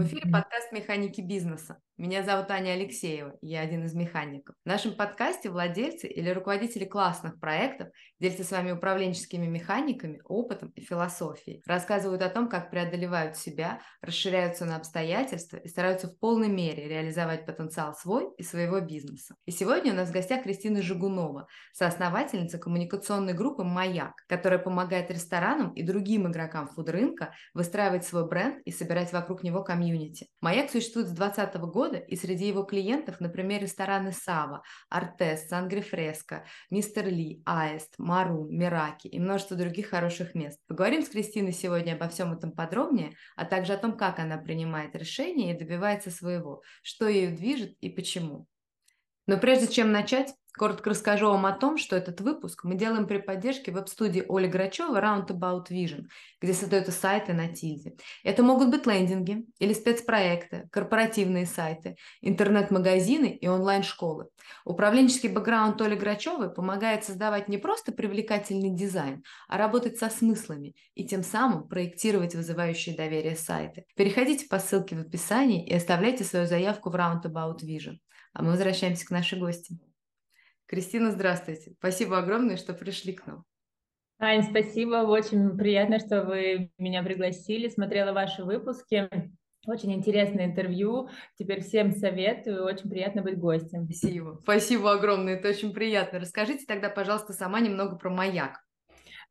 В 0.00 0.02
эфире 0.04 0.30
подкаст 0.30 0.72
«Механики 0.72 1.20
бизнеса». 1.20 1.78
Меня 1.98 2.22
зовут 2.22 2.50
Аня 2.50 2.70
Алексеева, 2.70 3.36
я 3.42 3.60
один 3.60 3.84
из 3.84 3.92
механиков. 3.92 4.56
В 4.64 4.66
нашем 4.66 4.94
подкасте 4.94 5.50
владельцы 5.50 6.08
или 6.08 6.30
руководители 6.30 6.86
классных 6.86 7.38
проектов 7.38 7.88
делятся 8.18 8.42
с 8.44 8.50
вами 8.50 8.70
управленческими 8.72 9.46
механиками, 9.46 10.22
опытом 10.24 10.70
и 10.70 10.80
философией. 10.80 11.62
Рассказывают 11.66 12.22
о 12.22 12.30
том, 12.30 12.48
как 12.48 12.70
преодолевают 12.70 13.36
себя, 13.36 13.80
расширяются 14.00 14.64
на 14.64 14.76
обстоятельства 14.76 15.58
и 15.58 15.68
стараются 15.68 16.08
в 16.08 16.18
полной 16.18 16.48
мере 16.48 16.88
реализовать 16.88 17.44
потенциал 17.44 17.92
свой 17.92 18.30
и 18.38 18.42
своего 18.42 18.80
бизнеса. 18.80 19.34
И 19.44 19.50
сегодня 19.50 19.92
у 19.92 19.96
нас 19.96 20.08
в 20.08 20.12
гостях 20.14 20.44
Кристина 20.44 20.80
Жигунова, 20.80 21.48
соосновательница 21.74 22.56
коммуникационной 22.56 23.34
группы 23.34 23.62
«Маяк», 23.62 24.14
которая 24.26 24.58
помогает 24.58 25.10
ресторанам 25.10 25.74
и 25.74 25.82
другим 25.82 26.30
игрокам 26.30 26.66
фуд-рынка 26.66 27.34
выстраивать 27.52 28.06
свой 28.06 28.26
бренд 28.26 28.62
и 28.64 28.70
собирать 28.70 29.12
вокруг 29.12 29.42
него 29.42 29.62
комьюнити. 29.62 29.89
«Маяк» 30.40 30.70
существует 30.70 31.08
с 31.08 31.12
2020 31.12 31.60
года 31.72 31.96
и 31.98 32.16
среди 32.16 32.48
его 32.48 32.62
клиентов, 32.62 33.20
например, 33.20 33.62
рестораны 33.62 34.12
Сава, 34.12 34.62
Артес, 34.88 35.48
Сангрифреско, 35.48 36.44
Мистер 36.70 37.08
Ли, 37.08 37.42
Аист, 37.44 37.94
Мару, 37.98 38.46
Мираки 38.50 39.08
и 39.08 39.18
множество 39.18 39.56
других 39.56 39.88
хороших 39.90 40.34
мест. 40.34 40.58
Поговорим 40.66 41.02
с 41.02 41.08
Кристиной 41.08 41.52
сегодня 41.52 41.94
обо 41.94 42.08
всем 42.08 42.32
этом 42.32 42.52
подробнее, 42.52 43.12
а 43.36 43.44
также 43.44 43.72
о 43.72 43.78
том, 43.78 43.96
как 43.96 44.18
она 44.18 44.38
принимает 44.38 44.94
решения 44.94 45.54
и 45.54 45.58
добивается 45.58 46.10
своего, 46.10 46.62
что 46.82 47.08
ею 47.08 47.36
движет 47.36 47.76
и 47.80 47.88
почему. 47.88 48.46
Но 49.26 49.38
прежде 49.38 49.68
чем 49.68 49.92
начать, 49.92 50.34
Коротко 50.56 50.90
расскажу 50.90 51.26
вам 51.26 51.46
о 51.46 51.52
том, 51.52 51.78
что 51.78 51.96
этот 51.96 52.20
выпуск 52.20 52.64
мы 52.64 52.74
делаем 52.74 53.06
при 53.06 53.18
поддержке 53.18 53.70
веб-студии 53.70 54.24
Оли 54.28 54.48
Грачева 54.48 55.00
Roundabout 55.00 55.68
Vision, 55.70 56.06
где 56.40 56.52
создаются 56.52 56.92
сайты 56.92 57.32
на 57.32 57.48
тильде. 57.48 57.94
Это 58.24 58.42
могут 58.42 58.70
быть 58.70 58.86
лендинги 58.86 59.44
или 59.58 59.72
спецпроекты, 59.72 60.68
корпоративные 60.72 61.46
сайты, 61.46 61.96
интернет-магазины 62.20 63.26
и 63.26 63.46
онлайн-школы. 63.46 64.28
Управленческий 64.64 65.28
бэкграунд 65.28 65.80
Оли 65.80 65.94
Грачевой 65.94 66.52
помогает 66.52 67.04
создавать 67.04 67.48
не 67.48 67.58
просто 67.58 67.92
привлекательный 67.92 68.74
дизайн, 68.74 69.22
а 69.48 69.56
работать 69.56 69.98
со 69.98 70.10
смыслами 70.10 70.74
и 70.94 71.06
тем 71.06 71.22
самым 71.22 71.68
проектировать 71.68 72.34
вызывающие 72.34 72.96
доверие 72.96 73.36
сайты. 73.36 73.84
Переходите 73.94 74.46
по 74.48 74.58
ссылке 74.58 74.96
в 74.96 75.00
описании 75.00 75.64
и 75.66 75.74
оставляйте 75.74 76.24
свою 76.24 76.46
заявку 76.46 76.90
в 76.90 76.96
Roundabout 76.96 77.60
Vision. 77.62 77.98
А 78.32 78.42
мы 78.42 78.50
возвращаемся 78.50 79.06
к 79.06 79.10
нашей 79.10 79.38
гости. 79.38 79.78
Кристина, 80.70 81.10
здравствуйте. 81.10 81.72
Спасибо 81.80 82.18
огромное, 82.18 82.56
что 82.56 82.74
пришли 82.74 83.12
к 83.12 83.26
нам. 83.26 83.44
Ань, 84.20 84.44
спасибо. 84.44 84.98
Очень 84.98 85.56
приятно, 85.58 85.98
что 85.98 86.22
вы 86.22 86.70
меня 86.78 87.02
пригласили. 87.02 87.68
Смотрела 87.68 88.12
ваши 88.12 88.44
выпуски. 88.44 89.10
Очень 89.66 89.94
интересное 89.94 90.44
интервью. 90.44 91.08
Теперь 91.36 91.60
всем 91.60 91.90
советую. 91.90 92.64
Очень 92.64 92.88
приятно 92.88 93.22
быть 93.22 93.36
гостем. 93.36 93.86
Спасибо. 93.86 94.38
Спасибо 94.44 94.92
огромное. 94.92 95.34
Это 95.34 95.48
очень 95.48 95.72
приятно. 95.72 96.20
Расскажите 96.20 96.64
тогда, 96.68 96.88
пожалуйста, 96.88 97.32
сама 97.32 97.58
немного 97.58 97.96
про 97.96 98.08
маяк. 98.08 98.60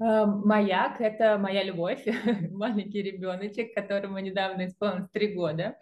Э, 0.02 0.26
маяк– 0.26 1.00
это 1.02 1.38
моя 1.38 1.64
любовь, 1.64 2.06
маленький 2.52 3.02
ребеночек, 3.02 3.74
которому 3.74 4.20
недавно 4.20 4.66
исполнилось 4.66 5.10
три 5.12 5.34
года. 5.34 5.76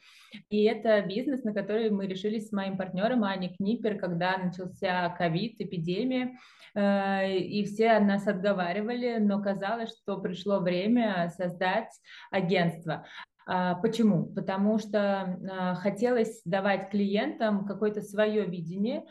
И 0.50 0.64
это 0.64 1.02
бизнес, 1.02 1.44
на 1.44 1.54
который 1.54 1.90
мы 1.90 2.08
решились 2.08 2.50
с 2.50 2.52
моим 2.52 2.78
партнером 2.78 3.24
Аней 3.24 3.56
Книпер, 3.56 3.98
когда 3.98 4.38
начался 4.38 5.10
ковид, 5.10 5.62
эпидемия, 5.62 6.38
э, 6.74 7.38
и 7.38 7.64
все 7.66 8.00
нас 8.00 8.28
отговаривали, 8.28 9.18
но 9.20 9.42
казалось, 9.42 9.96
что 9.96 10.20
пришло 10.20 10.60
время 10.60 11.32
создать 11.38 11.92
агентство. 12.32 13.06
А, 13.48 13.76
почему? 13.76 14.26
Потому 14.26 14.78
что 14.78 15.40
а, 15.50 15.76
хотелось 15.76 16.42
давать 16.44 16.90
клиентам 16.90 17.66
какое-то 17.66 18.02
свое 18.02 18.46
видение, 18.46 19.06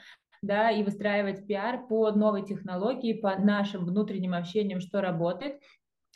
да, 0.46 0.70
и 0.70 0.82
выстраивать 0.82 1.46
пиар 1.46 1.86
по 1.86 2.10
новой 2.12 2.44
технологии, 2.44 3.12
по 3.12 3.36
нашим 3.36 3.84
внутренним 3.84 4.34
ощущениям, 4.34 4.80
что 4.80 5.00
работает, 5.00 5.60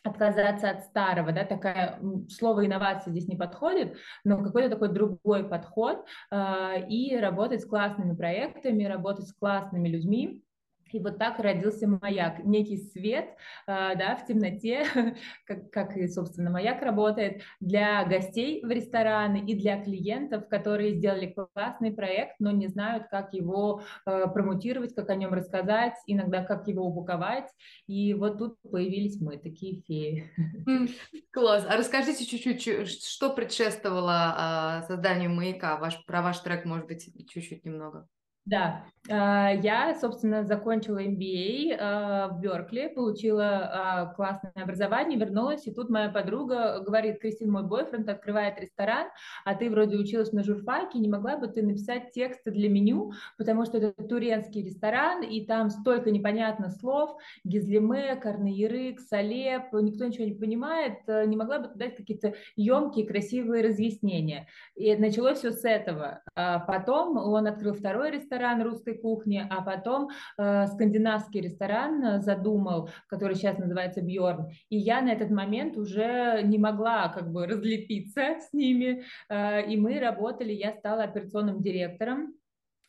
отказаться 0.03 0.71
от 0.71 0.85
старого, 0.85 1.33
да, 1.33 1.45
такая 1.45 2.01
слово 2.31 2.67
инновация 2.67 3.11
здесь 3.11 3.29
не 3.29 3.37
подходит, 3.37 3.97
но 4.25 4.43
какой-то 4.43 4.71
такой 4.71 4.89
другой 4.89 5.47
подход 5.47 6.07
э, 6.31 6.89
и 6.89 7.17
работать 7.17 7.61
с 7.61 7.67
классными 7.67 8.17
проектами, 8.17 8.85
работать 8.85 9.29
с 9.29 9.35
классными 9.35 9.89
людьми, 9.89 10.43
и 10.95 11.01
вот 11.01 11.19
так 11.19 11.39
родился 11.39 11.87
маяк, 11.87 12.45
некий 12.45 12.79
свет 12.79 13.31
э, 13.67 13.97
да, 13.97 14.17
в 14.17 14.27
темноте, 14.27 14.85
как, 15.47 15.71
как 15.71 15.97
и, 15.97 16.07
собственно, 16.09 16.51
маяк 16.51 16.83
работает 16.83 17.43
для 17.61 18.05
гостей 18.05 18.65
в 18.65 18.71
рестораны 18.71 19.45
и 19.47 19.55
для 19.55 19.83
клиентов, 19.83 20.49
которые 20.49 20.95
сделали 20.95 21.35
классный 21.55 21.93
проект, 21.93 22.37
но 22.39 22.51
не 22.51 22.69
знают, 22.69 23.09
как 23.11 23.33
его 23.33 23.83
э, 24.07 24.27
промутировать, 24.33 24.95
как 24.95 25.11
о 25.11 25.15
нем 25.15 25.33
рассказать, 25.33 25.95
иногда 26.07 26.45
как 26.45 26.69
его 26.69 26.85
упаковать. 26.85 27.49
И 27.87 28.15
вот 28.15 28.39
тут 28.39 28.57
появились 28.63 29.21
мы, 29.21 29.39
такие 29.39 29.83
феи. 29.83 30.31
Класс. 31.31 31.67
А 31.69 31.77
расскажите 31.77 32.25
чуть-чуть, 32.25 32.89
что 32.89 33.31
предшествовало 33.31 34.83
э, 34.83 34.87
созданию 34.87 35.31
маяка? 35.31 35.77
Ваш, 35.77 36.05
про 36.05 36.23
ваш 36.23 36.39
трек, 36.41 36.65
может 36.65 36.87
быть, 36.87 37.11
чуть-чуть 37.31 37.65
немного. 37.65 38.09
Да, 38.51 38.85
а, 39.09 39.53
я, 39.53 39.95
собственно, 39.95 40.45
закончила 40.45 41.03
MBA 41.03 41.77
а, 41.79 42.29
в 42.29 42.41
Беркли, 42.41 42.93
получила 42.95 43.47
а, 43.49 44.07
классное 44.15 44.53
образование, 44.55 45.19
вернулась, 45.19 45.67
и 45.67 45.73
тут 45.73 45.89
моя 45.89 46.11
подруга 46.11 46.81
говорит, 46.81 47.21
Кристин, 47.21 47.51
мой 47.51 47.63
бойфренд 47.63 48.09
открывает 48.09 48.61
ресторан, 48.61 49.09
а 49.45 49.55
ты 49.55 49.71
вроде 49.71 49.97
училась 49.97 50.33
на 50.33 50.45
журфаке, 50.45 50.99
не 50.99 51.09
могла 51.09 51.39
бы 51.39 51.49
ты 51.49 51.63
написать 51.63 52.13
тексты 52.13 52.51
для 52.51 52.69
меню, 52.69 53.13
потому 53.39 53.65
что 53.65 53.79
это 53.79 54.03
турецкий 54.05 54.65
ресторан, 54.65 55.23
и 55.23 55.47
там 55.47 55.71
столько 55.71 56.11
непонятных 56.11 56.73
слов, 56.73 57.17
гизлеме, 57.45 58.17
карнаерык, 58.17 59.01
салеп, 59.01 59.73
никто 59.73 60.05
ничего 60.05 60.27
не 60.27 60.35
понимает, 60.35 60.99
не 61.09 61.37
могла 61.37 61.61
бы 61.61 61.69
ты 61.69 61.79
дать 61.79 61.97
какие-то 61.97 62.35
емкие, 62.57 63.07
красивые 63.07 63.65
разъяснения. 63.65 64.47
И 64.75 64.95
началось 64.97 65.39
все 65.39 65.53
с 65.53 65.65
этого. 65.65 66.23
Потом 66.35 67.17
он 67.17 67.47
открыл 67.47 67.75
второй 67.75 68.11
ресторан, 68.11 68.40
ресторан 68.41 68.63
русской 68.63 68.95
кухни, 68.95 69.47
а 69.49 69.61
потом 69.61 70.09
э, 70.39 70.67
скандинавский 70.69 71.43
ресторан 71.43 72.03
э, 72.03 72.21
задумал, 72.23 72.89
который 73.07 73.37
сейчас 73.37 73.59
называется 73.59 74.01
Бьорн. 74.01 74.49
И 74.71 74.79
я 74.79 75.03
на 75.03 75.11
этот 75.11 75.31
момент 75.31 75.77
уже 75.77 76.41
не 76.43 76.59
могла 76.59 77.09
как 77.09 77.31
бы 77.31 77.47
разлепиться 77.47 78.39
с 78.41 78.53
ними, 78.53 79.05
э, 79.29 79.71
и 79.71 79.77
мы 79.77 80.01
работали, 80.01 80.53
я 80.53 80.73
стала 80.73 81.05
операционным 81.05 81.61
директором 81.61 82.35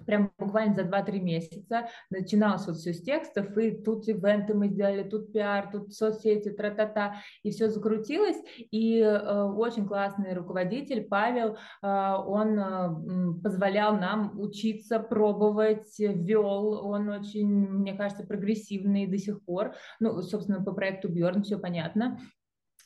прям 0.06 0.32
буквально 0.38 0.76
за 0.76 0.84
2-3 0.84 1.20
месяца 1.20 1.88
начиналось 2.10 2.68
вот 2.68 2.78
все 2.78 2.94
с 2.94 3.02
текстов, 3.02 3.58
и 3.58 3.72
тут 3.72 4.08
ивенты 4.08 4.54
мы 4.54 4.68
сделали, 4.70 5.04
тут 5.04 5.32
пиар, 5.32 5.70
тут 5.72 5.94
соцсети, 5.94 6.50
тра-та-та, 6.50 7.16
и 7.44 7.52
все 7.52 7.70
закрутилось, 7.70 8.38
и 8.58 9.00
э, 9.00 9.44
очень 9.44 9.88
классный 9.88 10.34
руководитель 10.34 11.04
Павел, 11.04 11.58
э, 11.82 11.88
он 11.88 12.60
э, 12.60 13.42
позволял 13.44 13.98
нам 13.98 14.40
учиться, 14.40 15.00
пробовать, 15.00 15.98
вел, 16.00 16.86
он 16.86 17.10
очень, 17.10 17.50
мне 17.50 17.94
кажется, 17.94 18.26
прогрессивный 18.26 19.08
до 19.08 19.18
сих 19.18 19.44
пор, 19.44 19.76
ну, 20.00 20.22
собственно, 20.22 20.64
по 20.64 20.72
проекту 20.72 21.10
Бьорн 21.10 21.44
все 21.44 21.58
понятно, 21.58 22.18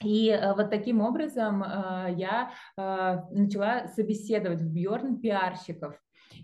и 0.04 0.30
э, 0.30 0.54
вот 0.54 0.70
таким 0.70 1.02
образом 1.02 1.64
э, 1.64 2.16
я 2.18 2.52
э, 2.78 3.18
начала 3.32 3.88
собеседовать 3.88 4.62
в 4.62 4.70
Бьорн 4.70 5.20
пиарщиков 5.20 5.96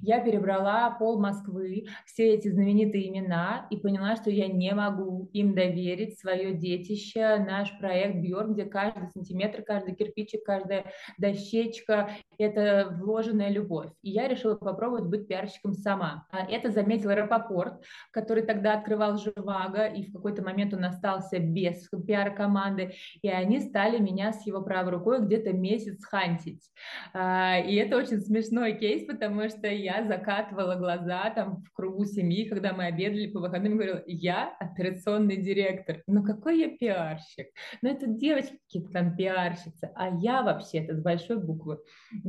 я 0.02 0.19
перебрала 0.19 0.90
пол 0.91 1.19
Москвы, 1.19 1.85
все 2.06 2.34
эти 2.34 2.47
знаменитые 2.47 3.09
имена 3.09 3.68
и 3.69 3.78
поняла, 3.78 4.16
что 4.16 4.29
я 4.29 4.47
не 4.47 4.74
могу 4.74 5.29
им 5.34 5.53
доверить 5.53 6.19
свое 6.19 6.53
детище, 6.53 7.38
наш 7.38 7.78
проект 7.79 8.18
Бьорн, 8.18 8.53
где 8.53 8.66
каждый 8.66 9.09
сантиметр, 9.09 9.63
каждый 9.63 9.96
кирпичик, 9.96 10.44
каждая 10.44 10.85
дощечка– 11.18 12.12
это 12.41 12.96
вложенная 12.99 13.49
любовь. 13.49 13.90
И 14.02 14.11
я 14.11 14.28
решила 14.28 14.55
попробовать 14.55 15.05
быть 15.05 15.28
пиарщиком 15.28 15.73
сама. 15.73 16.26
А 16.32 16.46
это 16.46 16.72
заметил 16.72 17.11
Рапопорт, 17.11 17.84
который 18.11 18.43
тогда 18.43 18.73
открывал 18.73 19.17
Живаго, 19.17 19.85
и 19.85 20.03
в 20.03 20.14
какой-то 20.14 20.43
момент 20.43 20.73
он 20.73 20.85
остался 20.85 21.40
без 21.40 21.88
пиар-команды, 21.90 22.93
и 23.22 23.29
они 23.29 23.59
стали 23.59 23.99
меня 23.99 24.34
с 24.34 24.46
его 24.46 24.61
правой 24.61 24.91
рукой 24.91 25.22
где-то 25.22 25.53
месяц 25.53 26.03
хантить. 26.03 26.70
А, 27.14 27.59
и 27.59 27.76
это 27.76 27.97
очень 27.97 28.20
смешной 28.20 28.73
кейс, 28.73 29.05
потому 29.05 29.47
что 29.49 29.67
я 29.67 30.05
закатывала 30.05 30.76
глаза 30.76 31.29
там 31.32 31.64
в 31.64 31.73
кругу 31.73 32.05
семьи, 32.05 32.47
когда 32.47 32.73
мы 32.73 32.85
обедали 32.85 33.28
по 33.28 33.40
выходным, 33.40 33.76
говорила, 33.76 34.02
я 34.05 34.55
операционный 34.59 35.37
директор. 35.37 36.02
Ну 36.08 36.23
какой 36.23 36.59
я 36.59 36.78
пиарщик? 36.78 37.47
Ну 37.82 37.90
это 37.90 38.08
девочки 38.08 38.58
какие-то 38.66 38.91
там 38.91 39.16
пиарщицы, 39.16 39.91
а 39.96 40.09
я 40.09 40.44
вообще-то 40.44 40.96
с 40.96 41.02
большой 41.02 41.37
буквы. 41.37 41.79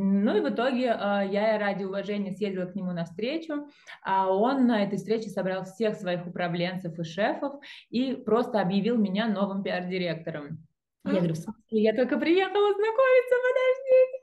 Ну 0.04 0.36
и 0.36 0.40
в 0.40 0.48
итоге 0.52 0.90
а, 0.90 1.22
я 1.22 1.56
ради 1.58 1.84
уважения 1.84 2.32
съездила 2.32 2.64
к 2.64 2.74
нему 2.74 2.90
на 2.90 3.04
встречу, 3.04 3.68
а 4.02 4.34
он 4.34 4.66
на 4.66 4.82
этой 4.82 4.98
встрече 4.98 5.28
собрал 5.28 5.62
всех 5.64 5.94
своих 5.94 6.26
управленцев 6.26 6.98
и 6.98 7.04
шефов 7.04 7.54
и 7.88 8.14
просто 8.14 8.60
объявил 8.60 8.98
меня 8.98 9.28
новым 9.28 9.62
пиар-директором. 9.62 10.66
Я 11.04 11.18
говорю, 11.18 11.34
в 11.34 11.38
смысле, 11.38 11.82
я 11.82 11.94
только 11.94 12.18
приехала 12.18 12.74
знакомиться, 12.74 13.34
подождите. 13.48 14.21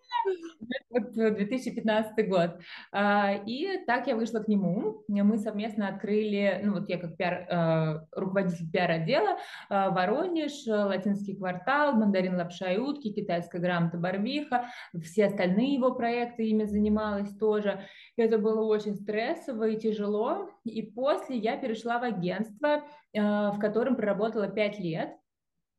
Вот 0.89 1.11
2015 1.13 2.13
э, 2.17 2.23
год. 2.23 2.51
А, 2.91 3.33
и 3.45 3.77
так 3.85 4.07
я 4.07 4.15
вышла 4.15 4.39
к 4.39 4.47
нему. 4.47 5.03
Мы 5.07 5.37
совместно 5.37 5.87
открыли, 5.87 6.61
ну 6.63 6.73
вот 6.73 6.89
я 6.89 6.97
как 6.97 7.17
пиар, 7.17 7.47
э, 7.49 8.05
руководитель 8.11 8.69
пиар-отдела, 8.71 9.37
э, 9.69 9.89
Воронеж, 9.89 10.65
Латинский 10.67 11.35
квартал, 11.35 11.93
Мандарин 11.93 12.35
лапша 12.35 12.71
и 12.71 12.77
утки, 12.77 13.13
Китайская 13.13 13.59
грамота 13.59 13.97
Барвиха, 13.97 14.65
все 15.01 15.25
остальные 15.25 15.75
его 15.75 15.93
проекты 15.93 16.47
ими 16.47 16.65
занималась 16.65 17.35
тоже. 17.37 17.81
Это 18.17 18.37
было 18.37 18.65
очень 18.65 18.95
стрессово 18.95 19.69
и 19.69 19.79
тяжело. 19.79 20.49
И 20.63 20.81
после 20.81 21.37
я 21.37 21.57
перешла 21.57 21.99
в 21.99 22.03
агентство, 22.03 22.83
в 23.13 23.57
котором 23.59 23.95
проработала 23.95 24.47
5 24.47 24.79
лет. 24.79 25.18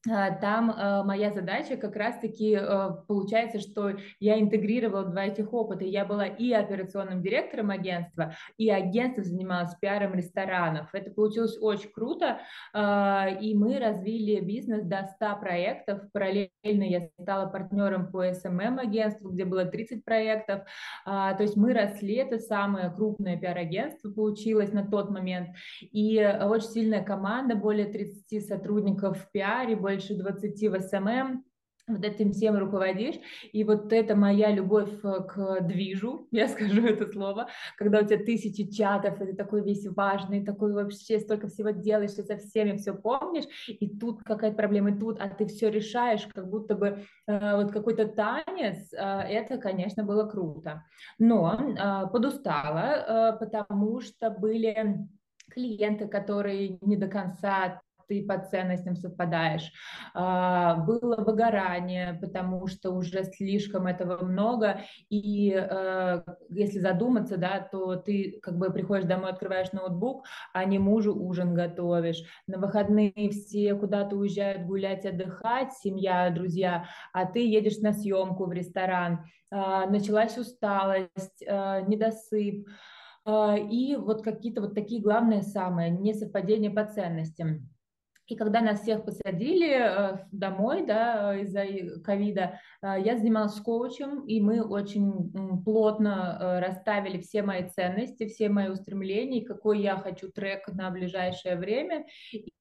А, 0.08 0.30
там 0.30 0.70
э, 0.70 1.02
моя 1.04 1.30
задача 1.30 1.76
как 1.76 1.94
раз-таки 1.94 2.56
э, 2.58 2.90
получается, 3.06 3.60
что 3.60 3.92
я 4.18 4.40
интегрировала 4.40 5.04
два 5.04 5.26
этих 5.26 5.52
опыта. 5.52 5.84
Я 5.84 6.06
была 6.06 6.24
и 6.24 6.52
операционным 6.52 7.20
директором 7.20 7.68
агентства, 7.70 8.34
и 8.56 8.70
агентство 8.70 9.22
занималось 9.22 9.74
пиаром 9.74 10.14
ресторанов. 10.14 10.88
Это 10.94 11.10
получилось 11.10 11.58
очень 11.60 11.90
круто, 11.90 12.40
и 12.74 13.54
мы 13.54 13.78
развили 13.78 14.40
бизнес 14.40 14.84
до 14.84 15.06
100 15.16 15.36
проектов. 15.40 16.00
Параллельно 16.12 16.48
я 16.64 17.08
стала 17.20 17.46
партнером 17.46 18.10
по 18.10 18.26
SMM 18.26 18.78
агентству, 18.78 19.30
где 19.30 19.44
было 19.44 19.64
30 19.64 20.04
проектов. 20.04 20.62
То 21.04 21.36
есть 21.40 21.56
мы 21.56 21.74
росли, 21.74 22.14
это 22.14 22.38
самое 22.38 22.90
крупное 22.90 23.36
пиар-агентство 23.36 24.10
получилось 24.10 24.72
на 24.72 24.86
тот 24.86 25.10
момент. 25.10 25.48
И 25.80 26.18
очень 26.42 26.68
сильная 26.68 27.02
команда, 27.02 27.54
более 27.54 27.86
30 27.86 28.46
сотрудников 28.46 29.18
в 29.18 29.30
пиаре, 29.30 29.76
больше 29.90 30.14
20 30.14 30.68
в 30.68 30.80
SMM, 30.80 31.44
вот 31.88 32.04
этим 32.04 32.30
всем 32.30 32.56
руководишь, 32.56 33.16
и 33.52 33.64
вот 33.64 33.92
это 33.92 34.14
моя 34.14 34.52
любовь 34.52 34.92
э, 35.02 35.20
к 35.28 35.62
движу, 35.62 36.28
я 36.30 36.46
скажу 36.46 36.86
это 36.86 37.10
слово, 37.10 37.48
когда 37.76 37.98
у 37.98 38.04
тебя 38.04 38.24
тысячи 38.24 38.70
чатов, 38.70 39.20
и 39.20 39.26
ты 39.26 39.32
такой 39.34 39.64
весь 39.64 39.88
важный, 39.88 40.44
такой 40.44 40.72
вообще 40.72 41.18
столько 41.18 41.48
всего 41.48 41.70
делаешь, 41.70 42.12
ты 42.12 42.22
со 42.22 42.36
всеми 42.36 42.76
все 42.76 42.94
помнишь, 42.94 43.46
и 43.66 43.98
тут 43.98 44.22
какая-то 44.22 44.56
проблема, 44.56 44.90
и 44.90 44.98
тут, 44.98 45.18
а 45.18 45.28
ты 45.28 45.46
все 45.46 45.68
решаешь, 45.68 46.28
как 46.32 46.48
будто 46.48 46.76
бы 46.76 47.02
э, 47.26 47.56
вот 47.56 47.72
какой-то 47.72 48.06
танец, 48.06 48.92
э, 48.92 48.96
это, 48.96 49.58
конечно, 49.58 50.04
было 50.04 50.24
круто, 50.28 50.84
но 51.18 51.58
э, 51.58 52.12
подустала, 52.12 53.32
э, 53.34 53.38
потому 53.40 54.00
что 54.00 54.30
были 54.30 55.08
клиенты, 55.50 56.06
которые 56.06 56.78
не 56.80 56.96
до 56.96 57.08
конца 57.08 57.80
ты 58.10 58.24
по 58.26 58.38
ценностям 58.38 58.96
совпадаешь. 58.96 59.72
А, 60.14 60.74
было 60.74 61.22
выгорание, 61.24 62.18
потому 62.20 62.66
что 62.66 62.90
уже 62.90 63.22
слишком 63.22 63.86
этого 63.86 64.24
много, 64.24 64.80
и 65.08 65.54
э, 65.56 66.22
если 66.48 66.80
задуматься, 66.80 67.36
да, 67.36 67.60
то 67.60 67.94
ты 67.94 68.40
как 68.42 68.58
бы 68.58 68.72
приходишь 68.72 69.06
домой, 69.06 69.30
открываешь 69.30 69.70
ноутбук, 69.70 70.26
а 70.52 70.64
не 70.64 70.80
мужу 70.80 71.14
ужин 71.14 71.54
готовишь. 71.54 72.24
На 72.48 72.58
выходные 72.58 73.30
все 73.30 73.76
куда-то 73.76 74.16
уезжают 74.16 74.66
гулять, 74.66 75.06
отдыхать, 75.06 75.72
семья, 75.74 76.30
друзья, 76.30 76.86
а 77.12 77.26
ты 77.26 77.46
едешь 77.46 77.78
на 77.78 77.92
съемку 77.92 78.46
в 78.46 78.52
ресторан. 78.52 79.24
А, 79.52 79.86
началась 79.86 80.36
усталость, 80.36 81.44
э, 81.46 81.82
недосып, 81.86 82.66
а, 83.24 83.56
и 83.56 83.96
вот 83.96 84.22
какие-то 84.22 84.60
вот 84.62 84.74
такие 84.74 85.02
главные 85.02 85.42
самые 85.42 85.90
несовпадения 85.90 86.70
по 86.70 86.84
ценностям. 86.84 87.68
И 88.30 88.36
когда 88.36 88.60
нас 88.60 88.82
всех 88.82 89.04
посадили 89.04 89.68
э, 89.68 90.18
домой, 90.30 90.86
да, 90.86 91.36
из-за 91.40 91.64
ковида, 92.04 92.60
э, 92.80 92.94
я 93.04 93.16
занималась 93.16 93.60
коучем, 93.60 94.20
и 94.24 94.40
мы 94.40 94.62
очень 94.62 95.32
плотно 95.64 96.38
э, 96.40 96.60
расставили 96.60 97.18
все 97.18 97.42
мои 97.42 97.68
ценности, 97.68 98.28
все 98.28 98.48
мои 98.48 98.68
устремления, 98.68 99.44
какой 99.44 99.80
я 99.80 99.96
хочу 99.96 100.30
трек 100.30 100.68
на 100.68 100.90
ближайшее 100.90 101.56
время, 101.56 102.06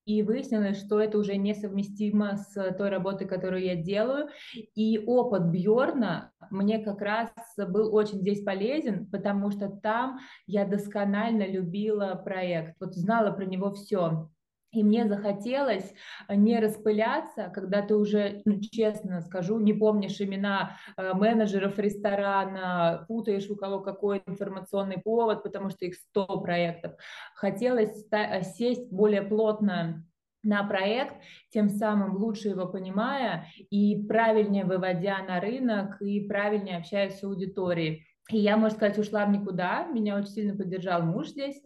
и 0.06 0.24
выяснилось, 0.24 0.83
что 0.83 1.00
это 1.00 1.19
уже 1.19 1.38
несовместимо 1.38 2.38
с 2.38 2.74
той 2.74 2.89
работой, 2.89 3.27
которую 3.27 3.63
я 3.63 3.75
делаю. 3.75 4.30
И 4.74 4.98
опыт 5.06 5.51
Бьорна 5.51 6.31
мне 6.50 6.80
как 6.80 7.00
раз 7.00 7.30
был 7.56 7.94
очень 7.94 8.21
здесь 8.21 8.44
полезен, 8.44 9.06
потому 9.06 9.51
что 9.51 9.69
там 9.69 10.18
я 10.48 10.66
досконально 10.66 11.48
любила 11.48 12.16
проект, 12.16 12.75
вот 12.80 12.95
знала 12.95 13.31
про 13.31 13.45
него 13.45 13.71
все 13.71 14.31
и 14.71 14.83
мне 14.83 15.07
захотелось 15.07 15.94
э, 16.27 16.36
не 16.36 16.60
распыляться, 16.60 17.51
когда 17.54 17.81
ты 17.81 17.95
уже, 17.95 18.42
ну, 18.45 18.60
честно 18.60 19.21
скажу, 19.21 19.60
не 19.60 19.74
помнишь 19.74 20.21
имена 20.21 20.77
э, 20.95 21.13
менеджеров 21.13 21.80
ресторана, 21.80 23.06
путаешь 23.07 23.50
у 23.50 23.56
кого 23.56 23.80
какой 23.80 24.21
информационный 24.27 25.00
повод, 25.00 25.44
потому 25.44 25.69
что 25.69 25.86
их 25.86 25.95
100 25.95 26.42
проектов. 26.42 26.94
Хотелось 27.33 28.06
э, 28.12 28.44
сесть 28.44 28.92
более 28.92 29.24
плотно 29.24 30.06
на 30.44 30.63
проект, 30.63 31.16
тем 31.50 31.68
самым 31.69 32.16
лучше 32.16 32.50
его 32.50 32.66
понимая 32.66 33.48
и 33.69 34.06
правильнее 34.07 34.63
выводя 34.63 35.21
на 35.24 35.42
рынок 35.42 36.01
и 36.01 36.21
правильнее 36.21 36.77
общаясь 36.77 37.19
с 37.19 37.24
аудиторией. 37.24 38.06
И 38.30 38.38
я, 38.38 38.56
можно 38.56 38.77
сказать, 38.77 38.98
ушла 39.00 39.25
в 39.25 39.31
никуда, 39.31 39.86
меня 39.86 40.16
очень 40.16 40.30
сильно 40.30 40.56
поддержал 40.56 41.01
муж 41.01 41.30
здесь, 41.30 41.60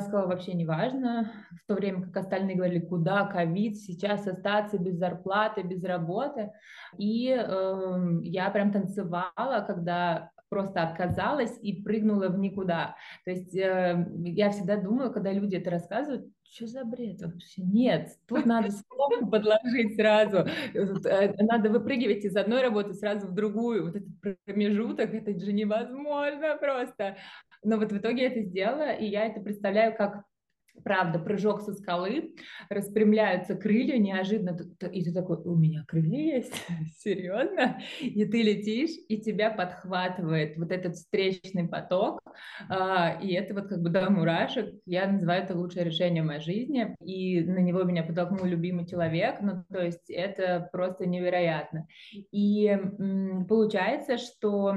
сказала, 0.00 0.26
вообще 0.26 0.54
не 0.54 0.64
важно, 0.64 1.32
в 1.62 1.66
то 1.66 1.74
время 1.74 2.02
как 2.02 2.16
остальные 2.18 2.56
говорили, 2.56 2.80
куда 2.80 3.26
ковид, 3.26 3.76
сейчас 3.76 4.26
остаться 4.26 4.78
без 4.78 4.96
зарплаты, 4.96 5.62
без 5.62 5.82
работы. 5.84 6.50
И 6.98 7.28
э, 7.28 8.20
я 8.22 8.50
прям 8.50 8.72
танцевала, 8.72 9.64
когда 9.66 10.30
просто 10.48 10.82
отказалась 10.82 11.58
и 11.62 11.82
прыгнула 11.82 12.28
в 12.28 12.38
никуда. 12.38 12.96
То 13.24 13.32
есть 13.32 13.56
э, 13.56 14.06
я 14.24 14.50
всегда 14.50 14.76
думала, 14.76 15.08
когда 15.08 15.32
люди 15.32 15.56
это 15.56 15.70
рассказывают, 15.70 16.26
что 16.48 16.68
за 16.68 16.84
бред 16.84 17.20
вообще? 17.20 17.62
Нет, 17.62 18.10
тут 18.28 18.46
надо 18.46 18.70
скобку 18.70 19.26
подложить 19.26 19.96
сразу. 19.96 20.46
Э, 20.74 21.42
надо 21.42 21.70
выпрыгивать 21.70 22.24
из 22.24 22.36
одной 22.36 22.62
работы 22.62 22.94
сразу 22.94 23.26
в 23.26 23.34
другую. 23.34 23.86
Вот 23.86 23.96
этот 23.96 24.44
промежуток, 24.44 25.12
это 25.12 25.38
же 25.40 25.52
невозможно 25.52 26.56
просто. 26.60 27.16
Но 27.64 27.78
вот 27.78 27.92
в 27.92 27.98
итоге 27.98 28.22
я 28.22 28.28
это 28.28 28.42
сделала, 28.42 28.92
и 28.92 29.06
я 29.06 29.26
это 29.26 29.40
представляю 29.40 29.96
как 29.96 30.24
правда, 30.82 31.18
прыжок 31.18 31.62
со 31.62 31.72
скалы, 31.74 32.34
распрямляются 32.68 33.54
крылья 33.54 33.98
неожиданно, 33.98 34.56
и 34.90 35.04
ты 35.04 35.12
такой, 35.12 35.36
у 35.38 35.54
меня 35.54 35.84
крылья 35.86 36.36
есть, 36.36 36.54
серьезно? 36.98 37.80
И 38.00 38.24
ты 38.24 38.42
летишь, 38.42 38.90
и 39.08 39.18
тебя 39.20 39.50
подхватывает 39.50 40.56
вот 40.56 40.72
этот 40.72 40.96
встречный 40.96 41.68
поток, 41.68 42.20
а, 42.68 43.18
и 43.22 43.32
это 43.34 43.54
вот 43.54 43.68
как 43.68 43.82
бы 43.82 43.90
до 43.90 44.10
мурашек, 44.10 44.74
я 44.86 45.06
называю 45.06 45.44
это 45.44 45.56
лучшее 45.56 45.84
решение 45.84 46.22
моей 46.22 46.40
жизни, 46.40 46.94
и 47.00 47.42
на 47.42 47.58
него 47.58 47.82
меня 47.84 48.02
подтолкнул 48.02 48.44
любимый 48.44 48.86
человек, 48.86 49.36
ну, 49.40 49.64
то 49.70 49.82
есть 49.82 50.10
это 50.10 50.68
просто 50.72 51.06
невероятно. 51.06 51.86
И 52.32 52.76
получается, 53.48 54.18
что 54.18 54.76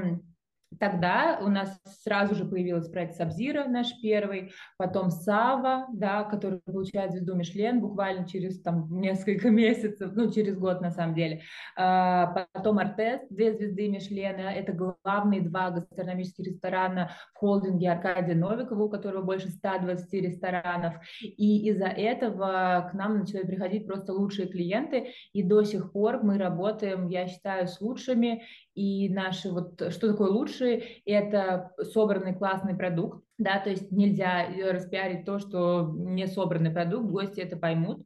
Тогда 0.79 1.39
у 1.41 1.47
нас 1.47 1.79
сразу 2.03 2.35
же 2.35 2.45
появился 2.45 2.91
проект 2.91 3.15
Сабзира, 3.15 3.65
наш 3.65 3.87
первый, 4.01 4.51
потом 4.77 5.11
Сава, 5.11 5.87
да, 5.93 6.23
который 6.23 6.59
получает 6.59 7.13
звезду 7.13 7.35
Мишлен 7.35 7.79
буквально 7.79 8.27
через 8.27 8.61
там 8.61 8.87
несколько 8.99 9.49
месяцев, 9.49 10.11
ну, 10.13 10.29
через 10.31 10.57
год 10.57 10.81
на 10.81 10.91
самом 10.91 11.15
деле. 11.15 11.41
А, 11.77 12.47
потом 12.53 12.79
Артес, 12.79 13.21
две 13.29 13.53
звезды 13.53 13.87
Мишлена, 13.87 14.53
это 14.53 14.73
главные 14.73 15.41
два 15.41 15.71
гастрономических 15.71 16.45
ресторана 16.45 17.11
в 17.33 17.37
холдинге 17.37 17.89
Аркадия 17.89 18.35
Новикова, 18.35 18.83
у 18.83 18.89
которого 18.89 19.23
больше 19.23 19.49
120 19.49 20.13
ресторанов. 20.13 20.95
И 21.21 21.69
из-за 21.69 21.87
этого 21.87 22.89
к 22.91 22.93
нам 22.93 23.19
начали 23.19 23.45
приходить 23.45 23.87
просто 23.87 24.13
лучшие 24.13 24.47
клиенты, 24.47 25.11
и 25.31 25.43
до 25.43 25.63
сих 25.63 25.93
пор 25.93 26.23
мы 26.23 26.37
работаем, 26.37 27.07
я 27.07 27.27
считаю, 27.27 27.67
с 27.67 27.79
лучшими, 27.79 28.43
и 28.77 29.09
наши 29.09 29.49
вот, 29.49 29.81
что 29.91 30.11
такое 30.11 30.29
лучшие, 30.29 31.01
это 31.03 31.71
собранный 31.93 32.35
классный 32.35 32.75
продукт, 32.75 33.23
да, 33.39 33.59
то 33.59 33.71
есть 33.71 33.91
нельзя 33.91 34.45
э, 34.45 34.71
распиарить 34.71 35.25
то, 35.25 35.39
что 35.39 35.91
не 35.97 36.27
собранный 36.27 36.69
продукт, 36.69 37.09
гости 37.09 37.39
это 37.39 37.57
поймут. 37.57 38.05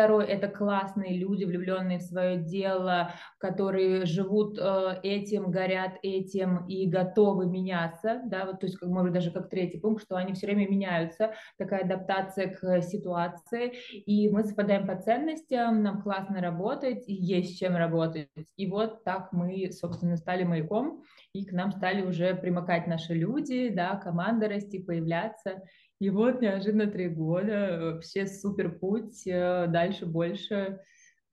Второе– 0.00 0.24
это 0.26 0.48
классные 0.48 1.18
люди, 1.18 1.44
влюбленные 1.44 1.98
в 1.98 2.02
свое 2.02 2.38
дело, 2.38 3.12
которые 3.36 4.06
живут 4.06 4.58
э, 4.58 4.98
этим, 5.02 5.50
горят 5.50 5.98
этим 6.02 6.64
и 6.68 6.88
готовы 6.88 7.44
меняться, 7.44 8.22
да, 8.24 8.46
вот, 8.46 8.60
то 8.60 8.66
есть, 8.66 8.78
как, 8.78 8.88
может 8.88 9.12
даже 9.12 9.30
как 9.30 9.50
третий 9.50 9.78
пункт, 9.78 10.02
что 10.02 10.16
они 10.16 10.32
все 10.32 10.46
время 10.46 10.66
меняются, 10.70 11.34
такая 11.58 11.82
адаптация 11.84 12.46
к 12.46 12.80
ситуации, 12.80 13.74
и 13.92 14.30
мы 14.30 14.44
совпадаем 14.44 14.86
по 14.86 14.96
ценностям, 14.96 15.82
нам 15.82 16.00
классно 16.00 16.40
работать, 16.40 17.06
и 17.06 17.12
есть 17.12 17.58
чем 17.58 17.76
работать. 17.76 18.30
И 18.56 18.66
вот 18.66 19.04
так 19.04 19.32
мы, 19.32 19.70
собственно, 19.70 20.16
стали 20.16 20.44
маяком, 20.44 21.02
и 21.34 21.44
к 21.44 21.52
нам 21.52 21.72
стали 21.72 22.00
уже 22.00 22.34
примыкать 22.34 22.86
наши 22.86 23.12
люди, 23.12 23.68
да, 23.68 23.96
команда 23.96 24.48
расти, 24.48 24.78
появляться, 24.78 25.60
и 26.00 26.08
вот 26.08 26.40
неожиданно 26.40 26.86
три 26.86 27.08
года, 27.08 27.78
вообще 27.80 28.26
супер 28.26 28.70
путь, 28.70 29.26
э, 29.26 29.66
дальше 29.68 30.06
больше. 30.06 30.80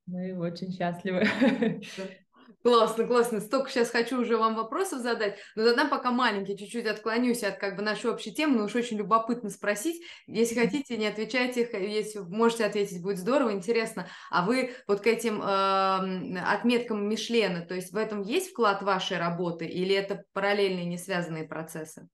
Мы 0.05 0.37
очень 0.37 0.73
счастливы. 0.73 1.25
Классно, 2.63 3.05
классно. 3.05 3.39
Столько 3.39 3.69
сейчас 3.69 3.91
хочу 3.91 4.19
уже 4.19 4.35
вам 4.35 4.55
вопросов 4.55 4.99
задать, 4.99 5.37
но 5.55 5.63
задам 5.63 5.89
пока 5.89 6.11
маленький, 6.11 6.57
чуть-чуть 6.57 6.85
отклонюсь 6.85 7.43
от 7.43 7.59
как 7.59 7.77
бы 7.77 7.81
нашей 7.81 8.11
общей 8.11 8.33
темы, 8.33 8.57
но 8.57 8.65
уж 8.65 8.75
очень 8.75 8.97
любопытно 8.97 9.49
спросить. 9.49 10.01
Если 10.25 10.59
хотите, 10.59 10.97
не 10.97 11.07
отвечайте, 11.07 11.61
если 11.61 12.19
можете 12.19 12.65
ответить, 12.65 13.01
будет 13.01 13.19
здорово, 13.19 13.53
интересно. 13.53 14.07
А 14.29 14.45
вы 14.45 14.71
вот 14.85 14.99
к 14.99 15.07
этим 15.07 15.41
э, 15.41 16.39
отметкам 16.41 17.07
Мишлена, 17.07 17.61
то 17.61 17.73
есть 17.73 17.93
в 17.93 17.97
этом 17.97 18.21
есть 18.21 18.49
вклад 18.49 18.81
вашей 18.81 19.17
работы 19.17 19.65
или 19.65 19.95
это 19.95 20.25
параллельные 20.33 20.85
не 20.85 20.97
связанные 20.97 21.45
процессы? 21.45 22.09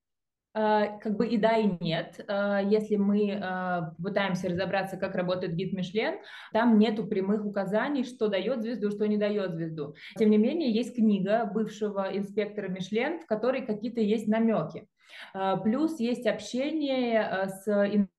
А, 0.55 0.99
как 0.99 1.17
бы 1.17 1.27
и 1.27 1.37
да, 1.37 1.57
и 1.57 1.71
нет. 1.79 2.23
А, 2.27 2.61
если 2.61 2.95
мы 2.95 3.39
а, 3.41 3.93
пытаемся 4.01 4.49
разобраться, 4.49 4.97
как 4.97 5.15
работает 5.15 5.55
гид 5.55 5.73
Мишлен, 5.73 6.19
там 6.51 6.77
нету 6.77 7.07
прямых 7.07 7.43
указаний, 7.43 8.03
что 8.03 8.27
дает 8.27 8.61
звезду, 8.61 8.91
что 8.91 9.07
не 9.07 9.17
дает 9.17 9.55
звезду. 9.55 9.95
Тем 10.17 10.29
не 10.29 10.37
менее, 10.37 10.71
есть 10.71 10.95
книга 10.95 11.49
бывшего 11.51 12.15
инспектора 12.15 12.67
Мишлен, 12.67 13.19
в 13.19 13.25
которой 13.25 13.65
какие-то 13.65 13.99
есть 14.01 14.27
намеки. 14.27 14.87
А, 15.33 15.57
плюс 15.57 15.99
есть 15.99 16.25
общение 16.27 17.21
а, 17.21 17.47
с 17.47 17.67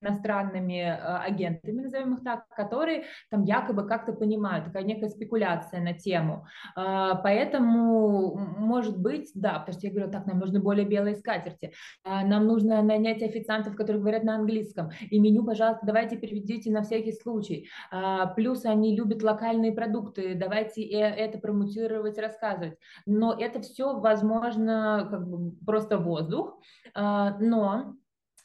иностранными 0.01 0.81
а, 0.81 1.19
агентами, 1.19 1.81
назовем 1.81 2.15
их 2.15 2.23
так, 2.23 2.47
которые 2.49 3.05
там 3.29 3.43
якобы 3.43 3.87
как-то 3.87 4.13
понимают, 4.13 4.65
такая 4.65 4.83
некая 4.83 5.09
спекуляция 5.09 5.81
на 5.81 5.93
тему. 5.93 6.45
Поэтому, 6.75 8.35
может 8.35 8.97
быть, 8.97 9.31
да, 9.33 9.59
потому 9.59 9.77
что 9.77 9.87
я 9.87 9.93
говорю, 9.93 10.11
так, 10.11 10.25
нам 10.25 10.39
нужны 10.39 10.59
более 10.59 10.85
белые 10.85 11.15
скатерти, 11.15 11.73
нам 12.03 12.45
нужно 12.45 12.81
нанять 12.81 13.21
официантов, 13.21 13.75
которые 13.75 14.01
говорят 14.01 14.23
на 14.23 14.35
английском, 14.35 14.89
и 15.09 15.19
меню, 15.19 15.45
пожалуйста, 15.45 15.85
давайте 15.85 16.17
переведите 16.17 16.71
на 16.71 16.83
всякий 16.83 17.13
случай. 17.13 17.69
Плюс 18.35 18.65
они 18.65 18.95
любят 18.95 19.23
локальные 19.23 19.71
продукты, 19.71 20.35
давайте 20.35 20.83
это 20.83 21.37
промутировать, 21.37 22.17
рассказывать. 22.17 22.77
Но 23.05 23.33
это 23.33 23.61
все, 23.61 23.99
возможно, 23.99 25.07
как 25.09 25.27
бы 25.27 25.51
просто 25.65 25.97
воздух, 25.97 26.59
а, 26.84 26.84
но 26.93 27.95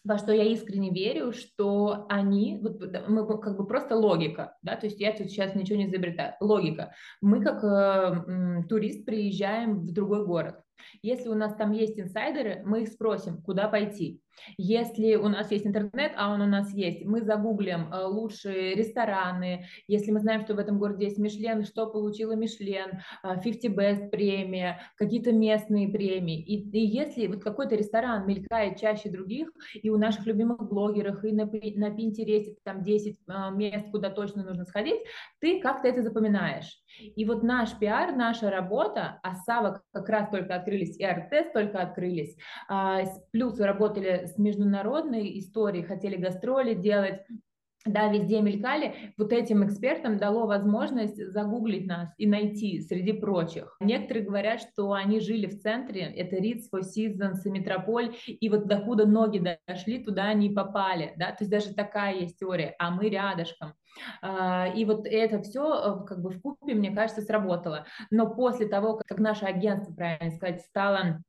во 0.04 0.18
что 0.18 0.32
я 0.32 0.44
искренне 0.44 0.90
верю, 0.90 1.32
что 1.32 2.06
они, 2.08 2.58
вот 2.62 2.80
мы 3.08 3.26
как 3.38 3.56
бы 3.56 3.66
просто 3.66 3.96
логика, 3.96 4.56
да, 4.62 4.76
то 4.76 4.86
есть 4.86 5.00
я 5.00 5.12
тут 5.12 5.28
сейчас 5.28 5.54
ничего 5.54 5.78
не 5.78 5.86
изобретаю, 5.86 6.34
логика. 6.40 6.94
Мы 7.20 7.42
как 7.42 7.62
э, 7.62 8.62
турист 8.68 9.04
приезжаем 9.04 9.80
в 9.80 9.92
другой 9.92 10.24
город, 10.24 10.62
если 11.02 11.28
у 11.28 11.34
нас 11.34 11.54
там 11.54 11.72
есть 11.72 11.98
инсайдеры, 11.98 12.62
мы 12.64 12.82
их 12.82 12.88
спросим, 12.88 13.42
куда 13.42 13.68
пойти. 13.68 14.20
Если 14.56 15.16
у 15.16 15.28
нас 15.28 15.50
есть 15.50 15.66
интернет, 15.66 16.12
а 16.16 16.32
он 16.32 16.40
у 16.40 16.46
нас 16.46 16.72
есть, 16.72 17.04
мы 17.04 17.22
загуглим 17.22 17.92
э, 17.92 18.04
лучшие 18.04 18.74
рестораны. 18.74 19.66
Если 19.86 20.10
мы 20.10 20.20
знаем, 20.20 20.42
что 20.42 20.54
в 20.54 20.58
этом 20.58 20.78
городе 20.78 21.06
есть 21.06 21.18
Мишлен, 21.18 21.64
что 21.64 21.86
получила 21.86 22.32
Мишлен, 22.32 23.00
50 23.22 23.64
э, 23.64 23.68
Best 23.68 24.10
премия, 24.10 24.80
какие-то 24.96 25.32
местные 25.32 25.88
премии. 25.88 26.42
И, 26.42 26.68
и 26.70 26.86
если 26.86 27.26
вот 27.26 27.42
какой-то 27.42 27.76
ресторан 27.76 28.26
мелькает 28.26 28.78
чаще 28.78 29.10
других, 29.10 29.50
и 29.74 29.90
у 29.90 29.98
наших 29.98 30.26
любимых 30.26 30.68
блогеров, 30.68 31.24
и 31.24 31.32
на, 31.32 31.44
на 31.44 31.90
Пинтересте 31.94 32.56
там 32.64 32.82
10 32.82 33.16
э, 33.16 33.50
мест, 33.52 33.90
куда 33.90 34.10
точно 34.10 34.44
нужно 34.44 34.64
сходить, 34.64 35.00
ты 35.40 35.60
как-то 35.60 35.88
это 35.88 36.02
запоминаешь. 36.02 36.80
И 37.00 37.24
вот 37.24 37.42
наш 37.42 37.78
пиар, 37.78 38.14
наша 38.14 38.50
работа, 38.50 39.20
а 39.22 39.34
Сава 39.34 39.82
как 39.92 40.08
раз 40.08 40.28
только 40.30 40.54
открылись, 40.70 40.96
и 40.96 41.04
Артес 41.04 41.50
только 41.52 41.78
открылись, 41.78 42.36
а, 42.68 43.02
плюс 43.32 43.58
работали 43.58 44.26
с 44.26 44.38
международной 44.38 45.38
историей, 45.38 45.84
хотели 45.84 46.16
гастроли 46.16 46.74
делать, 46.74 47.22
да, 47.86 48.08
везде 48.08 48.42
мелькали, 48.42 49.14
вот 49.16 49.32
этим 49.32 49.64
экспертам 49.66 50.18
дало 50.18 50.46
возможность 50.46 51.16
загуглить 51.32 51.86
нас 51.86 52.12
и 52.18 52.26
найти 52.26 52.80
среди 52.80 53.12
прочих. 53.12 53.76
Некоторые 53.80 54.26
говорят, 54.26 54.60
что 54.60 54.92
они 54.92 55.20
жили 55.20 55.46
в 55.46 55.60
центре, 55.60 56.02
это 56.02 56.36
Ritz, 56.36 56.64
Four 56.72 56.82
Seasons, 56.82 57.40
Метрополь, 57.46 58.14
и 58.26 58.48
вот 58.50 58.66
докуда 58.66 59.06
ноги 59.06 59.58
дошли, 59.66 60.04
туда 60.04 60.24
они 60.24 60.50
попали, 60.50 61.14
да, 61.16 61.28
то 61.30 61.38
есть 61.40 61.50
даже 61.50 61.74
такая 61.74 62.16
есть 62.16 62.38
теория, 62.38 62.74
а 62.78 62.90
мы 62.90 63.08
рядышком. 63.08 63.74
А, 64.22 64.68
и 64.68 64.84
вот 64.84 65.06
это 65.06 65.42
все 65.42 65.62
э, 65.62 66.06
как 66.06 66.20
бы 66.22 66.30
в 66.30 66.40
купе, 66.40 66.74
мне 66.74 66.90
кажется, 66.90 67.22
сработало. 67.22 67.86
Но 68.10 68.32
после 68.32 68.66
того, 68.66 69.00
как 69.06 69.18
наше 69.18 69.46
агентство, 69.46 69.92
правильно 69.92 70.30
сказать, 70.30 70.60
стало 70.60 71.22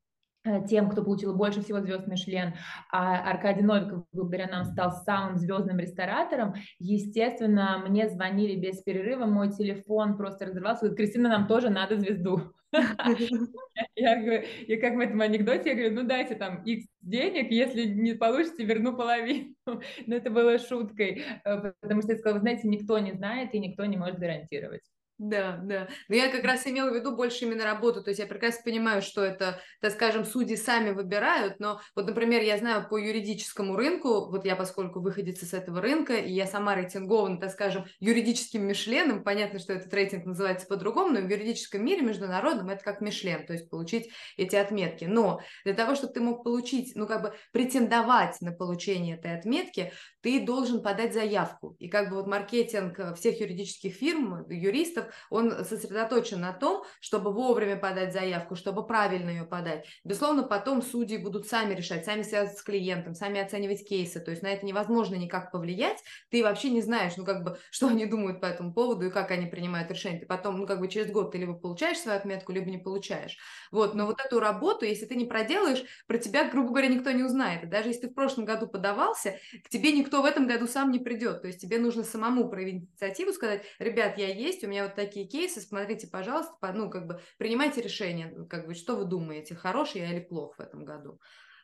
тем, 0.68 0.90
кто 0.90 1.04
получил 1.04 1.36
больше 1.36 1.62
всего 1.62 1.80
звезд 1.82 2.08
Мишлен, 2.08 2.54
а 2.92 3.30
Аркадий 3.30 3.62
Новиков 3.62 4.06
благодаря 4.12 4.48
нам 4.48 4.66
стал 4.66 4.92
самым 4.92 5.38
звездным 5.38 5.80
ресторатором, 5.80 6.56
естественно, 6.80 7.84
мне 7.88 8.10
звонили 8.10 8.60
без 8.60 8.82
перерыва, 8.82 9.26
мой 9.26 9.52
телефон 9.52 10.18
просто 10.18 10.46
разорвался, 10.46 10.82
говорит, 10.82 10.98
Кристина, 10.98 11.30
нам 11.30 11.48
тоже 11.48 11.70
надо 11.70 11.98
звезду. 11.98 12.54
Я 13.96 14.16
говорю, 14.22 14.46
я 14.68 14.80
как 14.80 14.96
в 14.96 15.00
этом 15.00 15.20
анекдоте, 15.22 15.70
я 15.72 15.76
говорю, 15.76 15.94
ну 15.94 16.04
дайте 16.08 16.36
там 16.36 16.64
x 16.64 16.88
денег, 17.02 17.52
если 17.52 17.84
не 17.84 18.14
получите, 18.14 18.64
верну 18.64 18.96
половину. 18.96 19.56
Но 20.06 20.16
это 20.16 20.30
было 20.30 20.58
шуткой, 20.58 21.24
э, 21.44 21.74
потому 21.82 22.02
что 22.02 22.14
я 22.14 22.18
сказала, 22.18 22.36
вы 22.36 22.42
знаете, 22.42 22.68
никто 22.68 22.98
не 23.00 23.12
знает 23.12 23.54
и 23.54 23.60
никто 23.60 23.84
не 23.86 23.98
может 23.98 24.20
гарантировать. 24.20 24.84
Да, 25.24 25.60
да. 25.62 25.88
Но 26.10 26.16
я 26.16 26.30
как 26.30 26.44
раз 26.44 26.66
имела 26.66 26.90
в 26.90 26.96
виду 26.96 27.16
больше 27.16 27.46
именно 27.46 27.64
работу. 27.64 28.02
То 28.02 28.10
есть 28.10 28.20
я 28.20 28.26
прекрасно 28.26 28.64
понимаю, 28.66 29.04
что 29.04 29.24
это, 29.24 29.62
так 29.80 29.94
скажем, 29.94 30.26
судьи 30.26 30.56
сами 30.56 30.90
выбирают. 30.90 31.60
Но 31.60 31.80
вот, 31.96 32.08
например, 32.08 32.42
я 32.42 32.58
знаю 32.58 32.88
по 32.90 32.98
юридическому 32.98 33.76
рынку, 33.76 34.32
вот 34.32 34.46
я 34.46 34.56
поскольку 34.56 35.00
выходец 35.00 35.42
с 35.42 35.54
этого 35.54 35.80
рынка, 35.80 36.16
и 36.16 36.32
я 36.34 36.48
сама 36.48 36.74
рейтингована, 36.74 37.40
так 37.40 37.52
скажем, 37.52 37.86
юридическим 38.00 38.64
Мишленом, 38.64 39.24
понятно, 39.24 39.60
что 39.60 39.74
этот 39.74 39.94
рейтинг 39.94 40.26
называется 40.26 40.66
по-другому, 40.66 41.12
но 41.12 41.20
в 41.20 41.30
юридическом 41.30 41.86
мире 41.86 42.02
международном 42.02 42.70
это 42.70 42.84
как 42.84 43.00
Мишлен, 43.02 43.46
то 43.46 43.54
есть 43.54 43.70
получить 43.70 44.10
эти 44.38 44.56
отметки. 44.56 45.06
Но 45.06 45.42
для 45.64 45.76
того, 45.76 45.94
чтобы 45.94 46.14
ты 46.14 46.22
мог 46.22 46.44
получить, 46.44 46.94
ну 46.96 47.06
как 47.06 47.22
бы 47.22 47.36
претендовать 47.52 48.42
на 48.42 48.54
получение 48.54 49.18
этой 49.18 49.38
отметки, 49.38 49.94
ты 50.22 50.44
должен 50.44 50.82
подать 50.82 51.14
заявку. 51.14 51.76
И 51.78 51.90
как 51.90 52.10
бы 52.10 52.16
вот 52.16 52.26
маркетинг 52.26 53.16
всех 53.16 53.40
юридических 53.40 53.94
фирм, 53.94 54.50
юристов, 54.50 55.11
он 55.30 55.66
сосредоточен 55.66 56.40
на 56.42 56.54
том, 56.54 56.84
чтобы 57.00 57.32
вовремя 57.32 57.78
подать 57.78 58.14
заявку, 58.14 58.56
чтобы 58.56 58.86
правильно 58.86 59.30
ее 59.30 59.44
подать. 59.46 59.88
Безусловно, 60.04 60.44
потом 60.44 60.82
судьи 60.82 61.18
будут 61.18 61.48
сами 61.48 61.74
решать, 61.74 62.06
сами 62.06 62.22
связываться 62.24 62.60
с 62.60 62.64
клиентом, 62.64 63.14
сами 63.14 63.40
оценивать 63.40 63.88
кейсы, 63.88 64.20
то 64.20 64.32
есть 64.32 64.44
на 64.44 64.48
это 64.48 64.66
невозможно 64.66 65.16
никак 65.16 65.52
повлиять, 65.52 65.98
ты 66.30 66.44
вообще 66.44 66.70
не 66.70 66.82
знаешь, 66.82 67.14
ну, 67.18 67.26
как 67.26 67.44
бы, 67.44 67.58
что 67.72 67.88
они 67.88 68.06
думают 68.06 68.42
по 68.42 68.46
этому 68.46 68.74
поводу 68.74 69.08
и 69.08 69.12
как 69.12 69.32
они 69.32 69.48
принимают 69.48 69.90
решение. 69.92 70.20
Ты 70.20 70.26
потом, 70.26 70.58
ну, 70.58 70.68
как 70.68 70.80
бы, 70.80 70.88
через 70.88 71.12
год 71.12 71.32
ты 71.32 71.38
либо 71.38 71.54
получаешь 71.54 72.00
свою 72.00 72.18
отметку, 72.18 72.52
либо 72.52 72.70
не 72.70 72.78
получаешь. 72.78 73.38
Вот, 73.72 73.96
но 73.96 74.06
вот 74.06 74.20
эту 74.24 74.40
работу, 74.40 74.86
если 74.86 75.06
ты 75.06 75.16
не 75.16 75.26
проделаешь, 75.26 75.84
про 76.08 76.18
тебя, 76.18 76.50
грубо 76.50 76.70
говоря, 76.70 76.88
никто 76.88 77.12
не 77.12 77.24
узнает. 77.24 77.64
И 77.64 77.68
даже 77.68 77.90
если 77.90 78.02
ты 78.02 78.10
в 78.10 78.14
прошлом 78.14 78.46
году 78.46 78.68
подавался, 78.68 79.40
к 79.66 79.70
тебе 79.70 79.92
никто 79.92 80.22
в 80.22 80.26
этом 80.26 80.48
году 80.48 80.68
сам 80.68 80.92
не 80.92 81.00
придет. 81.00 81.42
То 81.42 81.48
есть 81.48 81.62
тебе 81.62 81.80
нужно 81.80 82.04
самому 82.04 82.50
проявить 82.50 82.84
инициативу, 82.84 83.32
сказать, 83.34 83.64
ребят, 83.80 84.18
я 84.18 84.28
есть, 84.34 84.64
у 84.64 84.68
меня 84.68 84.84
вот 84.84 84.91
такие 84.96 85.28
кейсы, 85.28 85.62
смотрите, 85.62 86.08
пожалуйста, 86.08 86.56
ну, 86.74 86.90
как 86.90 87.08
бы 87.08 87.22
принимайте 87.38 87.82
решение, 87.82 88.46
как 88.50 88.68
бы, 88.68 88.74
что 88.74 88.96
вы 88.96 89.06
думаете, 89.06 89.56
хороший 89.56 90.02
я 90.02 90.12
или 90.12 90.20
плох 90.20 90.58
в 90.58 90.62
этом 90.62 90.86
году. 90.86 91.20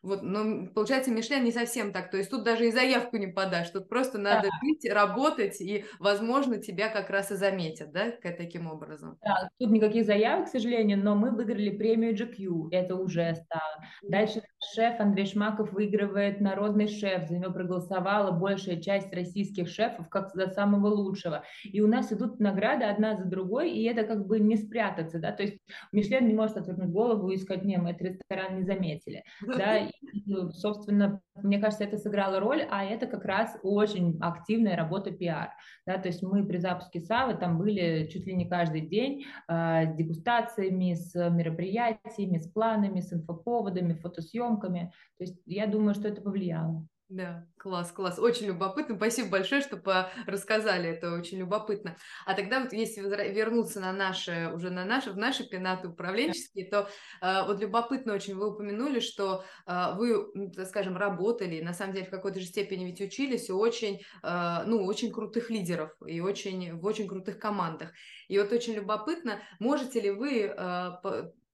Вот, 0.07 0.21
но 0.23 0.67
получается, 0.73 1.11
Мишлен 1.11 1.43
не 1.43 1.51
совсем 1.51 1.91
так. 1.91 2.09
То 2.09 2.17
есть 2.17 2.29
тут 2.29 2.45
даже 2.45 2.67
и 2.67 2.71
заявку 2.71 3.17
не 3.17 3.27
подашь. 3.27 3.69
Тут 3.71 3.89
просто 3.89 4.17
надо 4.17 4.47
да. 4.47 4.49
жить, 4.63 4.89
работать, 4.89 5.59
и, 5.59 5.83
возможно, 5.99 6.59
тебя 6.59 6.87
как 6.87 7.09
раз 7.09 7.31
и 7.31 7.35
заметят, 7.35 7.91
да, 7.91 8.11
таким 8.21 8.67
образом. 8.71 9.17
Да, 9.21 9.49
тут 9.59 9.69
никаких 9.69 10.05
заявок, 10.05 10.45
к 10.45 10.49
сожалению, 10.49 10.97
но 10.97 11.13
мы 11.15 11.31
выиграли 11.31 11.71
премию 11.71 12.15
GQ. 12.15 12.69
Это 12.71 12.95
уже 12.95 13.35
стало. 13.35 13.83
Дальше 14.01 14.41
шеф 14.73 14.97
Андрей 15.01 15.25
Шмаков 15.25 15.73
выигрывает 15.73 16.39
народный 16.39 16.87
шеф. 16.87 17.27
За 17.27 17.37
него 17.37 17.51
проголосовала 17.51 18.31
большая 18.31 18.79
часть 18.79 19.13
российских 19.13 19.67
шефов 19.67 20.07
как 20.07 20.31
за 20.33 20.47
самого 20.47 20.87
лучшего. 20.87 21.43
И 21.65 21.81
у 21.81 21.87
нас 21.87 22.13
идут 22.13 22.39
награды 22.39 22.85
одна 22.85 23.17
за 23.17 23.25
другой, 23.25 23.71
и 23.71 23.83
это 23.83 24.03
как 24.03 24.25
бы 24.25 24.39
не 24.39 24.55
спрятаться, 24.55 25.19
да, 25.19 25.31
то 25.31 25.43
есть 25.43 25.57
Мишлен 25.91 26.27
не 26.27 26.33
может 26.33 26.57
отвернуть 26.57 26.89
голову 26.89 27.29
и 27.29 27.37
сказать, 27.37 27.63
не, 27.63 27.77
мы 27.77 27.91
этот 27.91 28.01
ресторан 28.01 28.57
не 28.57 28.63
заметили, 28.63 29.23
да, 29.57 29.87
и, 30.01 30.51
собственно, 30.51 31.21
мне 31.35 31.59
кажется, 31.59 31.83
это 31.83 31.97
сыграло 31.97 32.39
роль, 32.39 32.65
а 32.69 32.83
это 32.83 33.07
как 33.07 33.25
раз 33.25 33.57
очень 33.63 34.17
активная 34.21 34.75
работа 34.75 35.11
пиар. 35.11 35.49
Да, 35.85 35.97
то 35.97 36.07
есть 36.07 36.23
мы 36.23 36.45
при 36.45 36.57
запуске 36.57 36.99
САВы 36.99 37.35
там 37.35 37.57
были 37.57 38.07
чуть 38.07 38.25
ли 38.25 38.35
не 38.35 38.47
каждый 38.47 38.81
день 38.81 39.25
э, 39.47 39.91
с 39.91 39.95
дегустациями, 39.95 40.93
с 40.93 41.13
мероприятиями, 41.29 42.39
с 42.39 42.47
планами, 42.47 43.01
с 43.01 43.13
инфоповодами, 43.13 43.93
фотосъемками. 43.93 44.91
То 45.17 45.23
есть 45.23 45.41
я 45.45 45.67
думаю, 45.67 45.93
что 45.93 46.07
это 46.07 46.21
повлияло. 46.21 46.87
Да, 47.09 47.47
класс, 47.57 47.93
класс. 47.93 48.19
Очень 48.19 48.47
любопытно. 48.47 48.97
Спасибо 48.97 49.29
большое, 49.29 49.61
что 49.61 50.11
рассказали. 50.25 50.89
Это 50.89 51.13
очень 51.13 51.37
любопытно. 51.37 51.95
А 52.25 52.33
тогда 52.33 52.59
вот 52.59 52.73
если 52.73 53.01
вернуться 53.31 53.79
на 53.79 53.93
наши, 53.93 54.51
уже 54.53 54.71
на 54.71 54.83
наши, 54.83 55.11
в 55.11 55.17
наши 55.17 55.47
пенаты 55.47 55.87
управленческие, 55.87 56.69
то 56.69 56.89
э, 57.21 57.45
вот 57.45 57.61
любопытно 57.61 58.13
очень 58.13 58.35
вы 58.35 58.51
упомянули, 58.51 58.99
что 58.99 59.45
э, 59.65 59.93
вы, 59.95 60.49
так 60.53 60.67
скажем, 60.67 60.97
работали, 60.97 61.61
на 61.61 61.73
самом 61.73 61.93
деле 61.93 62.07
в 62.07 62.09
какой-то 62.09 62.41
же 62.41 62.45
степени 62.45 62.83
ведь 62.83 62.99
учились 62.99 63.49
у 63.49 63.57
очень, 63.57 64.01
э, 64.23 64.63
ну, 64.65 64.83
очень 64.83 65.13
крутых 65.13 65.49
лидеров 65.49 65.91
и 66.05 66.19
очень, 66.19 66.73
в 66.77 66.85
очень 66.85 67.07
крутых 67.07 67.39
командах. 67.39 67.93
И 68.27 68.37
вот 68.37 68.51
очень 68.51 68.73
любопытно, 68.73 69.39
можете 69.59 70.01
ли 70.01 70.11
вы 70.11 70.53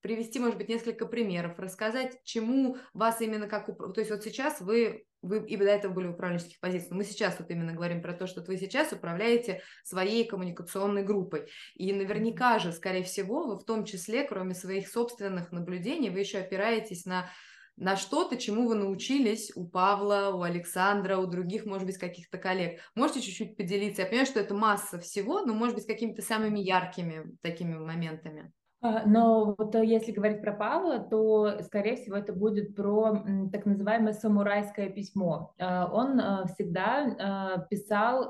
привести, 0.01 0.37
может 0.37 0.57
быть, 0.57 0.67
несколько 0.67 1.05
примеров, 1.05 1.57
рассказать, 1.57 2.19
чему 2.25 2.77
вас 2.93 3.21
именно 3.21 3.47
как... 3.47 3.67
То 3.67 3.99
есть 3.99 4.11
вот 4.11 4.21
сейчас 4.23 4.59
вы, 4.59 5.05
вы 5.23 5.45
и 5.45 5.57
до 5.57 5.65
этого 5.65 5.93
были 5.93 6.07
в 6.07 6.11
управленческих 6.11 6.59
позициях, 6.59 6.91
мы 6.91 7.03
сейчас 7.03 7.39
вот 7.39 7.49
именно 7.49 7.73
говорим 7.73 8.01
про 8.01 8.13
то, 8.13 8.27
что 8.27 8.41
вы 8.41 8.57
сейчас 8.57 8.91
управляете 8.91 9.61
своей 9.83 10.25
коммуникационной 10.27 11.03
группой. 11.03 11.49
И 11.75 11.91
наверняка 11.93 12.59
же, 12.59 12.71
скорее 12.71 13.03
всего, 13.03 13.47
вы 13.47 13.57
в 13.57 13.63
том 13.63 13.85
числе, 13.85 14.23
кроме 14.23 14.53
своих 14.53 14.87
собственных 14.89 15.51
наблюдений, 15.51 16.09
вы 16.09 16.19
еще 16.19 16.39
опираетесь 16.39 17.05
на 17.05 17.29
на 17.75 17.95
что-то, 17.95 18.37
чему 18.37 18.67
вы 18.67 18.75
научились 18.75 19.51
у 19.55 19.67
Павла, 19.67 20.31
у 20.35 20.43
Александра, 20.43 21.17
у 21.17 21.25
других, 21.25 21.65
может 21.65 21.87
быть, 21.87 21.97
каких-то 21.97 22.37
коллег. 22.37 22.79
Можете 22.93 23.21
чуть-чуть 23.21 23.57
поделиться? 23.57 24.03
Я 24.03 24.07
понимаю, 24.07 24.27
что 24.27 24.39
это 24.39 24.53
масса 24.53 24.99
всего, 24.99 25.41
но, 25.41 25.55
может 25.55 25.75
быть, 25.75 25.87
какими-то 25.87 26.21
самыми 26.21 26.59
яркими 26.59 27.35
такими 27.41 27.75
моментами. 27.75 28.51
А, 28.83 29.03
но 29.05 29.55
вот 29.57 29.73
э, 29.75 29.85
если 29.85 30.11
говорить 30.11 30.41
про 30.41 30.51
Павла, 30.51 30.99
то, 30.99 31.61
скорее 31.61 31.95
всего, 31.95 32.17
это 32.17 32.33
будет 32.33 32.75
про 32.75 33.23
так 33.51 33.65
называемое 33.65 34.11
самурайское 34.11 34.89
письмо. 34.89 35.53
А, 35.57 35.89
он 35.91 36.19
э, 36.19 36.45
всегда 36.53 37.55
э, 37.57 37.67
писал 37.69 38.29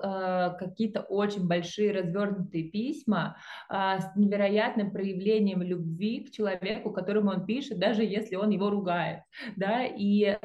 какие-то 0.59 1.01
очень 1.01 1.47
большие 1.47 1.91
развернутые 1.91 2.65
письма 2.65 3.37
с 3.69 4.15
невероятным 4.15 4.91
проявлением 4.91 5.61
любви 5.61 6.25
к 6.25 6.31
человеку, 6.31 6.91
которому 6.91 7.31
он 7.31 7.45
пишет, 7.45 7.79
даже 7.79 8.03
если 8.03 8.35
он 8.35 8.49
его 8.49 8.69
ругает. 8.69 9.21
Да? 9.55 9.85
И 9.85 10.37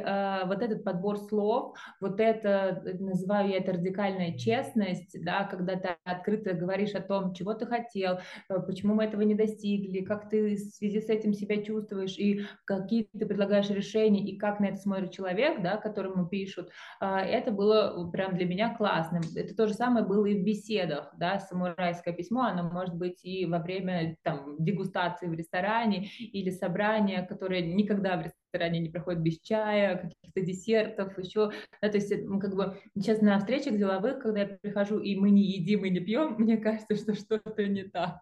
вот 0.46 0.62
этот 0.62 0.84
подбор 0.84 1.18
слов, 1.18 1.76
вот 2.00 2.20
это, 2.20 2.82
называю 2.98 3.50
я 3.50 3.58
это 3.58 3.72
радикальная 3.72 4.36
честность, 4.38 5.16
да, 5.22 5.44
когда 5.44 5.76
ты 5.76 5.96
открыто 6.04 6.54
говоришь 6.54 6.94
о 6.94 7.02
том, 7.02 7.34
чего 7.34 7.54
ты 7.54 7.66
хотел, 7.66 8.20
почему 8.48 8.94
мы 8.94 9.04
этого 9.04 9.22
не 9.22 9.34
достигли, 9.34 9.97
или 9.98 10.04
как 10.04 10.28
ты 10.28 10.54
в 10.54 10.58
связи 10.58 11.00
с 11.00 11.08
этим 11.08 11.32
себя 11.32 11.62
чувствуешь, 11.62 12.16
и 12.18 12.46
какие 12.64 13.04
ты 13.04 13.26
предлагаешь 13.26 13.70
решения, 13.70 14.24
и 14.24 14.36
как 14.38 14.60
на 14.60 14.66
это 14.66 14.76
смотрит 14.76 15.12
человек, 15.12 15.62
да, 15.62 15.76
которому 15.76 16.26
пишут, 16.26 16.70
а, 17.00 17.20
это 17.20 17.50
было 17.50 18.08
прям 18.10 18.36
для 18.36 18.46
меня 18.46 18.74
классным. 18.74 19.22
Это 19.34 19.54
то 19.54 19.66
же 19.66 19.74
самое 19.74 20.06
было 20.06 20.26
и 20.26 20.40
в 20.40 20.44
беседах, 20.44 21.12
да, 21.18 21.38
самурайское 21.40 22.14
письмо, 22.14 22.42
оно 22.42 22.62
может 22.70 22.94
быть 22.94 23.24
и 23.24 23.46
во 23.46 23.58
время 23.58 24.16
там, 24.22 24.56
дегустации 24.58 25.26
в 25.26 25.34
ресторане 25.34 26.08
или 26.18 26.50
собрания, 26.50 27.26
которые 27.26 27.62
никогда 27.62 28.16
в 28.16 28.22
ресторане 28.22 28.80
не 28.80 28.88
проходят 28.88 29.20
без 29.20 29.40
чая, 29.40 29.96
каких-то 29.96 30.40
десертов, 30.40 31.18
еще, 31.18 31.50
да, 31.82 31.88
то 31.88 31.96
есть 31.96 32.10
как 32.40 32.54
бы 32.54 32.78
сейчас 32.94 33.20
на 33.20 33.38
встречах 33.38 33.76
деловых, 33.76 34.20
когда 34.20 34.40
я 34.40 34.46
прихожу 34.46 34.98
и 34.98 35.16
мы 35.16 35.30
не 35.30 35.42
едим 35.42 35.84
и 35.84 35.90
не 35.90 36.00
пьем, 36.00 36.36
мне 36.38 36.56
кажется, 36.56 36.94
что 36.94 37.14
что-то 37.14 37.66
не 37.66 37.84
так, 37.84 38.20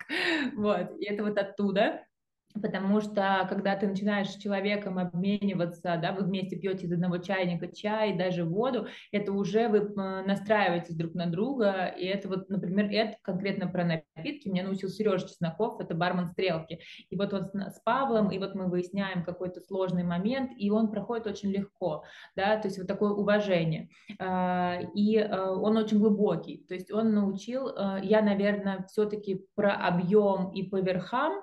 вот, 0.57 0.99
и 0.99 1.05
это 1.05 1.23
вот 1.23 1.39
оттуда 1.39 1.66
оттуда, 1.67 2.07
потому 2.61 3.01
что 3.01 3.47
когда 3.49 3.77
ты 3.77 3.87
начинаешь 3.87 4.31
с 4.31 4.37
человеком 4.37 4.99
обмениваться, 4.99 5.99
да, 6.01 6.13
вы 6.13 6.25
вместе 6.25 6.57
пьете 6.57 6.87
из 6.87 6.93
одного 6.93 7.19
чайника 7.19 7.69
чай, 7.69 8.17
даже 8.17 8.45
воду, 8.45 8.87
это 9.13 9.33
уже 9.33 9.69
вы 9.69 9.89
настраиваетесь 10.25 10.95
друг 10.95 11.15
на 11.15 11.27
друга, 11.27 11.87
и 11.87 12.05
это 12.07 12.29
вот, 12.29 12.49
например, 12.49 12.89
это 12.91 13.17
конкретно 13.23 13.69
про 13.69 13.85
напитки, 13.85 14.49
меня 14.49 14.65
научил 14.65 14.89
Сережа 14.89 15.29
Чесноков, 15.29 15.81
это 15.81 15.95
бармен 15.95 16.27
Стрелки, 16.27 16.81
и 17.09 17.17
вот 17.17 17.33
он 17.33 17.51
с 17.55 17.81
Павлом, 17.85 18.31
и 18.31 18.39
вот 18.39 18.55
мы 18.55 18.67
выясняем 18.69 19.25
какой-то 19.25 19.61
сложный 19.61 20.05
момент, 20.05 20.53
и 20.57 20.71
он 20.71 20.91
проходит 20.91 21.27
очень 21.27 21.51
легко, 21.51 22.05
да, 22.35 22.57
то 22.57 22.69
есть 22.69 22.79
вот 22.79 22.87
такое 22.87 23.11
уважение, 23.11 23.89
а, 24.19 24.79
и 24.95 25.19
а, 25.19 25.53
он 25.53 25.77
очень 25.77 25.99
глубокий, 25.99 26.65
то 26.69 26.75
есть 26.75 26.91
он 26.93 27.15
научил, 27.15 27.69
а, 27.77 27.99
я, 28.03 28.23
наверное, 28.23 28.85
все-таки 28.89 29.47
про 29.55 29.75
объем 29.75 30.51
и 30.53 30.63
по 30.63 30.81
верхам, 30.81 31.43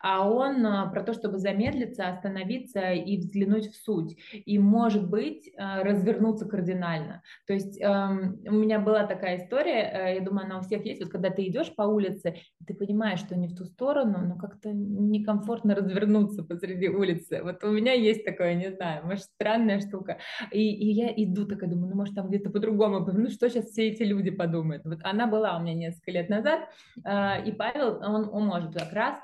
а 0.00 0.28
он 0.28 0.51
а, 0.66 0.86
про 0.86 1.02
то, 1.02 1.12
чтобы 1.12 1.38
замедлиться, 1.38 2.08
остановиться 2.08 2.92
и 2.92 3.18
взглянуть 3.18 3.70
в 3.70 3.76
суть. 3.76 4.16
И, 4.32 4.58
может 4.58 5.08
быть, 5.08 5.50
а, 5.56 5.82
развернуться 5.82 6.46
кардинально. 6.46 7.22
То 7.46 7.52
есть 7.52 7.80
эм, 7.80 8.40
у 8.46 8.52
меня 8.52 8.78
была 8.78 9.06
такая 9.06 9.38
история, 9.38 9.90
э, 9.92 10.14
я 10.16 10.20
думаю, 10.20 10.46
она 10.46 10.58
у 10.58 10.62
всех 10.62 10.84
есть, 10.84 11.02
вот 11.02 11.10
когда 11.10 11.30
ты 11.30 11.46
идешь 11.46 11.74
по 11.74 11.82
улице, 11.82 12.36
ты 12.66 12.74
понимаешь, 12.74 13.20
что 13.20 13.36
не 13.36 13.48
в 13.48 13.56
ту 13.56 13.64
сторону, 13.64 14.18
но 14.26 14.36
как-то 14.36 14.72
некомфортно 14.72 15.74
развернуться 15.74 16.42
посреди 16.42 16.88
улицы. 16.88 17.40
Вот 17.42 17.64
у 17.64 17.70
меня 17.70 17.92
есть 17.92 18.24
такое, 18.24 18.54
не 18.54 18.70
знаю, 18.70 19.06
может, 19.06 19.24
странная 19.24 19.80
штука. 19.80 20.18
И, 20.50 20.60
и 20.60 20.92
я 20.92 21.12
иду 21.14 21.46
такая, 21.46 21.70
думаю, 21.70 21.90
ну, 21.90 21.96
может, 21.96 22.14
там 22.14 22.28
где-то 22.28 22.50
по-другому, 22.50 23.00
ну, 23.00 23.30
что 23.30 23.48
сейчас 23.48 23.66
все 23.66 23.88
эти 23.88 24.02
люди 24.02 24.30
подумают. 24.30 24.84
Вот 24.84 25.00
она 25.02 25.26
была 25.26 25.56
у 25.56 25.62
меня 25.62 25.74
несколько 25.74 26.10
лет 26.10 26.28
назад, 26.28 26.68
э, 27.04 27.44
и 27.46 27.52
Павел, 27.52 27.98
он, 28.02 28.28
он 28.32 28.46
может 28.46 28.74
как 28.74 28.92
раз 28.92 29.16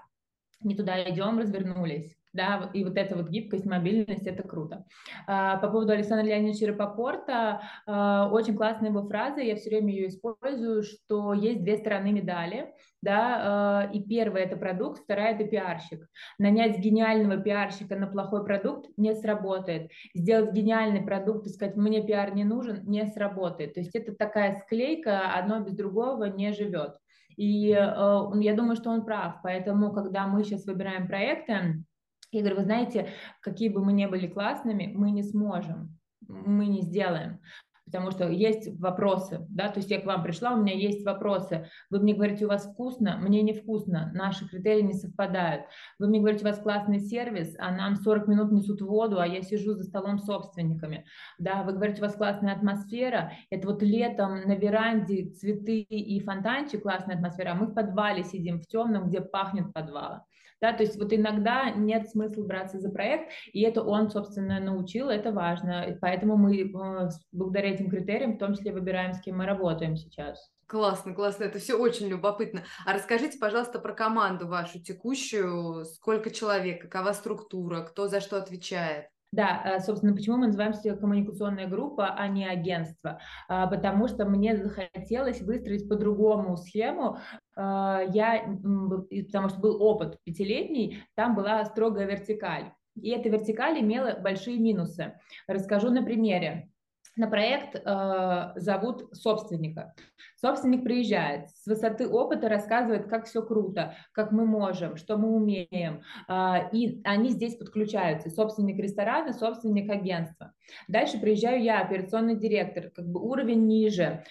не 0.61 0.75
туда 0.75 1.03
идем, 1.09 1.39
развернулись. 1.39 2.15
Да, 2.35 2.71
и 2.75 2.85
вот 2.85 2.97
эта 2.97 3.17
вот 3.17 3.31
гибкость, 3.31 3.65
мобильность, 3.65 4.27
это 4.27 4.43
круто. 4.43 4.85
А, 5.27 5.57
по 5.57 5.69
поводу 5.69 5.93
Александра 5.93 6.27
Леонидовича 6.27 6.69
Рапопорта, 6.69 7.63
а, 7.87 8.29
очень 8.31 8.55
классная 8.55 8.91
его 8.91 9.03
фраза, 9.09 9.41
я 9.41 9.57
все 9.57 9.71
время 9.71 9.95
ее 9.95 10.09
использую, 10.09 10.83
что 10.83 11.33
есть 11.33 11.63
две 11.63 11.79
стороны 11.79 12.13
медали, 12.13 12.75
да, 13.01 13.89
а, 13.89 13.91
и 13.93 14.03
первая 14.03 14.45
это 14.45 14.57
продукт, 14.57 15.03
вторая 15.03 15.35
это 15.35 15.45
пиарщик. 15.45 16.07
Нанять 16.39 16.79
гениального 16.79 17.39
пиарщика 17.39 17.97
на 17.97 18.07
плохой 18.07 18.45
продукт 18.45 18.91
не 18.99 19.15
сработает. 19.15 19.91
Сделать 20.15 20.53
гениальный 20.53 21.03
продукт 21.03 21.47
и 21.47 21.51
сказать, 21.51 21.77
мне 21.77 22.07
пиар 22.07 22.35
не 22.35 22.45
нужен, 22.45 22.85
не 22.85 23.07
сработает. 23.07 23.75
То 23.75 23.81
есть 23.81 23.97
это 23.97 24.15
такая 24.15 24.63
склейка, 24.65 25.33
одно 25.33 25.61
без 25.61 25.75
другого 25.75 26.25
не 26.25 26.53
живет. 26.53 26.99
И 27.39 27.71
э, 27.71 27.75
я 27.77 28.55
думаю, 28.55 28.77
что 28.77 28.91
он 28.91 29.05
прав. 29.05 29.37
Поэтому, 29.43 29.93
когда 29.93 30.27
мы 30.27 30.43
сейчас 30.43 30.67
выбираем 30.67 31.07
проекты, 31.07 31.85
я 32.33 32.41
говорю, 32.41 32.57
вы 32.57 32.65
знаете, 32.65 33.11
какие 33.41 33.69
бы 33.69 33.83
мы 33.83 33.93
ни 33.93 34.07
были 34.07 34.27
классными, 34.27 34.93
мы 34.95 35.13
не 35.13 35.23
сможем, 35.23 35.97
мы 36.27 36.67
не 36.67 36.83
сделаем 36.83 37.41
потому 37.89 38.11
что 38.11 38.29
есть 38.29 38.79
вопросы, 38.79 39.47
да, 39.49 39.69
то 39.69 39.79
есть 39.79 39.91
я 39.91 40.01
к 40.01 40.07
вам 40.07 40.23
пришла, 40.23 40.53
у 40.53 40.61
меня 40.61 40.75
есть 40.75 41.05
вопросы, 41.05 41.69
вы 41.91 42.01
мне 42.01 42.15
говорите, 42.15 42.45
у 42.45 42.49
вас 42.49 42.67
вкусно, 42.67 43.19
мне 43.19 43.43
не 43.43 43.55
вкусно, 43.55 44.13
наши 44.15 44.47
критерии 44.49 44.83
не 44.83 44.93
совпадают, 44.93 45.65
вы 45.99 46.09
мне 46.09 46.21
говорите, 46.21 46.45
у 46.45 46.49
вас 46.49 46.59
классный 46.59 47.01
сервис, 47.01 47.57
а 47.59 47.73
нам 47.73 47.97
40 47.97 48.29
минут 48.29 48.53
несут 48.53 48.83
воду, 48.83 49.21
а 49.21 49.27
я 49.27 49.43
сижу 49.43 49.73
за 49.73 49.85
столом 49.85 50.19
с 50.19 50.27
собственниками, 50.27 51.07
да, 51.39 51.63
вы 51.63 51.73
говорите, 51.73 52.01
у 52.01 52.05
вас 52.05 52.15
классная 52.15 52.55
атмосфера, 52.55 53.33
это 53.51 53.67
вот 53.67 53.83
летом 53.83 54.43
на 54.43 54.55
веранде 54.55 55.31
цветы 55.31 55.81
и 55.81 56.21
фонтанчик, 56.21 56.83
классная 56.83 57.17
атмосфера, 57.17 57.53
а 57.53 57.55
мы 57.55 57.67
в 57.67 57.75
подвале 57.75 58.23
сидим, 58.23 58.61
в 58.61 58.67
темном, 58.67 59.09
где 59.09 59.21
пахнет 59.21 59.73
подвала, 59.73 60.25
да, 60.61 60.73
то 60.73 60.83
есть 60.83 60.97
вот 60.97 61.13
иногда 61.13 61.71
нет 61.71 62.09
смысла 62.09 62.45
браться 62.45 62.79
за 62.79 62.91
проект, 62.91 63.31
и 63.53 63.63
это 63.63 63.83
он, 63.83 64.11
собственно, 64.11 64.61
научил, 64.61 65.09
это 65.09 65.33
важно, 65.33 65.97
поэтому 66.01 66.37
мы 66.37 66.61
э, 66.61 67.09
благодаря 67.33 67.73
этим 67.73 67.89
критериям 67.89 68.35
в 68.35 68.39
том 68.39 68.55
числе 68.55 68.73
выбираем, 68.73 69.13
с 69.13 69.21
кем 69.21 69.39
мы 69.39 69.47
работаем 69.47 69.97
сейчас. 69.97 70.51
Классно, 70.67 71.15
классно, 71.15 71.45
это 71.45 71.59
все 71.59 71.79
очень 71.79 72.09
любопытно. 72.09 72.63
А 72.85 72.93
расскажите, 72.93 73.39
пожалуйста, 73.39 73.79
про 73.79 73.95
команду 73.95 74.47
вашу 74.47 74.83
текущую, 74.83 75.87
сколько 75.87 76.31
человек, 76.31 76.83
какова 76.83 77.13
структура, 77.13 77.81
кто 77.81 78.07
за 78.07 78.21
что 78.21 78.37
отвечает? 78.37 79.07
Да, 79.31 79.63
э, 79.65 79.81
собственно, 79.81 80.15
почему 80.15 80.39
мы 80.39 80.47
называемся 80.47 80.97
коммуникационная 80.97 81.67
группа, 81.67 82.15
а 82.15 82.29
не 82.29 82.47
агентство? 82.47 83.21
А, 83.49 83.67
потому 83.67 84.09
что 84.09 84.25
мне 84.25 84.57
захотелось 84.57 85.43
выстроить 85.43 85.89
по-другому 85.89 86.57
схему. 86.57 87.19
А, 87.55 88.03
я, 88.09 88.43
потому 88.63 89.51
что 89.51 89.61
был 89.61 89.83
опыт 89.83 90.19
пятилетний, 90.25 91.03
там 91.15 91.35
была 91.35 91.65
строгая 91.67 92.07
вертикаль. 92.07 92.73
И 92.97 93.11
эта 93.11 93.29
вертикаль 93.29 93.81
имела 93.81 94.19
большие 94.19 94.59
минусы. 94.59 95.19
Расскажу 95.47 95.91
на 95.91 96.03
примере 96.03 96.71
на 97.19 97.29
проект 97.29 97.75
э, 97.75 98.53
зовут 98.57 99.09
собственника. 99.13 99.95
Собственник 100.37 100.85
приезжает, 100.85 101.51
с 101.51 101.67
высоты 101.67 102.09
опыта 102.09 102.49
рассказывает, 102.49 103.09
как 103.09 103.27
все 103.27 103.43
круто, 103.43 103.97
как 104.13 104.31
мы 104.31 104.47
можем, 104.47 104.97
что 104.97 105.17
мы 105.17 105.35
умеем. 105.35 106.03
Э, 106.29 106.71
и 106.73 107.01
они 107.05 107.31
здесь 107.31 107.57
подключаются. 107.57 108.31
Собственник 108.31 108.79
ресторана, 108.79 109.33
собственник 109.33 109.91
агентства. 109.91 110.53
Дальше 110.87 111.19
приезжаю 111.19 111.63
я, 111.63 111.81
операционный 111.81 112.37
директор, 112.37 112.91
как 112.91 113.07
бы 113.07 113.21
уровень 113.21 113.67
ниже. 113.67 114.25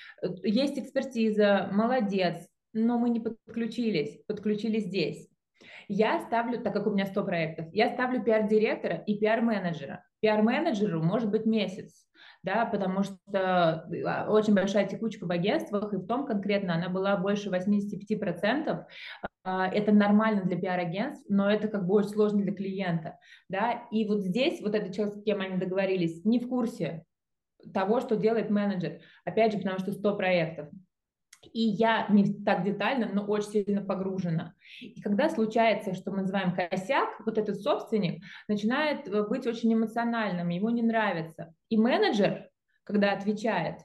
Есть 0.43 0.79
экспертиза, 0.79 1.69
молодец, 1.71 2.47
но 2.73 2.97
мы 2.97 3.09
не 3.09 3.19
подключились, 3.19 4.21
подключились 4.27 4.85
здесь. 4.85 5.27
Я 5.89 6.19
ставлю, 6.19 6.61
так 6.61 6.73
как 6.73 6.87
у 6.87 6.91
меня 6.91 7.05
100 7.05 7.23
проектов, 7.23 7.65
я 7.71 7.89
ставлю 7.89 8.23
пиар-директора 8.23 9.03
и 9.05 9.17
пиар-менеджера. 9.17 10.03
Пиар-менеджеру 10.19 11.01
может 11.01 11.29
быть 11.29 11.45
месяц, 11.45 12.07
да, 12.47 12.65
потому 12.65 13.03
что 13.03 13.13
а, 13.35 14.27
очень 14.29 14.53
большая 14.53 14.87
текучка 14.87 15.25
в 15.25 15.31
агентствах, 15.31 15.91
и 15.91 15.97
в 15.97 16.07
том 16.07 16.25
конкретно 16.25 16.75
она 16.75 16.87
была 16.87 17.17
больше 17.17 17.49
85%. 17.49 18.85
А, 19.43 19.67
это 19.67 19.91
нормально 19.91 20.43
для 20.43 20.57
пиар-агентств, 20.57 21.25
но 21.27 21.51
это 21.51 21.67
как 21.67 21.85
бы 21.85 21.95
очень 21.95 22.11
сложно 22.11 22.41
для 22.41 22.53
клиента, 22.53 23.19
да, 23.49 23.83
и 23.91 24.07
вот 24.07 24.21
здесь 24.21 24.61
вот 24.61 24.75
этот 24.75 24.95
человек, 24.95 25.15
с 25.15 25.23
кем 25.23 25.41
они 25.41 25.57
договорились, 25.57 26.23
не 26.23 26.39
в 26.39 26.47
курсе 26.47 27.03
того, 27.73 27.99
что 27.99 28.15
делает 28.15 28.49
менеджер, 28.49 29.01
опять 29.25 29.51
же, 29.51 29.57
потому 29.57 29.79
что 29.79 29.91
100 29.91 30.15
проектов, 30.15 30.69
и 31.57 31.69
я 31.69 32.05
не 32.09 32.35
так 32.43 32.63
детально, 32.63 33.09
но 33.11 33.25
очень 33.25 33.49
сильно 33.49 33.81
погружена. 33.81 34.53
И 34.79 35.01
когда 35.01 35.27
случается, 35.27 35.95
что 35.95 36.11
мы 36.11 36.21
называем 36.21 36.53
косяк, 36.53 37.09
вот 37.25 37.39
этот 37.39 37.59
собственник 37.59 38.23
начинает 38.47 39.07
э, 39.07 39.23
быть 39.27 39.47
очень 39.47 39.73
эмоциональным, 39.73 40.49
ему 40.49 40.69
не 40.69 40.83
нравится. 40.83 41.55
И 41.69 41.77
менеджер, 41.77 42.47
когда 42.83 43.11
отвечает 43.11 43.79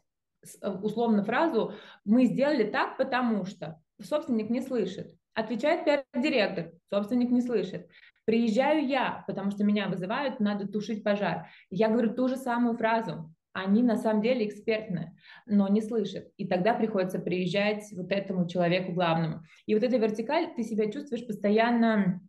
э, 0.61 0.69
условно 0.69 1.25
фразу 1.25 1.73
«мы 2.05 2.27
сделали 2.27 2.65
так, 2.65 2.99
потому 2.99 3.47
что», 3.47 3.81
собственник 4.03 4.51
не 4.51 4.61
слышит. 4.61 5.15
Отвечает 5.33 5.87
пиар-директор, 5.87 6.73
собственник 6.91 7.31
не 7.31 7.41
слышит. 7.41 7.89
Приезжаю 8.27 8.87
я, 8.87 9.25
потому 9.27 9.51
что 9.51 9.65
меня 9.65 9.89
вызывают, 9.89 10.41
надо 10.41 10.69
тушить 10.69 11.03
пожар. 11.03 11.49
Я 11.71 11.89
говорю 11.89 12.13
ту 12.13 12.29
же 12.29 12.37
самую 12.37 12.77
фразу 12.77 13.33
они 13.53 13.83
на 13.83 13.97
самом 13.97 14.23
деле 14.23 14.47
экспертны, 14.47 15.17
но 15.47 15.69
не 15.69 15.83
слышат. 15.83 16.29
И 16.37 16.47
тогда 16.47 16.75
приходится 16.75 17.19
приезжать 17.19 17.85
вот 17.93 18.11
этому 18.11 18.49
человеку 18.49 18.93
главному. 18.93 19.43
И 19.67 19.75
вот 19.75 19.83
эта 19.83 19.97
вертикаль, 19.99 20.55
ты 20.57 20.63
себя 20.63 20.91
чувствуешь 20.91 21.27
постоянно 21.27 22.21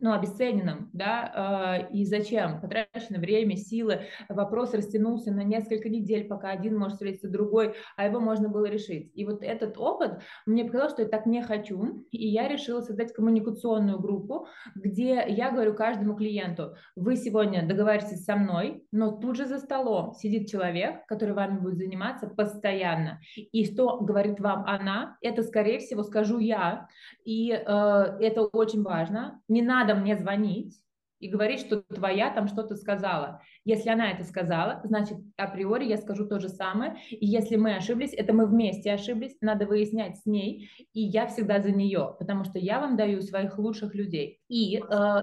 ну, 0.00 0.12
обесцененным, 0.12 0.90
да, 0.92 1.86
э, 1.90 1.92
и 1.92 2.04
зачем? 2.04 2.60
Потрачено 2.60 3.18
время, 3.18 3.56
силы, 3.56 4.02
вопрос 4.28 4.74
растянулся 4.74 5.32
на 5.32 5.42
несколько 5.42 5.88
недель, 5.88 6.26
пока 6.26 6.50
один 6.50 6.76
может 6.76 6.94
встретиться 6.94 7.30
другой, 7.30 7.74
а 7.96 8.06
его 8.06 8.20
можно 8.20 8.48
было 8.48 8.66
решить. 8.66 9.10
И 9.14 9.24
вот 9.24 9.42
этот 9.42 9.78
опыт 9.78 10.20
мне 10.44 10.64
показал, 10.64 10.90
что 10.90 11.02
я 11.02 11.08
так 11.08 11.24
не 11.24 11.42
хочу, 11.42 12.06
и 12.10 12.28
я 12.28 12.46
решила 12.46 12.82
создать 12.82 13.14
коммуникационную 13.14 13.98
группу, 13.98 14.48
где 14.74 15.24
я 15.28 15.50
говорю 15.50 15.74
каждому 15.74 16.14
клиенту, 16.14 16.74
вы 16.94 17.16
сегодня 17.16 17.66
договариваетесь 17.66 18.24
со 18.24 18.36
мной, 18.36 18.84
но 18.92 19.12
тут 19.12 19.36
же 19.36 19.46
за 19.46 19.58
столом 19.58 20.12
сидит 20.12 20.48
человек, 20.48 21.06
который 21.06 21.34
вами 21.34 21.58
будет 21.58 21.78
заниматься 21.78 22.26
постоянно, 22.26 23.20
и 23.34 23.64
что 23.64 23.98
говорит 24.00 24.40
вам 24.40 24.64
она, 24.66 25.16
это, 25.22 25.42
скорее 25.42 25.78
всего, 25.78 26.02
скажу 26.02 26.38
я, 26.38 26.88
и 27.24 27.50
э, 27.50 27.56
это 27.64 28.42
очень 28.42 28.82
важно, 28.82 29.40
не 29.48 29.62
надо 29.62 29.85
надо 29.86 30.00
мне 30.00 30.16
звонить 30.16 30.76
и 31.18 31.28
говорить, 31.28 31.60
что 31.60 31.80
твоя 31.82 32.30
там 32.30 32.48
что-то 32.48 32.76
сказала. 32.76 33.40
Если 33.66 33.90
она 33.90 34.12
это 34.12 34.22
сказала, 34.22 34.80
значит, 34.84 35.18
априори 35.36 35.86
я 35.86 35.96
скажу 35.96 36.24
то 36.24 36.38
же 36.38 36.48
самое. 36.48 36.98
И 37.10 37.26
если 37.26 37.56
мы 37.56 37.74
ошиблись, 37.74 38.14
это 38.14 38.32
мы 38.32 38.46
вместе 38.46 38.92
ошиблись, 38.92 39.36
надо 39.40 39.66
выяснять 39.66 40.18
с 40.18 40.24
ней, 40.24 40.70
и 40.92 41.00
я 41.00 41.26
всегда 41.26 41.60
за 41.60 41.72
нее, 41.72 42.14
потому 42.16 42.44
что 42.44 42.60
я 42.60 42.78
вам 42.78 42.96
даю 42.96 43.20
своих 43.22 43.58
лучших 43.58 43.92
людей. 43.96 44.40
И 44.46 44.76
э, 44.76 44.80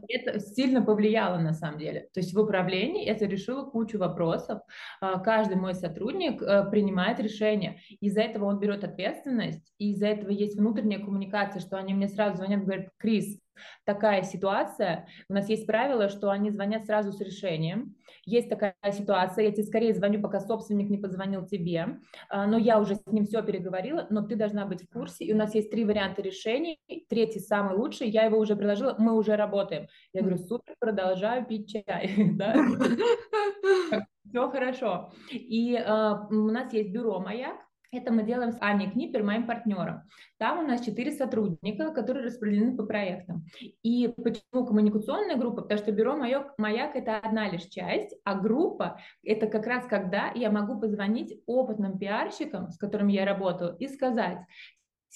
это 0.10 0.42
сильно 0.42 0.82
повлияло 0.82 1.38
на 1.38 1.54
самом 1.54 1.80
деле. 1.80 2.10
То 2.14 2.20
есть 2.20 2.34
в 2.34 2.40
управлении 2.40 3.06
это 3.06 3.26
решило 3.26 3.64
кучу 3.64 3.98
вопросов. 3.98 4.60
Э, 5.02 5.14
каждый 5.24 5.56
мой 5.56 5.74
сотрудник 5.74 6.42
э, 6.42 6.70
принимает 6.70 7.22
решение. 7.22 7.80
Из-за 8.02 8.24
этого 8.24 8.44
он 8.46 8.60
берет 8.60 8.84
ответственность, 8.84 9.74
и 9.78 9.92
из-за 9.92 10.08
этого 10.08 10.32
есть 10.32 10.60
внутренняя 10.60 11.00
коммуникация, 11.00 11.62
что 11.62 11.78
они 11.78 11.94
мне 11.94 12.10
сразу 12.10 12.36
звонят, 12.36 12.66
говорят, 12.66 12.90
Крис, 12.98 13.40
такая 13.86 14.24
ситуация, 14.24 15.08
у 15.30 15.34
нас 15.34 15.50
есть 15.50 15.66
правило, 15.66 16.10
что 16.10 16.30
они 16.30 16.50
звонят 16.50 16.86
сразу 16.86 17.12
с 17.12 17.22
решением. 17.22 17.96
Есть 18.26 18.50
такая 18.50 18.76
ситуация, 18.92 19.46
я 19.46 19.52
тебе 19.52 19.64
скорее 19.64 19.94
звоню, 19.94 20.22
пока 20.22 20.40
собственник 20.40 20.90
не 20.90 20.98
позвонил 20.98 21.46
тебе, 21.46 22.00
а, 22.30 22.48
но 22.48 22.58
я 22.58 22.80
уже 22.80 22.96
с 22.96 23.06
ним 23.08 23.26
все 23.26 23.42
переговорила, 23.42 24.08
но 24.10 24.22
ты 24.22 24.36
должна 24.36 24.66
быть 24.66 24.84
в 24.84 24.90
курсе, 24.90 25.26
и 25.26 25.34
у 25.34 25.38
нас 25.38 25.54
есть 25.56 25.72
три 25.72 25.84
варианта 25.84 26.22
решений, 26.22 26.80
третий 27.10 27.40
самый 27.40 27.76
лучший, 27.76 28.10
я 28.10 28.24
его 28.24 28.38
уже 28.38 28.56
предложила, 28.56 28.96
мы 28.98 29.14
уже 29.14 29.36
работаем. 29.36 29.88
Я 30.14 30.22
говорю, 30.22 30.38
супер, 30.38 30.76
продолжаю 30.80 31.46
пить 31.46 31.70
чай, 31.70 32.12
все 34.30 34.50
хорошо. 34.50 35.12
И 35.32 35.76
а, 35.76 36.28
у 36.30 36.50
нас 36.50 36.72
есть 36.74 36.92
бюро 36.92 37.20
«Маяк», 37.20 37.58
это 37.94 38.12
мы 38.12 38.24
делаем 38.24 38.52
с 38.52 38.58
Аней 38.60 38.90
Книпер, 38.92 39.24
моим 39.24 39.46
партнером. 39.46 40.04
Там 40.38 40.60
у 40.60 40.68
нас 40.68 40.82
четыре 40.82 41.12
сотрудника, 41.12 41.92
которые 41.92 42.26
распределены 42.26 42.76
по 42.76 42.84
проектам. 42.84 43.46
И 43.84 44.08
почему 44.08 44.66
коммуникационная 44.66 45.36
группа? 45.36 45.62
Потому 45.62 45.80
что 45.80 45.92
бюро 45.92 46.16
«Маяк»– 46.16 46.96
это 46.96 47.18
одна 47.18 47.50
лишь 47.50 47.66
часть, 47.66 48.16
а 48.24 48.36
группа– 48.36 49.00
это 49.24 49.48
как 49.48 49.68
раз 49.68 49.86
когда 49.86 50.32
я 50.34 50.52
могу 50.52 50.80
позвонить 50.80 51.42
опытным 51.46 51.98
пиарщикам, 51.98 52.72
с 52.72 52.78
которыми 52.78 53.14
я 53.14 53.26
работаю, 53.26 53.76
и 53.78 53.88
сказать, 53.88 54.40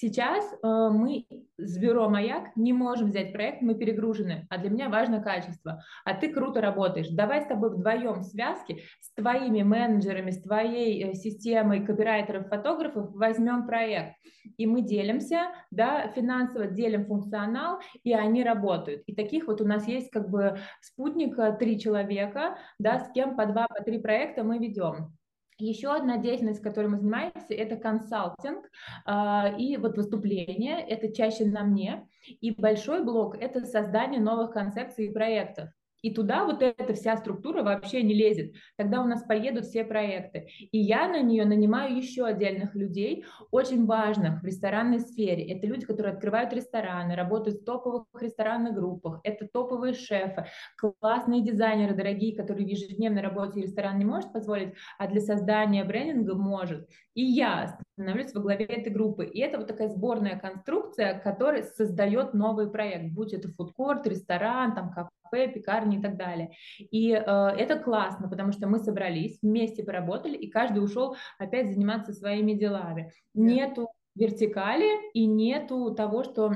Сейчас 0.00 0.44
э, 0.52 0.56
мы 0.62 1.26
с 1.56 1.76
бюро 1.76 2.08
«Маяк» 2.08 2.54
не 2.54 2.72
можем 2.72 3.08
взять 3.08 3.32
проект, 3.32 3.62
мы 3.62 3.74
перегружены, 3.74 4.46
а 4.48 4.58
для 4.58 4.70
меня 4.70 4.88
важно 4.88 5.20
качество. 5.20 5.82
А 6.04 6.14
ты 6.14 6.32
круто 6.32 6.60
работаешь. 6.60 7.08
Давай 7.08 7.42
с 7.42 7.46
тобой 7.46 7.70
вдвоем 7.70 8.20
в 8.20 8.22
связке, 8.22 8.82
с 9.00 9.12
твоими 9.14 9.62
менеджерами, 9.62 10.30
с 10.30 10.40
твоей 10.40 11.02
э, 11.02 11.14
системой 11.14 11.84
копирайтеров, 11.84 12.46
фотографов 12.46 13.10
возьмем 13.12 13.66
проект. 13.66 14.14
И 14.56 14.68
мы 14.68 14.82
делимся, 14.82 15.48
да, 15.72 16.06
финансово 16.14 16.68
делим 16.68 17.06
функционал, 17.06 17.80
и 18.04 18.12
они 18.12 18.44
работают. 18.44 19.02
И 19.06 19.16
таких 19.16 19.48
вот 19.48 19.60
у 19.60 19.66
нас 19.66 19.88
есть 19.88 20.10
как 20.12 20.30
бы 20.30 20.60
спутник 20.80 21.58
три 21.58 21.76
человека, 21.76 22.56
да, 22.78 23.00
с 23.00 23.10
кем 23.10 23.34
по 23.36 23.46
два, 23.46 23.66
по 23.66 23.82
три 23.82 23.98
проекта 23.98 24.44
мы 24.44 24.58
ведем. 24.58 25.18
Еще 25.58 25.92
одна 25.92 26.18
деятельность, 26.18 26.62
которой 26.62 26.86
мы 26.86 26.98
занимаемся, 26.98 27.52
это 27.52 27.76
консалтинг 27.76 28.64
э, 29.06 29.58
и 29.58 29.76
вот 29.76 29.96
выступление, 29.96 30.80
это 30.80 31.12
чаще 31.12 31.46
на 31.46 31.64
мне. 31.64 32.08
И 32.40 32.52
большой 32.52 33.02
блок– 33.04 33.36
это 33.40 33.66
создание 33.66 34.20
новых 34.20 34.52
концепций 34.52 35.06
и 35.06 35.12
проектов. 35.12 35.70
И 36.02 36.12
туда 36.12 36.44
вот 36.44 36.62
эта 36.62 36.94
вся 36.94 37.16
структура 37.16 37.62
вообще 37.62 38.02
не 38.02 38.14
лезет. 38.14 38.54
Тогда 38.76 39.02
у 39.02 39.06
нас 39.06 39.24
поедут 39.24 39.66
все 39.66 39.84
проекты. 39.84 40.48
И 40.70 40.78
я 40.78 41.08
на 41.08 41.20
нее 41.20 41.44
нанимаю 41.44 41.96
еще 41.96 42.24
отдельных 42.24 42.74
людей, 42.74 43.24
очень 43.50 43.86
важных 43.86 44.42
в 44.42 44.44
ресторанной 44.44 45.00
сфере. 45.00 45.52
Это 45.52 45.66
люди, 45.66 45.86
которые 45.86 46.14
открывают 46.14 46.52
рестораны, 46.52 47.14
работают 47.16 47.60
в 47.60 47.64
топовых 47.64 48.06
ресторанных 48.20 48.74
группах. 48.74 49.20
Это 49.24 49.48
топовые 49.52 49.94
шефы, 49.94 50.46
классные 50.76 51.42
дизайнеры, 51.42 51.94
дорогие, 51.94 52.36
которые 52.36 52.66
в 52.66 52.70
ежедневной 52.70 53.22
работе 53.22 53.60
ресторан 53.60 53.98
не 53.98 54.04
может 54.04 54.32
позволить, 54.32 54.74
а 54.98 55.08
для 55.08 55.20
создания 55.20 55.84
брендинга 55.84 56.34
может. 56.34 56.88
И 57.14 57.22
я 57.22 57.78
становлюсь 57.98 58.32
во 58.32 58.40
главе 58.40 58.64
этой 58.64 58.92
группы. 58.92 59.26
И 59.26 59.40
это 59.40 59.58
вот 59.58 59.66
такая 59.66 59.88
сборная 59.88 60.38
конструкция, 60.38 61.18
которая 61.18 61.64
создает 61.64 62.32
новый 62.32 62.70
проект, 62.70 63.12
будь 63.12 63.34
это 63.34 63.48
фудкорт, 63.48 64.06
ресторан, 64.06 64.74
там 64.74 64.92
кафе, 64.92 65.48
пекарни 65.48 65.98
и 65.98 66.00
так 66.00 66.16
далее. 66.16 66.52
И 66.78 67.10
э, 67.12 67.16
это 67.16 67.78
классно, 67.78 68.28
потому 68.28 68.52
что 68.52 68.68
мы 68.68 68.78
собрались, 68.78 69.38
вместе 69.42 69.82
поработали, 69.82 70.36
и 70.36 70.48
каждый 70.48 70.78
ушел 70.78 71.16
опять 71.38 71.72
заниматься 71.72 72.12
своими 72.12 72.52
делами. 72.52 73.12
Да. 73.34 73.42
Нету 73.42 73.88
вертикали 74.14 75.10
и 75.12 75.26
нету 75.26 75.94
того, 75.94 76.22
что 76.22 76.52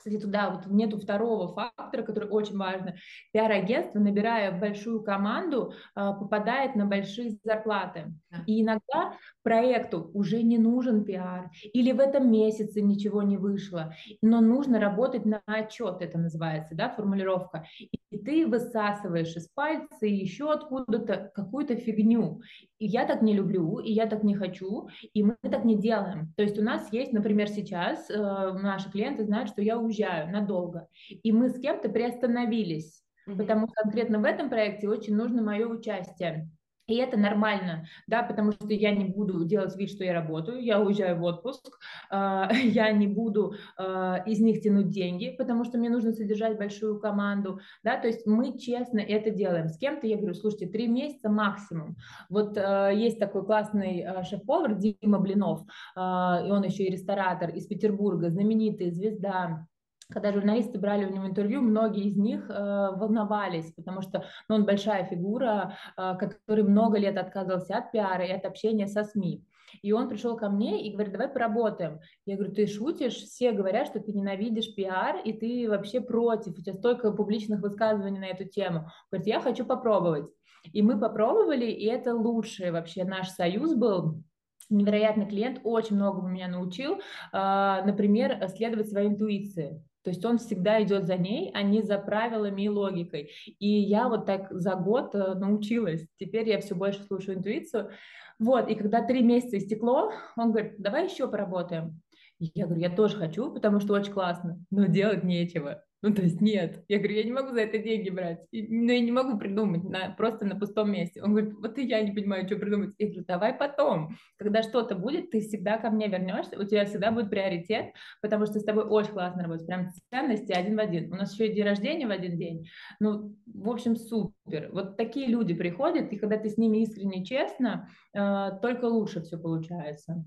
кстати, 0.00 0.18
туда 0.18 0.48
вот 0.48 0.66
нету 0.66 0.98
второго 0.98 1.54
фактора, 1.54 2.02
который 2.02 2.30
очень 2.30 2.56
важно. 2.56 2.94
Пиар-агентство, 3.32 3.98
набирая 3.98 4.58
большую 4.58 5.02
команду, 5.02 5.74
а, 5.94 6.14
попадает 6.14 6.74
на 6.74 6.86
большие 6.86 7.36
зарплаты. 7.44 8.14
И 8.46 8.62
иногда 8.62 9.18
проекту 9.42 10.10
уже 10.14 10.42
не 10.42 10.56
нужен 10.56 11.04
пиар, 11.04 11.50
или 11.74 11.92
в 11.92 12.00
этом 12.00 12.32
месяце 12.32 12.80
ничего 12.80 13.22
не 13.22 13.36
вышло, 13.36 13.92
но 14.22 14.40
нужно 14.40 14.80
работать 14.80 15.26
на 15.26 15.42
отчет, 15.44 16.00
это 16.00 16.16
называется, 16.18 16.74
да, 16.74 16.88
формулировка. 16.88 17.66
И 18.10 18.18
ты 18.18 18.46
высасываешь 18.46 19.36
из 19.36 19.48
пальца 19.48 20.06
еще 20.06 20.52
откуда-то 20.52 21.30
какую-то 21.34 21.76
фигню. 21.76 22.40
И 22.78 22.86
я 22.86 23.06
так 23.06 23.22
не 23.22 23.34
люблю, 23.34 23.78
и 23.78 23.92
я 23.92 24.06
так 24.06 24.24
не 24.24 24.34
хочу, 24.34 24.88
и 25.14 25.22
мы 25.22 25.36
так 25.42 25.64
не 25.64 25.76
делаем. 25.76 26.32
То 26.36 26.42
есть 26.42 26.58
у 26.58 26.62
нас 26.62 26.92
есть, 26.92 27.12
например, 27.12 27.48
сейчас 27.48 28.10
э, 28.10 28.14
наши 28.14 28.90
клиенты 28.90 29.24
знают, 29.24 29.48
что 29.48 29.62
я 29.62 29.78
уезжаю 29.78 30.30
надолго, 30.32 30.88
и 31.08 31.32
мы 31.32 31.50
с 31.50 31.60
кем-то 31.60 31.88
приостановились, 31.88 33.02
mm-hmm. 33.28 33.36
потому 33.36 33.66
что 33.68 33.82
конкретно 33.82 34.18
в 34.18 34.24
этом 34.24 34.50
проекте 34.50 34.88
очень 34.88 35.14
нужно 35.14 35.42
мое 35.42 35.66
участие. 35.66 36.50
И 36.90 36.96
это 36.96 37.16
нормально, 37.16 37.86
да, 38.08 38.24
потому 38.24 38.50
что 38.50 38.66
я 38.68 38.90
не 38.90 39.04
буду 39.04 39.44
делать 39.44 39.76
вид, 39.76 39.90
что 39.90 40.02
я 40.02 40.12
работаю, 40.12 40.60
я 40.60 40.80
уезжаю 40.80 41.18
в 41.18 41.22
отпуск, 41.22 41.78
э, 42.10 42.48
я 42.64 42.90
не 42.90 43.06
буду 43.06 43.54
э, 43.78 44.16
из 44.26 44.40
них 44.40 44.60
тянуть 44.60 44.88
деньги, 44.88 45.34
потому 45.38 45.64
что 45.64 45.78
мне 45.78 45.88
нужно 45.88 46.12
содержать 46.12 46.58
большую 46.58 46.98
команду, 46.98 47.60
да, 47.84 47.96
то 47.96 48.08
есть 48.08 48.26
мы 48.26 48.58
честно 48.58 48.98
это 48.98 49.30
делаем. 49.30 49.68
С 49.68 49.78
кем-то 49.78 50.08
я 50.08 50.16
говорю, 50.16 50.34
слушайте, 50.34 50.66
три 50.66 50.88
месяца 50.88 51.30
максимум. 51.30 51.96
Вот 52.28 52.56
э, 52.56 52.90
есть 52.96 53.20
такой 53.20 53.44
классный 53.46 54.00
э, 54.00 54.24
шеф-повар 54.24 54.74
Дима 54.74 55.20
Блинов, 55.20 55.62
э, 55.96 56.00
и 56.00 56.50
он 56.50 56.64
еще 56.64 56.82
и 56.84 56.90
ресторатор 56.90 57.50
из 57.50 57.68
Петербурга, 57.68 58.30
знаменитый 58.30 58.90
звезда 58.90 59.66
когда 60.10 60.32
журналисты 60.32 60.78
брали 60.78 61.04
у 61.04 61.12
него 61.12 61.26
интервью, 61.26 61.62
многие 61.62 62.08
из 62.08 62.16
них 62.16 62.48
э, 62.48 62.52
волновались, 62.52 63.72
потому 63.72 64.02
что 64.02 64.24
ну, 64.48 64.56
он 64.56 64.64
большая 64.64 65.04
фигура, 65.04 65.76
э, 65.96 66.14
который 66.18 66.64
много 66.64 66.98
лет 66.98 67.16
отказывался 67.16 67.76
от 67.76 67.92
пиара 67.92 68.24
и 68.24 68.32
от 68.32 68.44
общения 68.44 68.86
со 68.86 69.04
СМИ. 69.04 69.44
И 69.82 69.92
он 69.92 70.08
пришел 70.08 70.36
ко 70.36 70.48
мне 70.48 70.86
и 70.86 70.92
говорит, 70.92 71.12
давай 71.12 71.28
поработаем. 71.28 72.00
Я 72.26 72.36
говорю, 72.36 72.52
ты 72.52 72.66
шутишь? 72.66 73.14
Все 73.14 73.52
говорят, 73.52 73.86
что 73.86 74.00
ты 74.00 74.12
ненавидишь 74.12 74.74
пиар, 74.74 75.16
и 75.24 75.32
ты 75.32 75.68
вообще 75.68 76.00
против, 76.00 76.58
у 76.58 76.62
тебя 76.62 76.74
столько 76.74 77.12
публичных 77.12 77.60
высказываний 77.60 78.18
на 78.18 78.26
эту 78.26 78.44
тему. 78.44 78.90
Говорит, 79.10 79.28
я 79.28 79.40
хочу 79.40 79.64
попробовать. 79.64 80.26
И 80.72 80.82
мы 80.82 80.98
попробовали, 80.98 81.66
и 81.66 81.86
это 81.86 82.14
лучший 82.14 82.70
вообще 82.70 83.04
наш 83.04 83.28
союз 83.28 83.74
был 83.74 84.22
невероятный 84.68 85.26
клиент, 85.26 85.60
очень 85.64 85.96
многому 85.96 86.28
меня 86.28 86.48
научил. 86.48 87.00
А, 87.32 87.82
например, 87.84 88.46
следовать 88.48 88.88
своей 88.88 89.08
интуиции. 89.08 89.82
То 90.02 90.10
есть 90.10 90.24
он 90.24 90.38
всегда 90.38 90.82
идет 90.82 91.06
за 91.06 91.16
ней, 91.16 91.50
а 91.54 91.62
не 91.62 91.82
за 91.82 91.98
правилами 91.98 92.62
и 92.62 92.68
логикой. 92.68 93.30
И 93.58 93.68
я 93.68 94.08
вот 94.08 94.26
так 94.26 94.48
за 94.50 94.74
год 94.74 95.14
э, 95.14 95.34
научилась. 95.34 96.06
Теперь 96.18 96.48
я 96.48 96.60
все 96.60 96.74
больше 96.74 97.02
слушаю 97.02 97.38
интуицию. 97.38 97.90
Вот, 98.38 98.68
и 98.68 98.74
когда 98.74 99.04
три 99.04 99.22
месяца 99.22 99.58
истекло, 99.58 100.12
он 100.36 100.52
говорит, 100.52 100.76
давай 100.78 101.06
еще 101.06 101.28
поработаем. 101.28 102.00
Я 102.38 102.64
говорю, 102.64 102.80
я 102.80 102.90
тоже 102.90 103.16
хочу, 103.16 103.52
потому 103.52 103.80
что 103.80 103.92
очень 103.92 104.12
классно, 104.12 104.58
но 104.70 104.86
делать 104.86 105.24
нечего. 105.24 105.84
Ну, 106.02 106.14
то 106.14 106.22
есть 106.22 106.40
нет. 106.40 106.82
Я 106.88 106.96
говорю, 106.96 107.16
я 107.16 107.24
не 107.24 107.32
могу 107.32 107.50
за 107.52 107.60
это 107.60 107.76
деньги 107.78 108.08
брать. 108.08 108.40
И, 108.52 108.66
ну, 108.66 108.90
я 108.90 109.00
не 109.00 109.12
могу 109.12 109.38
придумать 109.38 109.84
на, 109.84 110.10
просто 110.10 110.46
на 110.46 110.58
пустом 110.58 110.90
месте. 110.90 111.22
Он 111.22 111.32
говорит, 111.32 111.54
вот 111.54 111.76
и 111.76 111.86
я 111.86 112.00
не 112.00 112.12
понимаю, 112.12 112.46
что 112.46 112.56
придумать. 112.56 112.94
Я 112.98 113.08
говорю, 113.08 113.24
давай 113.26 113.52
потом. 113.52 114.16
Когда 114.38 114.62
что-то 114.62 114.94
будет, 114.94 115.30
ты 115.30 115.40
всегда 115.40 115.76
ко 115.76 115.90
мне 115.90 116.08
вернешься, 116.08 116.58
у 116.58 116.64
тебя 116.64 116.86
всегда 116.86 117.10
будет 117.10 117.28
приоритет, 117.28 117.92
потому 118.22 118.46
что 118.46 118.60
с 118.60 118.64
тобой 118.64 118.84
очень 118.84 119.12
классно 119.12 119.42
работать. 119.42 119.66
Прям 119.66 119.90
ценности 120.10 120.52
один 120.52 120.76
в 120.76 120.80
один. 120.80 121.12
У 121.12 121.16
нас 121.16 121.34
еще 121.34 121.48
и 121.48 121.54
день 121.54 121.64
рождения 121.64 122.06
в 122.06 122.10
один 122.10 122.38
день. 122.38 122.66
Ну, 122.98 123.36
в 123.46 123.68
общем, 123.68 123.96
супер. 123.96 124.70
Вот 124.72 124.96
такие 124.96 125.26
люди 125.26 125.52
приходят, 125.52 126.12
и 126.12 126.16
когда 126.16 126.38
ты 126.38 126.48
с 126.48 126.56
ними 126.56 126.78
искренне 126.78 127.26
честно, 127.26 127.90
э, 128.14 128.52
только 128.62 128.86
лучше 128.86 129.20
все 129.20 129.36
получается. 129.36 130.24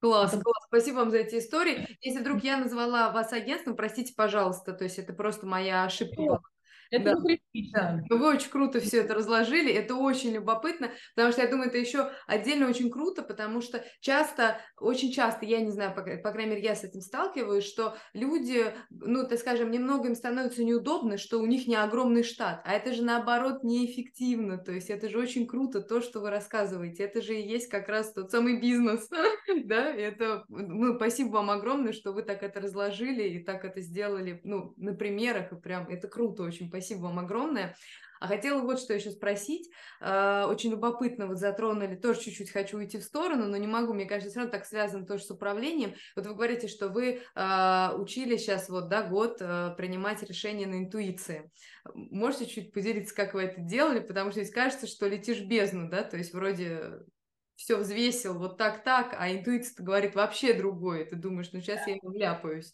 Класс, 0.00 0.30
класс. 0.30 0.64
Спасибо 0.68 0.96
вам 0.96 1.10
за 1.10 1.18
эти 1.18 1.38
истории. 1.38 1.96
Если 2.00 2.20
вдруг 2.20 2.44
я 2.44 2.58
назвала 2.58 3.10
вас 3.10 3.32
агентством, 3.32 3.76
простите, 3.76 4.14
пожалуйста, 4.16 4.72
то 4.72 4.84
есть 4.84 4.98
это 4.98 5.12
просто 5.12 5.46
моя 5.46 5.84
ошибка. 5.84 6.40
Это 6.90 7.14
да. 7.16 7.16
Да. 7.72 8.00
Вы 8.08 8.28
очень 8.28 8.50
круто 8.50 8.80
все 8.80 8.98
это 8.98 9.14
разложили, 9.14 9.72
это 9.72 9.94
очень 9.94 10.32
любопытно, 10.32 10.90
потому 11.14 11.32
что 11.32 11.42
я 11.42 11.48
думаю, 11.48 11.68
это 11.68 11.78
еще 11.78 12.10
отдельно 12.26 12.68
очень 12.68 12.90
круто, 12.90 13.22
потому 13.22 13.60
что 13.60 13.84
часто, 14.00 14.60
очень 14.78 15.12
часто, 15.12 15.44
я 15.44 15.60
не 15.60 15.70
знаю, 15.70 15.94
по, 15.94 16.02
по 16.02 16.32
крайней 16.32 16.52
мере, 16.52 16.62
я 16.62 16.74
с 16.74 16.84
этим 16.84 17.00
сталкиваюсь, 17.00 17.64
что 17.64 17.96
люди, 18.14 18.72
ну, 18.90 19.26
так 19.26 19.38
скажем, 19.38 19.70
немного 19.70 20.08
им 20.08 20.14
становится 20.14 20.62
неудобно, 20.64 21.18
что 21.18 21.40
у 21.40 21.46
них 21.46 21.66
не 21.66 21.76
огромный 21.76 22.22
штат, 22.22 22.62
а 22.64 22.72
это 22.72 22.94
же 22.94 23.02
наоборот 23.02 23.64
неэффективно, 23.64 24.58
то 24.58 24.72
есть 24.72 24.88
это 24.88 25.08
же 25.08 25.18
очень 25.18 25.46
круто, 25.46 25.80
то, 25.80 26.00
что 26.00 26.20
вы 26.20 26.30
рассказываете, 26.30 27.02
это 27.02 27.20
же 27.20 27.34
и 27.34 27.46
есть 27.46 27.68
как 27.68 27.88
раз 27.88 28.12
тот 28.12 28.30
самый 28.30 28.60
бизнес, 28.60 29.08
да, 29.64 29.90
это, 29.92 30.44
ну, 30.48 30.94
спасибо 30.96 31.30
вам 31.30 31.50
огромное, 31.50 31.92
что 31.92 32.12
вы 32.12 32.22
так 32.22 32.42
это 32.42 32.60
разложили 32.60 33.24
и 33.28 33.42
так 33.44 33.64
это 33.64 33.80
сделали, 33.80 34.40
ну, 34.44 34.74
на 34.76 34.94
примерах, 34.94 35.52
и 35.52 35.56
прям, 35.56 35.88
это 35.88 36.08
круто 36.08 36.42
очень, 36.44 36.70
Спасибо 36.80 37.06
вам 37.06 37.18
огромное. 37.18 37.74
А 38.20 38.26
хотела 38.26 38.60
вот 38.62 38.80
что 38.80 38.94
еще 38.94 39.10
спросить. 39.10 39.70
Э, 40.00 40.44
очень 40.48 40.70
любопытно, 40.70 41.26
вот 41.26 41.38
затронули, 41.38 41.96
тоже 41.96 42.20
чуть-чуть 42.20 42.50
хочу 42.50 42.78
уйти 42.78 42.98
в 42.98 43.04
сторону, 43.04 43.46
но 43.46 43.56
не 43.56 43.66
могу, 43.66 43.92
мне 43.92 44.06
кажется, 44.06 44.30
все 44.30 44.40
равно 44.40 44.52
так 44.52 44.66
связано 44.66 45.06
тоже 45.06 45.24
с 45.24 45.30
управлением. 45.30 45.94
Вот 46.16 46.26
вы 46.26 46.34
говорите, 46.34 46.68
что 46.68 46.88
вы 46.88 47.22
э, 47.34 47.90
учились 47.96 48.42
сейчас 48.42 48.68
вот, 48.68 48.88
да, 48.88 49.02
год 49.02 49.38
э, 49.40 49.74
принимать 49.76 50.22
решения 50.22 50.66
на 50.66 50.78
интуиции. 50.78 51.50
Можете 51.94 52.46
чуть 52.46 52.72
поделиться, 52.72 53.14
как 53.14 53.34
вы 53.34 53.42
это 53.42 53.60
делали, 53.60 54.00
потому 54.00 54.30
что 54.30 54.42
здесь 54.42 54.54
кажется, 54.54 54.86
что 54.86 55.06
летишь 55.06 55.40
бездну, 55.40 55.88
да, 55.88 56.02
то 56.02 56.16
есть 56.16 56.32
вроде 56.32 57.00
все 57.54 57.76
взвесил 57.76 58.38
вот 58.38 58.56
так-так, 58.56 59.16
а 59.18 59.32
интуиция 59.32 59.84
говорит 59.84 60.14
вообще 60.14 60.54
другое. 60.54 61.04
Ты 61.04 61.16
думаешь, 61.16 61.50
ну 61.52 61.60
сейчас 61.60 61.86
я 61.88 61.96
вляпаюсь. 62.02 62.72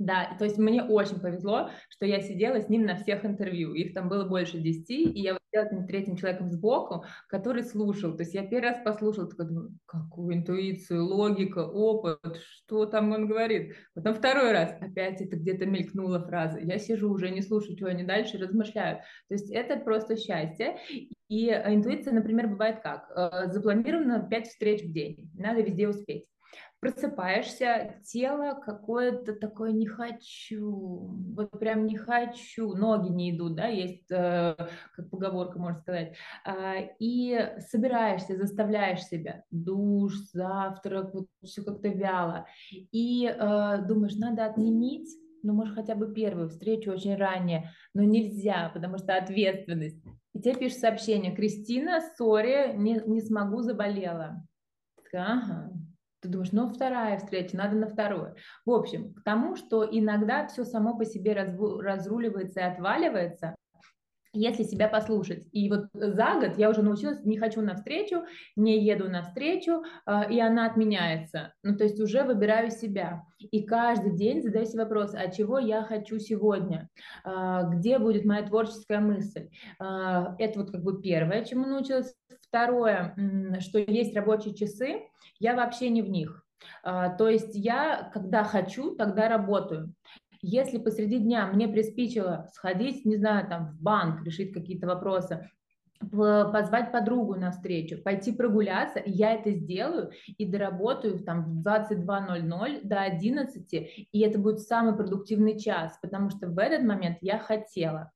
Да, 0.00 0.34
то 0.38 0.46
есть 0.46 0.56
мне 0.56 0.82
очень 0.82 1.20
повезло, 1.20 1.68
что 1.90 2.06
я 2.06 2.22
сидела 2.22 2.58
с 2.58 2.70
ним 2.70 2.86
на 2.86 2.96
всех 2.96 3.26
интервью. 3.26 3.74
Их 3.74 3.92
там 3.92 4.08
было 4.08 4.24
больше 4.24 4.58
десяти, 4.58 5.04
и 5.04 5.20
я 5.20 5.36
сидела 5.52 5.86
третьим 5.86 6.16
человеком 6.16 6.50
сбоку, 6.50 7.04
который 7.28 7.62
слушал. 7.62 8.16
То 8.16 8.22
есть 8.22 8.32
я 8.32 8.46
первый 8.46 8.70
раз 8.70 8.78
послушала, 8.82 9.28
такая 9.28 9.48
думаю, 9.48 9.78
какую 9.84 10.36
интуицию, 10.36 11.04
логика, 11.04 11.66
опыт, 11.66 12.18
что 12.38 12.86
там 12.86 13.12
он 13.12 13.26
говорит. 13.26 13.76
Потом 13.92 14.14
второй 14.14 14.52
раз, 14.52 14.74
опять 14.80 15.20
это 15.20 15.36
где-то 15.36 15.66
мелькнула 15.66 16.18
фраза. 16.20 16.60
Я 16.60 16.78
сижу 16.78 17.10
уже, 17.10 17.28
не 17.28 17.42
слушаю, 17.42 17.76
что 17.76 17.88
они 17.88 18.02
дальше, 18.02 18.38
размышляю. 18.38 19.00
То 19.28 19.34
есть 19.34 19.50
это 19.50 19.76
просто 19.76 20.16
счастье. 20.16 20.78
И 21.28 21.50
интуиция, 21.50 22.14
например, 22.14 22.48
бывает 22.48 22.80
как? 22.82 23.10
Э, 23.14 23.52
запланировано 23.52 24.26
пять 24.30 24.48
встреч 24.48 24.82
в 24.82 24.92
день, 24.92 25.30
надо 25.34 25.60
везде 25.60 25.88
успеть 25.88 26.24
просыпаешься, 26.80 27.96
тело 28.04 28.54
какое-то 28.54 29.34
такое 29.34 29.72
не 29.72 29.86
хочу, 29.86 31.14
вот 31.36 31.50
прям 31.58 31.86
не 31.86 31.96
хочу, 31.96 32.74
ноги 32.74 33.10
не 33.10 33.36
идут, 33.36 33.54
да, 33.56 33.66
есть 33.66 34.10
э, 34.10 34.56
как 34.96 35.10
поговорка, 35.10 35.58
можно 35.58 35.80
сказать, 35.80 36.16
э, 36.46 36.88
и 36.98 37.38
собираешься, 37.70 38.36
заставляешь 38.36 39.04
себя, 39.04 39.44
душ, 39.50 40.14
завтрак, 40.32 41.12
вот 41.14 41.26
все 41.44 41.62
как-то 41.62 41.88
вяло, 41.88 42.46
и 42.70 43.26
э, 43.26 43.84
думаешь, 43.86 44.16
надо 44.16 44.46
отменить, 44.46 45.08
ну, 45.42 45.52
может, 45.52 45.74
хотя 45.74 45.94
бы 45.94 46.12
первую 46.12 46.48
встречу 46.48 46.90
очень 46.90 47.16
ранее, 47.16 47.70
но 47.94 48.02
нельзя, 48.02 48.70
потому 48.74 48.98
что 48.98 49.16
ответственность. 49.16 50.02
И 50.34 50.40
тебе 50.40 50.54
пишет 50.54 50.78
сообщение, 50.78 51.34
Кристина, 51.34 52.00
сори, 52.16 52.74
не, 52.76 53.02
не 53.06 53.20
смогу, 53.20 53.62
заболела. 53.62 54.46
Ага, 55.12 55.72
ты 56.20 56.28
думаешь, 56.28 56.52
ну, 56.52 56.68
вторая 56.68 57.18
встреча, 57.18 57.56
надо 57.56 57.76
на 57.76 57.88
вторую. 57.88 58.34
В 58.66 58.70
общем, 58.70 59.14
к 59.14 59.22
тому, 59.22 59.56
что 59.56 59.86
иногда 59.90 60.46
все 60.46 60.64
само 60.64 60.96
по 60.96 61.04
себе 61.04 61.32
разруливается 61.32 62.60
и 62.60 62.64
отваливается, 62.64 63.56
если 64.32 64.62
себя 64.62 64.88
послушать. 64.88 65.46
И 65.52 65.68
вот 65.68 65.86
за 65.92 66.34
год 66.40 66.56
я 66.56 66.70
уже 66.70 66.82
научилась, 66.82 67.24
не 67.24 67.36
хочу 67.36 67.60
на 67.62 67.74
встречу, 67.74 68.24
не 68.56 68.82
еду 68.82 69.08
на 69.08 69.22
встречу, 69.22 69.82
э, 70.06 70.32
и 70.32 70.40
она 70.40 70.66
отменяется. 70.66 71.52
Ну, 71.62 71.76
то 71.76 71.84
есть 71.84 72.00
уже 72.00 72.22
выбираю 72.22 72.70
себя. 72.70 73.24
И 73.38 73.64
каждый 73.64 74.16
день 74.16 74.42
задаю 74.42 74.66
себе 74.66 74.84
вопрос, 74.84 75.14
а 75.14 75.30
чего 75.30 75.58
я 75.58 75.82
хочу 75.82 76.18
сегодня? 76.18 76.88
Э, 77.24 77.62
где 77.70 77.98
будет 77.98 78.24
моя 78.24 78.42
творческая 78.42 79.00
мысль? 79.00 79.48
Э, 79.80 80.34
это 80.38 80.60
вот 80.60 80.70
как 80.70 80.82
бы 80.82 81.00
первое, 81.02 81.44
чему 81.44 81.66
научилась. 81.66 82.14
Второе, 82.42 83.14
что 83.60 83.78
есть 83.78 84.16
рабочие 84.16 84.54
часы, 84.54 85.02
я 85.38 85.54
вообще 85.54 85.88
не 85.88 86.02
в 86.02 86.10
них. 86.10 86.44
То 86.82 87.28
есть 87.28 87.54
я, 87.54 88.10
когда 88.12 88.42
хочу, 88.42 88.96
тогда 88.96 89.28
работаю. 89.28 89.94
Если 90.42 90.78
посреди 90.78 91.18
дня 91.18 91.46
мне 91.46 91.68
приспичило 91.68 92.48
сходить, 92.52 93.04
не 93.04 93.16
знаю, 93.16 93.48
там 93.48 93.72
в 93.72 93.82
банк, 93.82 94.24
решить 94.24 94.52
какие-то 94.52 94.86
вопросы, 94.86 95.50
позвать 96.00 96.92
подругу 96.92 97.34
на 97.34 97.50
встречу, 97.50 97.98
пойти 98.02 98.32
прогуляться, 98.32 99.02
я 99.04 99.34
это 99.34 99.50
сделаю 99.52 100.12
и 100.26 100.46
доработаю 100.46 101.18
там 101.20 101.44
в 101.44 101.66
22.00 101.66 102.80
до 102.84 103.02
11, 103.02 103.72
и 104.10 104.20
это 104.20 104.38
будет 104.38 104.60
самый 104.60 104.96
продуктивный 104.96 105.58
час, 105.58 105.98
потому 106.00 106.30
что 106.30 106.48
в 106.48 106.58
этот 106.58 106.84
момент 106.84 107.18
я 107.20 107.38
хотела. 107.38 108.10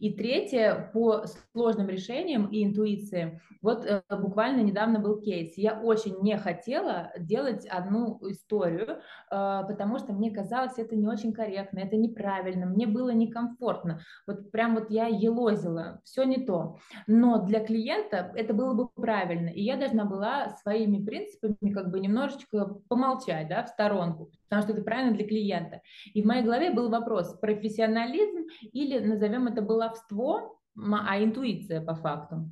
И 0.00 0.12
третье, 0.12 0.90
по 0.92 1.24
сложным 1.52 1.88
решениям 1.88 2.46
и 2.46 2.64
интуиции, 2.64 3.40
вот 3.62 3.86
э, 3.86 4.02
буквально 4.10 4.62
недавно 4.62 4.98
был 4.98 5.20
кейс. 5.20 5.56
Я 5.56 5.80
очень 5.80 6.16
не 6.22 6.36
хотела 6.36 7.12
делать 7.16 7.64
одну 7.66 8.18
историю, 8.28 8.88
э, 8.88 8.96
потому 9.30 9.98
что 9.98 10.12
мне 10.12 10.32
казалось, 10.32 10.78
это 10.78 10.96
не 10.96 11.06
очень 11.06 11.32
корректно, 11.32 11.78
это 11.78 11.96
неправильно, 11.96 12.66
мне 12.66 12.86
было 12.86 13.10
некомфортно. 13.10 14.00
Вот 14.26 14.50
прям 14.50 14.74
вот 14.74 14.90
я 14.90 15.06
елозила, 15.06 16.00
все 16.04 16.24
не 16.24 16.44
то. 16.44 16.78
Но 17.06 17.44
для 17.44 17.60
клиента 17.60 18.32
это 18.34 18.52
было 18.52 18.74
бы 18.74 18.88
правильно, 18.88 19.48
и 19.48 19.62
я 19.62 19.76
должна 19.76 20.04
была 20.04 20.50
своими 20.62 21.04
принципами 21.04 21.72
как 21.72 21.90
бы 21.90 22.00
немножечко 22.00 22.80
помолчать, 22.88 23.48
да, 23.48 23.62
в 23.62 23.68
сторонку, 23.68 24.30
потому 24.48 24.62
что 24.62 24.72
это 24.72 24.82
правильно 24.82 25.14
для 25.14 25.26
клиента. 25.26 25.80
И 26.12 26.22
в 26.22 26.26
моей 26.26 26.42
голове 26.42 26.72
был 26.72 26.90
вопрос, 26.90 27.38
профессионализм 27.38 28.46
или, 28.72 28.98
назовем 28.98 29.46
это 29.46 29.61
баловство, 29.62 30.58
а 30.76 31.22
интуиция 31.22 31.80
по 31.80 31.94
факту. 31.94 32.50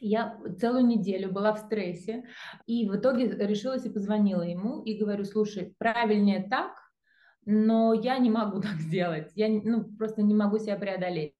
Я 0.00 0.38
целую 0.58 0.86
неделю 0.86 1.32
была 1.32 1.54
в 1.54 1.58
стрессе, 1.58 2.24
и 2.66 2.88
в 2.88 2.96
итоге 2.96 3.28
решилась 3.28 3.86
и 3.86 3.90
позвонила 3.90 4.42
ему, 4.42 4.82
и 4.82 4.98
говорю, 4.98 5.24
слушай, 5.24 5.74
правильнее 5.78 6.46
так, 6.50 6.72
но 7.46 7.94
я 7.94 8.18
не 8.18 8.30
могу 8.30 8.60
так 8.62 8.74
сделать, 8.80 9.30
я 9.34 9.48
ну, 9.48 9.84
просто 9.96 10.22
не 10.22 10.34
могу 10.34 10.58
себя 10.58 10.76
преодолеть. 10.76 11.34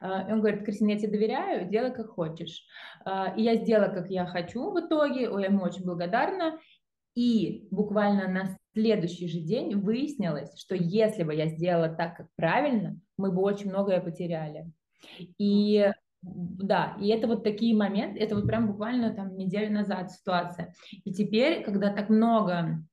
А, 0.00 0.28
и 0.28 0.32
он 0.32 0.40
говорит, 0.40 0.64
Кристина, 0.64 0.90
я 0.90 0.98
тебе 0.98 1.12
доверяю, 1.12 1.68
делай 1.68 1.92
как 1.92 2.10
хочешь. 2.10 2.64
А, 3.04 3.34
и 3.36 3.42
я 3.42 3.56
сделала, 3.56 3.88
как 3.88 4.10
я 4.10 4.26
хочу 4.26 4.70
в 4.70 4.80
итоге, 4.80 5.22
я 5.22 5.46
ему 5.46 5.62
очень 5.62 5.84
благодарна, 5.84 6.58
и 7.14 7.66
буквально 7.70 8.28
на 8.28 8.56
следующий 8.76 9.26
же 9.26 9.40
день 9.40 9.74
выяснилось, 9.74 10.54
что 10.58 10.74
если 10.74 11.22
бы 11.22 11.34
я 11.34 11.46
сделала 11.46 11.88
так, 11.88 12.18
как 12.18 12.26
правильно, 12.36 13.00
мы 13.16 13.32
бы 13.32 13.40
очень 13.40 13.70
многое 13.70 14.02
потеряли. 14.02 14.70
И 15.38 15.90
да, 16.22 16.94
и 17.00 17.08
это 17.08 17.26
вот 17.26 17.42
такие 17.42 17.74
моменты, 17.74 18.20
это 18.20 18.34
вот 18.34 18.46
прям 18.46 18.66
буквально 18.66 19.14
там 19.14 19.34
неделю 19.34 19.72
назад 19.72 20.12
ситуация. 20.12 20.74
И 21.04 21.12
теперь, 21.14 21.62
когда 21.62 21.90
так 21.90 22.10
много 22.10 22.84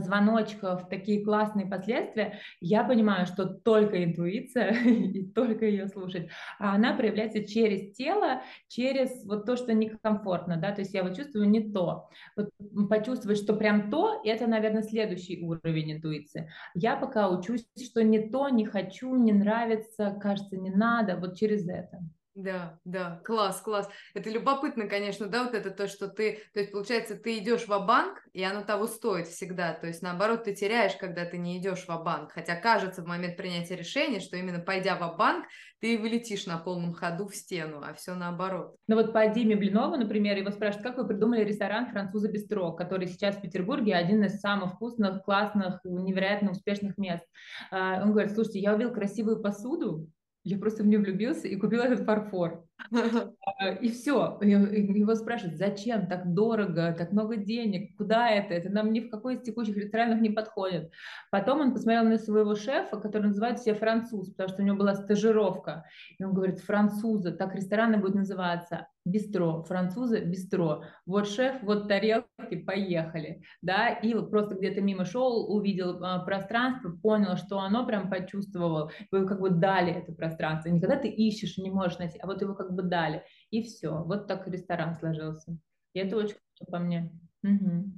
звоночков, 0.00 0.88
такие 0.88 1.24
классные 1.24 1.66
последствия, 1.66 2.38
я 2.60 2.84
понимаю, 2.84 3.26
что 3.26 3.44
только 3.46 4.04
интуиция 4.04 4.70
и 4.84 5.24
только 5.24 5.66
ее 5.66 5.88
слушать, 5.88 6.28
а 6.58 6.74
она 6.74 6.94
проявляется 6.94 7.44
через 7.44 7.94
тело, 7.96 8.42
через 8.68 9.24
вот 9.24 9.46
то, 9.46 9.56
что 9.56 9.72
некомфортно, 9.72 10.56
да, 10.56 10.72
то 10.72 10.80
есть 10.80 10.94
я 10.94 11.02
вот 11.02 11.16
чувствую 11.16 11.48
не 11.48 11.72
то. 11.72 12.08
Вот 12.36 12.50
почувствовать, 12.88 13.38
что 13.38 13.54
прям 13.54 13.90
то, 13.90 14.20
это, 14.24 14.46
наверное, 14.46 14.82
следующий 14.82 15.42
уровень 15.42 15.94
интуиции. 15.94 16.50
Я 16.74 16.96
пока 16.96 17.28
учусь, 17.28 17.66
что 17.82 18.02
не 18.02 18.28
то, 18.28 18.48
не 18.48 18.64
хочу, 18.64 19.14
не 19.16 19.32
нравится, 19.32 20.16
кажется, 20.20 20.56
не 20.56 20.70
надо, 20.70 21.16
вот 21.16 21.36
через 21.36 21.68
это. 21.68 22.00
Да, 22.38 22.78
да, 22.84 23.20
класс, 23.24 23.60
класс. 23.60 23.88
Это 24.14 24.30
любопытно, 24.30 24.86
конечно, 24.86 25.26
да, 25.26 25.42
вот 25.42 25.54
это 25.54 25.72
то, 25.72 25.88
что 25.88 26.06
ты, 26.06 26.44
то 26.54 26.60
есть, 26.60 26.70
получается, 26.70 27.16
ты 27.16 27.38
идешь 27.38 27.66
в 27.66 27.84
банк 27.84 28.20
и 28.32 28.44
оно 28.44 28.62
того 28.62 28.86
стоит 28.86 29.26
всегда. 29.26 29.72
То 29.72 29.88
есть, 29.88 30.02
наоборот, 30.02 30.44
ты 30.44 30.54
теряешь, 30.54 30.94
когда 30.94 31.24
ты 31.24 31.36
не 31.36 31.58
идешь 31.58 31.86
в 31.88 32.04
банк 32.04 32.30
Хотя 32.30 32.54
кажется 32.54 33.02
в 33.02 33.06
момент 33.06 33.36
принятия 33.36 33.74
решения, 33.74 34.20
что 34.20 34.36
именно 34.36 34.60
пойдя 34.60 34.94
в 34.94 35.16
банк 35.16 35.46
ты 35.80 35.98
вылетишь 35.98 36.46
на 36.46 36.58
полном 36.58 36.92
ходу 36.92 37.26
в 37.26 37.34
стену, 37.34 37.82
а 37.84 37.92
все 37.94 38.14
наоборот. 38.14 38.76
Ну 38.86 38.94
вот 38.94 39.12
по 39.12 39.26
Диме 39.26 39.56
Блинову, 39.56 39.96
например, 39.96 40.36
его 40.36 40.52
спрашивают, 40.52 40.86
как 40.86 40.96
вы 40.96 41.08
придумали 41.08 41.42
ресторан 41.42 41.90
«Француза 41.90 42.30
Бистро», 42.30 42.70
который 42.70 43.08
сейчас 43.08 43.34
в 43.34 43.40
Петербурге 43.40 43.96
один 43.96 44.22
из 44.22 44.38
самых 44.38 44.74
вкусных, 44.74 45.24
классных, 45.24 45.80
невероятно 45.82 46.52
успешных 46.52 46.98
мест. 46.98 47.24
А, 47.72 48.00
он 48.00 48.12
говорит, 48.12 48.32
слушайте, 48.32 48.60
я 48.60 48.74
увидел 48.74 48.92
красивую 48.92 49.42
посуду, 49.42 50.08
я 50.48 50.58
просто 50.58 50.82
в 50.82 50.86
нее 50.86 50.98
влюбился 50.98 51.46
и 51.46 51.56
купил 51.56 51.80
этот 51.80 52.00
фарфор. 52.00 52.64
А, 53.60 53.70
и 53.70 53.90
все. 53.90 54.38
Его 54.40 55.14
спрашивают, 55.16 55.58
зачем 55.58 56.06
так 56.06 56.32
дорого, 56.32 56.94
так 56.96 57.10
много 57.10 57.36
денег, 57.36 57.96
куда 57.96 58.30
это? 58.30 58.54
Это 58.54 58.70
нам 58.70 58.92
ни 58.92 59.00
в 59.00 59.10
какой 59.10 59.34
из 59.34 59.42
текущих 59.42 59.76
ресторанов 59.76 60.20
не 60.20 60.30
подходит. 60.30 60.92
Потом 61.30 61.60
он 61.60 61.72
посмотрел 61.72 62.04
на 62.04 62.18
своего 62.18 62.54
шефа, 62.54 62.98
который 62.98 63.28
называет 63.28 63.58
себя 63.58 63.74
француз, 63.74 64.30
потому 64.30 64.48
что 64.48 64.62
у 64.62 64.64
него 64.64 64.76
была 64.76 64.94
стажировка. 64.94 65.86
И 66.18 66.24
он 66.24 66.34
говорит, 66.34 66.60
французы, 66.60 67.32
так 67.32 67.54
рестораны 67.54 67.98
будут 67.98 68.14
называться 68.14 68.86
бистро, 69.08 69.62
французы 69.62 70.24
бистро. 70.24 70.84
Вот 71.06 71.28
шеф, 71.28 71.62
вот 71.62 71.88
тарелки, 71.88 72.56
поехали. 72.66 73.42
Да, 73.62 73.88
и 73.88 74.14
просто 74.14 74.54
где-то 74.54 74.80
мимо 74.80 75.04
шел, 75.04 75.52
увидел 75.52 76.02
а, 76.02 76.20
пространство, 76.20 76.90
понял, 76.90 77.36
что 77.36 77.58
оно 77.58 77.86
прям 77.86 78.10
почувствовал, 78.10 78.90
вы 79.10 79.26
как 79.26 79.40
бы 79.40 79.50
дали 79.50 79.92
это 79.92 80.12
пространство. 80.12 80.68
Никогда 80.68 80.96
ты 80.96 81.08
ищешь 81.08 81.58
не 81.58 81.70
можешь 81.70 81.98
найти, 81.98 82.18
а 82.18 82.26
вот 82.26 82.40
его 82.40 82.54
как 82.54 82.72
бы 82.72 82.82
дали. 82.82 83.24
И 83.50 83.62
все. 83.62 84.02
Вот 84.04 84.26
так 84.26 84.46
ресторан 84.48 84.94
сложился. 84.94 85.56
И 85.94 85.98
это 85.98 86.16
очень 86.16 86.36
круто 86.56 86.70
по 86.70 86.78
мне. 86.78 87.10
Угу. 87.44 87.92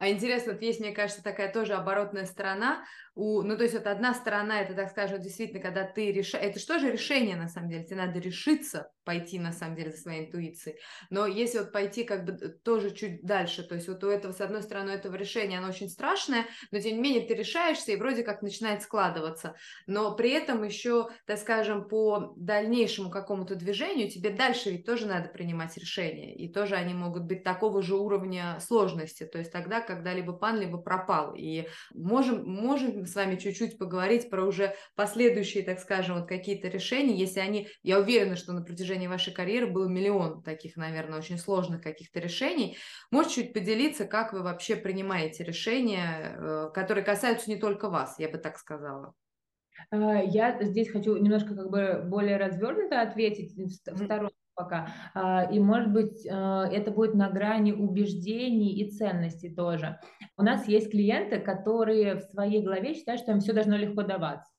А 0.00 0.08
интересно, 0.08 0.52
вот 0.52 0.62
есть, 0.62 0.80
мне 0.80 0.92
кажется, 0.92 1.22
такая 1.22 1.52
тоже 1.52 1.74
оборотная 1.74 2.26
сторона. 2.26 2.84
У, 3.14 3.42
ну, 3.42 3.56
то 3.56 3.62
есть 3.62 3.74
вот 3.74 3.86
одна 3.86 4.14
сторона, 4.14 4.60
это, 4.60 4.74
так 4.74 4.90
скажем, 4.90 5.20
действительно, 5.20 5.60
когда 5.60 5.84
ты 5.84 6.10
решаешь, 6.10 6.56
это 6.56 6.78
же 6.78 6.90
решение, 6.90 7.36
на 7.36 7.48
самом 7.48 7.70
деле, 7.70 7.84
тебе 7.84 7.96
надо 7.96 8.18
решиться 8.18 8.90
пойти, 9.10 9.40
на 9.40 9.50
самом 9.50 9.74
деле, 9.74 9.90
за 9.90 9.96
своей 9.96 10.26
интуицией. 10.26 10.76
Но 11.10 11.26
если 11.26 11.58
вот 11.58 11.72
пойти 11.72 12.04
как 12.04 12.24
бы 12.24 12.32
тоже 12.62 12.92
чуть 12.92 13.22
дальше, 13.24 13.64
то 13.64 13.74
есть 13.74 13.88
вот 13.88 14.04
у 14.04 14.08
этого, 14.08 14.30
с 14.30 14.40
одной 14.40 14.62
стороны, 14.62 14.90
этого 14.90 15.16
решения, 15.16 15.58
оно 15.58 15.66
очень 15.66 15.88
страшное, 15.88 16.46
но 16.70 16.78
тем 16.78 16.94
не 16.94 17.00
менее 17.00 17.26
ты 17.26 17.34
решаешься 17.34 17.90
и 17.90 17.96
вроде 17.96 18.22
как 18.22 18.40
начинает 18.40 18.82
складываться. 18.82 19.56
Но 19.88 20.14
при 20.14 20.30
этом 20.30 20.62
еще, 20.62 21.08
так 21.26 21.38
скажем, 21.38 21.88
по 21.88 22.34
дальнейшему 22.36 23.10
какому-то 23.10 23.56
движению 23.56 24.08
тебе 24.08 24.30
дальше 24.30 24.70
ведь 24.70 24.86
тоже 24.86 25.06
надо 25.06 25.28
принимать 25.28 25.76
решения. 25.76 26.32
И 26.36 26.52
тоже 26.52 26.76
они 26.76 26.94
могут 26.94 27.24
быть 27.24 27.42
такого 27.42 27.82
же 27.82 27.96
уровня 27.96 28.58
сложности. 28.60 29.26
То 29.26 29.38
есть 29.38 29.50
тогда, 29.50 29.80
когда 29.80 30.14
либо 30.14 30.34
пан, 30.34 30.60
либо 30.60 30.78
пропал. 30.78 31.34
И 31.34 31.66
можем, 31.92 32.44
можем 32.44 33.06
с 33.06 33.16
вами 33.16 33.34
чуть-чуть 33.34 33.76
поговорить 33.76 34.30
про 34.30 34.44
уже 34.44 34.76
последующие, 34.94 35.64
так 35.64 35.80
скажем, 35.80 36.20
вот 36.20 36.28
какие-то 36.28 36.68
решения, 36.68 37.16
если 37.16 37.40
они, 37.40 37.66
я 37.82 37.98
уверена, 37.98 38.36
что 38.36 38.52
на 38.52 38.62
протяжении 38.62 38.99
вашей 39.08 39.32
карьеры 39.32 39.66
было 39.66 39.88
миллион 39.88 40.42
таких, 40.42 40.76
наверное, 40.76 41.18
очень 41.18 41.38
сложных 41.38 41.82
каких-то 41.82 42.20
решений. 42.20 42.76
Можете 43.10 43.42
чуть 43.42 43.52
поделиться, 43.52 44.04
как 44.04 44.32
вы 44.32 44.42
вообще 44.42 44.76
принимаете 44.76 45.44
решения, 45.44 46.36
э, 46.36 46.70
которые 46.74 47.04
касаются 47.04 47.50
не 47.50 47.56
только 47.56 47.88
вас, 47.88 48.18
я 48.18 48.28
бы 48.28 48.38
так 48.38 48.58
сказала. 48.58 49.14
А, 49.90 50.22
я 50.22 50.62
здесь 50.62 50.90
хочу 50.90 51.16
немножко 51.16 51.54
как 51.54 51.70
бы 51.70 52.02
более 52.06 52.36
развернуто 52.36 53.00
ответить 53.00 53.54
в 53.56 54.04
сторону 54.04 54.30
пока. 54.54 54.88
А, 55.14 55.44
и, 55.50 55.58
может 55.58 55.92
быть, 55.92 56.26
а, 56.30 56.66
это 56.70 56.90
будет 56.90 57.14
на 57.14 57.30
грани 57.30 57.72
убеждений 57.72 58.80
и 58.80 58.90
ценностей 58.90 59.54
тоже. 59.54 59.98
У 60.36 60.42
нас 60.42 60.68
есть 60.68 60.90
клиенты, 60.90 61.38
которые 61.38 62.16
в 62.16 62.22
своей 62.22 62.62
голове 62.62 62.94
считают, 62.94 63.22
что 63.22 63.32
им 63.32 63.40
все 63.40 63.52
должно 63.52 63.76
легко 63.76 64.02
даваться. 64.02 64.52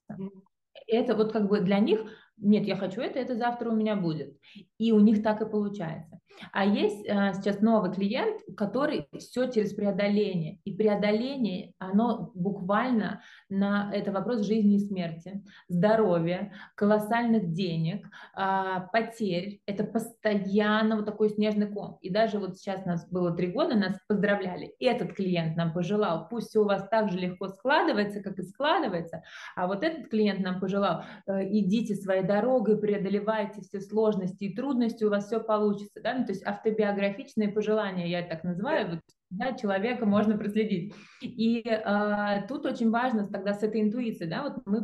Это 0.88 1.16
вот 1.16 1.32
как 1.32 1.48
бы 1.48 1.62
для 1.62 1.80
них, 1.80 2.02
нет, 2.42 2.66
я 2.66 2.76
хочу 2.76 3.02
это, 3.02 3.20
это 3.20 3.36
завтра 3.36 3.70
у 3.70 3.76
меня 3.76 3.96
будет. 3.96 4.36
И 4.78 4.92
у 4.92 5.00
них 5.00 5.22
так 5.24 5.42
и 5.42 5.50
получается. 5.50 6.20
А 6.52 6.66
есть 6.66 7.08
а, 7.08 7.34
сейчас 7.34 7.62
новый 7.62 7.92
клиент, 7.94 8.42
который 8.58 9.08
все 9.18 9.50
через 9.52 9.74
преодоление. 9.74 10.60
И 10.64 10.74
преодоление, 10.76 11.74
оно 11.78 12.32
буквально 12.34 13.22
на 13.50 13.92
это 13.94 14.12
вопрос 14.12 14.46
жизни 14.46 14.76
и 14.76 14.80
смерти, 14.80 15.44
здоровья, 15.68 16.52
колоссальных 16.76 17.52
денег, 17.54 18.08
а, 18.34 18.82
потерь. 18.92 19.62
Это 19.66 19.84
постоянно 19.84 20.98
вот 20.98 21.06
такой 21.06 21.30
снежный 21.30 21.72
ком. 21.72 21.98
И 22.02 22.10
даже 22.10 22.40
вот 22.40 22.58
сейчас 22.58 22.82
у 22.86 22.90
нас 22.90 23.08
было 23.10 23.36
три 23.36 23.48
года, 23.48 23.76
нас 23.76 24.00
поздравляли. 24.08 24.74
Этот 24.80 25.14
клиент 25.14 25.56
нам 25.58 25.74
пожелал, 25.74 26.28
пусть 26.30 26.50
все 26.50 26.62
у 26.62 26.66
вас 26.66 26.88
так 26.90 27.12
же 27.12 27.20
легко 27.20 27.50
складывается, 27.50 28.22
как 28.22 28.40
и 28.40 28.44
складывается. 28.44 29.24
А 29.56 29.68
вот 29.68 29.84
этот 29.84 30.10
клиент 30.10 30.40
нам 30.40 30.60
пожелал, 30.60 31.04
э, 31.28 31.48
идите 31.50 31.96
своей 31.96 32.24
дорогой, 32.32 32.80
преодолевайте 32.80 33.62
все 33.62 33.82
сложности 33.82 34.46
и 34.46 34.56
трудности, 34.56 35.04
у 35.04 35.10
вас 35.10 35.28
все 35.28 35.40
получится. 35.40 36.02
Да? 36.02 36.14
Ну, 36.14 36.26
то 36.26 36.32
есть 36.32 36.46
автобиографичные 36.46 37.50
пожелания, 37.50 38.10
я 38.10 38.24
так 38.24 38.44
называю, 38.44 38.92
вот, 38.92 39.00
да, 39.30 39.54
человека 39.54 40.06
можно 40.06 40.38
проследить. 40.38 40.94
И 41.22 41.62
э, 41.62 42.48
тут 42.48 42.66
очень 42.66 42.90
важно 42.90 43.28
тогда 43.28 43.54
с 43.54 43.64
этой 43.64 43.82
интуицией, 43.82 44.30
да, 44.30 44.44
вот 44.44 44.66
мы, 44.66 44.80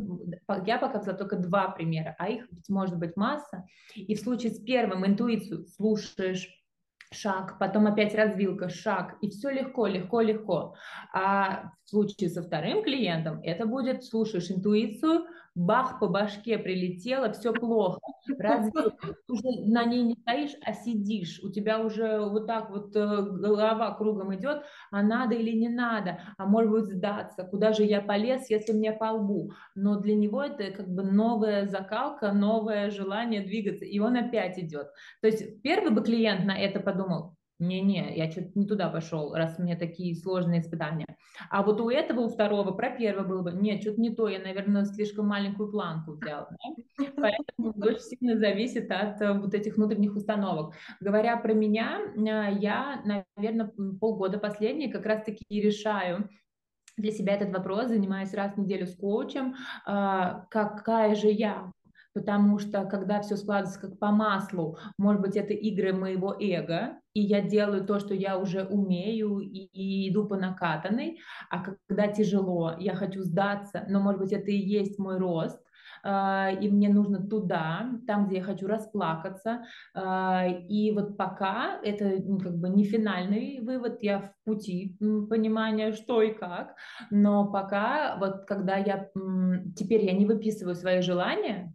я 0.65 0.77
показала 0.77 1.17
только 1.17 1.37
два 1.37 1.69
примера, 1.69 2.15
а 2.19 2.29
их 2.29 2.47
ведь 2.51 2.69
может 2.69 2.97
быть 2.97 3.15
масса. 3.15 3.65
И 3.95 4.15
в 4.15 4.19
случае 4.19 4.51
с 4.51 4.59
первым 4.59 5.05
интуицию 5.05 5.65
слушаешь, 5.67 6.49
шаг, 7.11 7.57
потом 7.59 7.87
опять 7.87 8.13
развилка, 8.15 8.69
шаг, 8.69 9.15
и 9.21 9.29
все 9.29 9.49
легко, 9.49 9.87
легко, 9.87 10.21
легко. 10.21 10.75
А 11.13 11.71
в 11.85 11.89
случае 11.89 12.29
со 12.29 12.43
вторым 12.43 12.83
клиентом 12.83 13.39
это 13.43 13.65
будет, 13.65 14.03
слушаешь 14.03 14.51
интуицию, 14.51 15.25
бах 15.57 15.99
по 15.99 16.07
башке 16.07 16.57
прилетело, 16.57 17.31
все 17.33 17.51
плохо. 17.51 17.99
Разве 18.37 18.91
уже 19.27 19.65
на 19.65 19.85
ней 19.85 20.03
не 20.03 20.13
стоишь, 20.13 20.55
а 20.63 20.73
сидишь, 20.73 21.39
у 21.43 21.49
тебя 21.49 21.79
уже 21.79 22.19
вот 22.19 22.45
так 22.45 22.69
вот 22.69 22.95
э, 22.95 22.99
голова 22.99 23.95
кругом 23.95 24.35
идет, 24.35 24.63
а 24.91 25.01
надо 25.01 25.35
или 25.35 25.57
не 25.57 25.69
надо, 25.69 26.19
а 26.37 26.45
может 26.45 26.71
быть 26.71 26.85
сдаться, 26.85 27.43
куда 27.43 27.73
же 27.73 27.83
я 27.83 28.01
полез, 28.01 28.49
если 28.49 28.71
мне 28.71 28.93
по 28.93 29.13
лбу. 29.13 29.51
Но 29.73 29.99
для 29.99 30.15
него 30.15 30.43
это 30.43 30.71
как 30.71 30.87
бы 30.87 31.03
новая 31.03 31.65
закалка, 31.65 32.31
новое 32.31 32.91
желание 32.91 33.41
двигаться, 33.41 33.85
и 33.85 33.97
он 33.99 34.15
опять 34.15 34.59
идет. 34.59 34.87
То 35.21 35.27
есть 35.27 35.61
первый 35.63 35.91
бы 35.91 36.03
клиент 36.03 36.45
на 36.45 36.57
это 36.57 36.79
подумал, 36.79 37.36
не-не, 37.59 38.15
я 38.15 38.29
что-то 38.29 38.51
не 38.55 38.67
туда 38.67 38.89
пошел, 38.89 39.33
раз 39.33 39.55
у 39.57 39.63
меня 39.63 39.75
такие 39.75 40.15
сложные 40.15 40.61
испытания. 40.61 41.17
А 41.49 41.63
вот 41.63 41.81
у 41.81 41.89
этого, 41.89 42.21
у 42.21 42.29
второго, 42.29 42.71
про 42.71 42.91
первого 42.91 43.27
было 43.27 43.41
бы, 43.41 43.51
нет, 43.51 43.81
что-то 43.81 43.99
не 43.99 44.11
то, 44.11 44.27
я, 44.27 44.39
наверное, 44.39 44.85
слишком 44.85 45.27
маленькую 45.27 45.71
планку 45.71 46.13
взял. 46.13 46.47
Да? 46.49 47.05
Поэтому 47.15 47.73
очень 47.81 47.99
сильно 47.99 48.37
зависит 48.37 48.91
от 48.91 49.21
э, 49.21 49.33
вот 49.33 49.53
этих 49.53 49.77
внутренних 49.77 50.15
установок. 50.15 50.75
Говоря 50.99 51.37
про 51.37 51.53
меня, 51.53 51.99
э, 52.15 52.57
я, 52.59 53.01
наверное, 53.35 53.71
полгода 53.99 54.37
последние 54.37 54.91
как 54.91 55.05
раз-таки 55.05 55.43
решаю, 55.49 56.29
для 56.97 57.11
себя 57.11 57.35
этот 57.35 57.53
вопрос, 57.53 57.89
занимаюсь 57.89 58.33
раз 58.33 58.53
в 58.53 58.57
неделю 58.57 58.87
с 58.87 58.95
коучем, 58.95 59.55
э, 59.87 60.41
какая 60.49 61.15
же 61.15 61.29
я, 61.29 61.71
потому 62.17 62.57
что 62.57 62.83
когда 62.85 63.21
все 63.21 63.35
складывается 63.35 63.79
как 63.79 63.99
по 63.99 64.07
маслу, 64.07 64.79
может 64.97 65.21
быть, 65.21 65.37
это 65.37 65.53
игры 65.53 65.93
моего 65.93 66.35
эго, 66.39 66.99
и 67.13 67.21
я 67.21 67.41
делаю 67.41 67.85
то, 67.85 67.99
что 67.99 68.15
я 68.15 68.39
уже 68.39 68.63
умею, 68.63 69.37
и, 69.39 69.69
и 69.71 70.09
иду 70.09 70.25
по 70.25 70.35
накатанной, 70.35 71.19
а 71.51 71.63
когда 71.63 72.07
тяжело, 72.07 72.73
я 72.79 72.95
хочу 72.95 73.21
сдаться, 73.21 73.85
но, 73.87 73.99
может 73.99 74.19
быть, 74.19 74.33
это 74.33 74.49
и 74.49 74.57
есть 74.57 74.97
мой 74.97 75.19
рост, 75.19 75.61
а, 76.03 76.49
и 76.51 76.69
мне 76.69 76.89
нужно 76.89 77.19
туда, 77.27 77.89
там, 78.07 78.27
где 78.27 78.37
я 78.37 78.43
хочу 78.43 78.67
расплакаться. 78.67 79.65
А, 79.93 80.45
и 80.47 80.91
вот 80.91 81.17
пока 81.17 81.79
это 81.83 82.21
ну, 82.23 82.39
как 82.39 82.57
бы 82.57 82.69
не 82.69 82.83
финальный 82.83 83.59
вывод, 83.61 84.01
я 84.01 84.19
в 84.19 84.31
пути 84.45 84.97
понимания, 84.99 85.91
что 85.93 86.21
и 86.21 86.33
как, 86.33 86.75
но 87.11 87.51
пока 87.51 88.17
вот 88.17 88.45
когда 88.45 88.77
я 88.77 89.09
теперь 89.75 90.05
я 90.05 90.13
не 90.13 90.25
выписываю 90.25 90.75
свои 90.75 91.01
желания, 91.01 91.73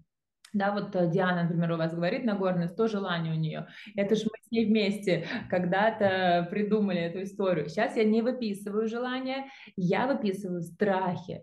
да, 0.53 0.73
вот 0.73 0.95
э, 0.97 1.11
Диана, 1.11 1.45
например, 1.45 1.73
у 1.73 1.77
вас 1.77 1.95
говорит 1.95 2.25
Нагорная, 2.25 2.69
100 2.69 2.89
желаний 2.89 3.31
у 3.31 3.35
нее. 3.35 3.67
Это 3.97 4.15
же 4.15 4.25
мы 4.25 4.39
с 4.43 4.51
ней 4.51 4.67
вместе 4.67 5.27
когда-то 5.49 6.47
придумали 6.51 7.01
эту 7.01 7.23
историю. 7.23 7.69
Сейчас 7.69 7.97
я 7.97 8.05
не 8.05 8.23
выписываю 8.23 8.89
желания, 8.89 9.47
я 9.77 10.07
выписываю 10.07 10.63
страхи 10.63 11.43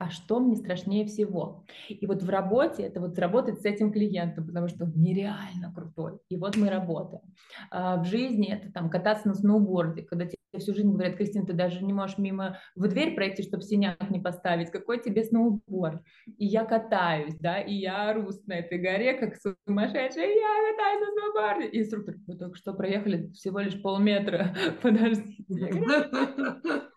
а 0.00 0.08
что 0.08 0.40
мне 0.40 0.56
страшнее 0.56 1.04
всего. 1.04 1.66
И 1.88 2.06
вот 2.06 2.22
в 2.22 2.30
работе 2.30 2.84
это 2.84 3.00
вот 3.00 3.18
работать 3.18 3.60
с 3.60 3.66
этим 3.66 3.92
клиентом, 3.92 4.46
потому 4.46 4.66
что 4.66 4.84
он 4.84 4.92
нереально 4.96 5.74
крутой. 5.74 6.18
И 6.30 6.38
вот 6.38 6.56
мы 6.56 6.70
работаем. 6.70 7.22
А 7.70 7.98
в 7.98 8.06
жизни 8.06 8.50
это 8.50 8.72
там 8.72 8.88
кататься 8.88 9.28
на 9.28 9.34
сноуборде, 9.34 10.02
когда 10.02 10.24
тебе 10.24 10.39
всю 10.58 10.74
жизнь 10.74 10.90
говорят, 10.90 11.16
Кристина, 11.16 11.46
ты 11.46 11.52
даже 11.52 11.84
не 11.84 11.92
можешь 11.92 12.18
мимо 12.18 12.58
в 12.74 12.88
дверь 12.88 13.14
пройти, 13.14 13.42
чтобы 13.42 13.62
синяк 13.62 14.10
не 14.10 14.20
поставить. 14.20 14.70
Какой 14.70 15.00
тебе 15.00 15.24
сноуборд? 15.24 16.02
И 16.38 16.46
я 16.46 16.64
катаюсь, 16.64 17.34
да, 17.38 17.60
и 17.60 17.74
я 17.74 18.10
ору 18.10 18.30
на 18.46 18.54
этой 18.54 18.78
горе, 18.78 19.14
как 19.14 19.36
сумасшедшая, 19.36 20.28
я 20.28 20.72
катаюсь 20.72 21.00
на 21.00 21.12
сноуборде. 21.12 21.68
И 21.68 21.80
инструктор, 21.80 22.14
вы 22.26 22.36
только 22.36 22.56
что 22.56 22.74
проехали 22.74 23.30
всего 23.32 23.60
лишь 23.60 23.80
полметра, 23.80 24.54
подождите. 24.82 25.46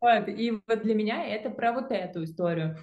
Вот, 0.00 0.28
и 0.28 0.50
вот 0.50 0.82
для 0.82 0.94
меня 0.94 1.24
это 1.24 1.48
про 1.48 1.72
вот 1.72 1.90
эту 1.90 2.24
историю. 2.24 2.76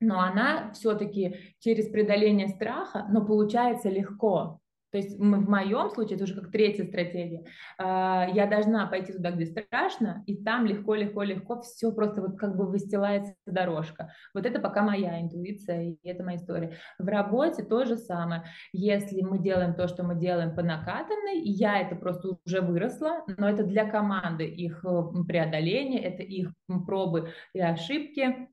Но 0.00 0.20
она 0.20 0.72
все-таки 0.72 1.36
через 1.58 1.88
преодоление 1.88 2.48
страха, 2.48 3.06
но 3.10 3.24
получается 3.24 3.90
легко. 3.90 4.60
То 4.96 5.00
есть 5.00 5.18
в 5.18 5.22
моем 5.22 5.90
случае, 5.90 6.14
это 6.14 6.24
уже 6.24 6.34
как 6.34 6.50
третья 6.50 6.86
стратегия, 6.86 7.44
а, 7.76 8.26
я 8.32 8.46
должна 8.46 8.86
пойти 8.86 9.12
туда, 9.12 9.30
где 9.30 9.44
страшно, 9.44 10.24
и 10.24 10.42
там 10.42 10.64
легко-легко-легко 10.64 11.60
все 11.60 11.92
просто 11.92 12.22
вот 12.22 12.38
как 12.38 12.56
бы 12.56 12.66
выстилается 12.66 13.34
дорожка. 13.44 14.10
Вот 14.32 14.46
это 14.46 14.58
пока 14.58 14.80
моя 14.80 15.20
интуиция, 15.20 15.82
и 15.82 15.98
это 16.02 16.24
моя 16.24 16.38
история. 16.38 16.78
В 16.98 17.06
работе 17.08 17.62
то 17.62 17.84
же 17.84 17.98
самое. 17.98 18.44
Если 18.72 19.20
мы 19.20 19.38
делаем 19.38 19.74
то, 19.74 19.86
что 19.86 20.02
мы 20.02 20.18
делаем 20.18 20.54
по 20.54 20.62
накатанной, 20.62 21.42
я 21.42 21.78
это 21.78 21.94
просто 21.94 22.38
уже 22.46 22.62
выросла, 22.62 23.22
но 23.36 23.50
это 23.50 23.64
для 23.64 23.84
команды 23.84 24.46
их 24.46 24.82
преодоление, 25.28 26.00
это 26.00 26.22
их 26.22 26.54
пробы 26.86 27.32
и 27.52 27.60
ошибки, 27.60 28.48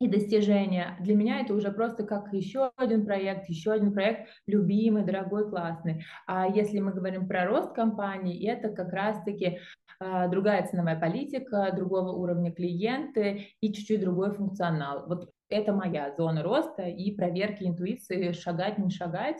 и 0.00 0.06
достижения. 0.06 0.96
Для 1.00 1.16
меня 1.16 1.40
это 1.40 1.54
уже 1.54 1.72
просто 1.72 2.04
как 2.04 2.32
еще 2.32 2.70
один 2.76 3.04
проект, 3.04 3.48
еще 3.48 3.72
один 3.72 3.92
проект, 3.92 4.28
любимый, 4.46 5.04
дорогой, 5.04 5.48
классный. 5.48 6.04
А 6.26 6.46
если 6.46 6.78
мы 6.78 6.92
говорим 6.92 7.26
про 7.26 7.46
рост 7.46 7.74
компании, 7.74 8.48
это 8.48 8.68
как 8.68 8.92
раз-таки 8.92 9.58
а, 9.98 10.28
другая 10.28 10.66
ценовая 10.66 10.98
политика, 10.98 11.72
другого 11.74 12.12
уровня 12.12 12.52
клиенты 12.52 13.48
и 13.60 13.72
чуть-чуть 13.72 14.00
другой 14.00 14.30
функционал. 14.32 15.06
Вот 15.08 15.32
это 15.48 15.72
моя 15.72 16.14
зона 16.16 16.42
роста 16.42 16.82
и 16.82 17.10
проверки 17.10 17.64
интуиции, 17.64 18.32
шагать, 18.32 18.78
не 18.78 18.90
шагать. 18.90 19.38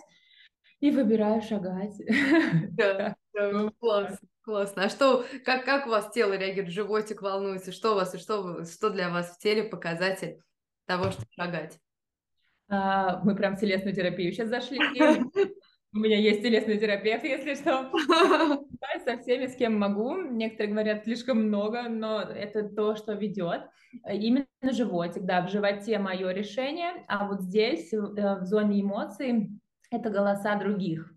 И 0.80 0.90
выбираю 0.90 1.42
шагать. 1.42 1.94
Да, 2.72 3.16
да, 3.34 3.70
классно. 3.78 4.28
Классно. 4.42 4.84
А 4.84 4.88
что, 4.88 5.26
как, 5.44 5.66
как 5.66 5.86
у 5.86 5.90
вас 5.90 6.10
тело 6.10 6.32
реагирует, 6.32 6.72
животик 6.72 7.20
волнуется? 7.20 7.70
Что 7.70 7.92
у 7.92 7.94
вас 7.96 8.14
и 8.14 8.18
что, 8.18 8.64
что 8.64 8.88
для 8.88 9.10
вас 9.10 9.36
в 9.36 9.38
теле 9.38 9.62
показатель 9.62 10.40
того, 10.88 11.10
чтобы 11.12 11.28
шагать? 11.30 11.78
А, 12.68 13.20
мы 13.22 13.36
прям 13.36 13.56
в 13.56 13.60
телесную 13.60 13.94
терапию 13.94 14.32
сейчас 14.32 14.48
зашли. 14.48 14.78
У 15.94 15.98
меня 15.98 16.18
есть 16.18 16.42
телесный 16.42 16.78
терапевт, 16.78 17.24
если 17.24 17.54
что. 17.54 17.90
Со 19.04 19.16
всеми, 19.18 19.46
с 19.46 19.56
кем 19.56 19.78
могу. 19.78 20.16
Некоторые 20.16 20.72
говорят 20.72 21.04
слишком 21.04 21.44
много, 21.44 21.84
но 21.88 22.20
это 22.20 22.68
то, 22.68 22.94
что 22.94 23.14
ведет. 23.14 23.62
Именно 24.06 24.46
животик, 24.64 25.22
да, 25.22 25.46
в 25.46 25.50
животе 25.50 25.98
мое 25.98 26.30
решение, 26.32 27.04
а 27.08 27.26
вот 27.26 27.40
здесь, 27.40 27.90
э, 27.94 27.98
в 27.98 28.44
зоне 28.44 28.82
эмоций, 28.82 29.48
это 29.90 30.10
голоса 30.10 30.56
других. 30.56 31.10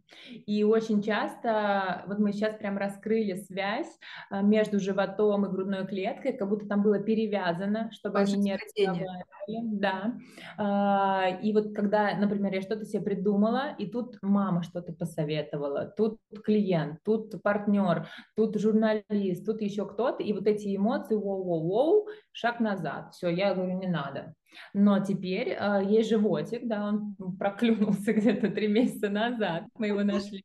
И 0.46 0.64
очень 0.64 1.02
часто, 1.02 2.04
вот 2.08 2.20
мы 2.20 2.32
сейчас 2.32 2.56
прям 2.56 2.78
раскрыли 2.78 3.36
связь 3.36 4.00
а, 4.30 4.42
между 4.42 4.80
животом 4.80 5.46
и 5.46 5.50
грудной 5.50 5.86
клеткой, 5.88 6.34
как 6.34 6.50
будто 6.50 6.68
там 6.68 6.84
было 6.84 7.00
перевязано, 7.00 7.92
чтобы 7.92 8.20
Ваше 8.20 8.34
они 8.34 8.44
не 8.44 8.56
разговаривали. 8.56 9.26
Да. 9.64 10.14
А, 10.58 11.28
и 11.42 11.54
вот 11.54 11.74
когда, 11.74 12.16
например, 12.18 12.54
я 12.54 12.62
что-то 12.62 12.86
себе 12.86 13.04
придумала, 13.04 13.76
и 13.78 13.88
тут 13.88 14.18
мама 14.22 14.64
что-то 14.64 14.94
посоветовала, 14.94 15.86
тут 15.98 16.18
клиент, 16.44 17.00
тут 17.04 17.42
партнер, 17.42 18.08
тут 18.36 18.60
журналист, 18.60 19.46
тут 19.46 19.62
еще 19.62 19.86
кто-то, 19.86 20.24
и 20.24 20.34
вот 20.34 20.48
эти 20.48 20.76
эмоции, 20.76 21.16
воу-воу-воу, 21.16 22.08
шаг 22.32 22.60
назад. 22.60 23.14
Все, 23.14 23.30
я 23.30 23.54
говорю, 23.54 23.78
не 23.78 23.88
надо. 23.88 24.36
Но 24.74 25.00
теперь 25.00 25.50
э, 25.50 25.82
есть 25.86 26.10
животик, 26.10 26.68
да, 26.68 26.88
он 26.88 27.16
проклюнулся 27.38 28.14
где-то 28.14 28.50
три 28.50 28.68
месяца 28.68 29.10
назад, 29.10 29.64
мы 29.76 29.88
его 29.88 30.01
нашли. 30.04 30.44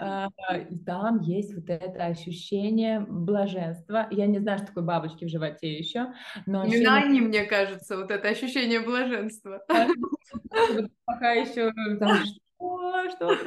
Э, 0.00 0.28
и 0.70 0.78
там 0.78 1.20
есть 1.20 1.54
вот 1.54 1.68
это 1.68 2.06
ощущение 2.06 3.00
блаженства. 3.00 4.06
Я 4.10 4.26
не 4.26 4.38
знаю, 4.38 4.58
что 4.58 4.68
такое 4.68 4.84
бабочки 4.84 5.24
в 5.24 5.28
животе 5.28 5.76
еще, 5.78 6.12
но... 6.46 6.64
Именно 6.64 6.66
ощущение... 6.66 6.90
они, 6.90 7.20
мне 7.20 7.44
кажется, 7.44 7.96
вот 7.96 8.10
это 8.10 8.28
ощущение 8.28 8.80
блаженства. 8.80 9.62
Пока 11.04 11.32
еще 11.32 11.72
там, 11.98 12.18
что, 12.24 13.10
что 13.10 13.38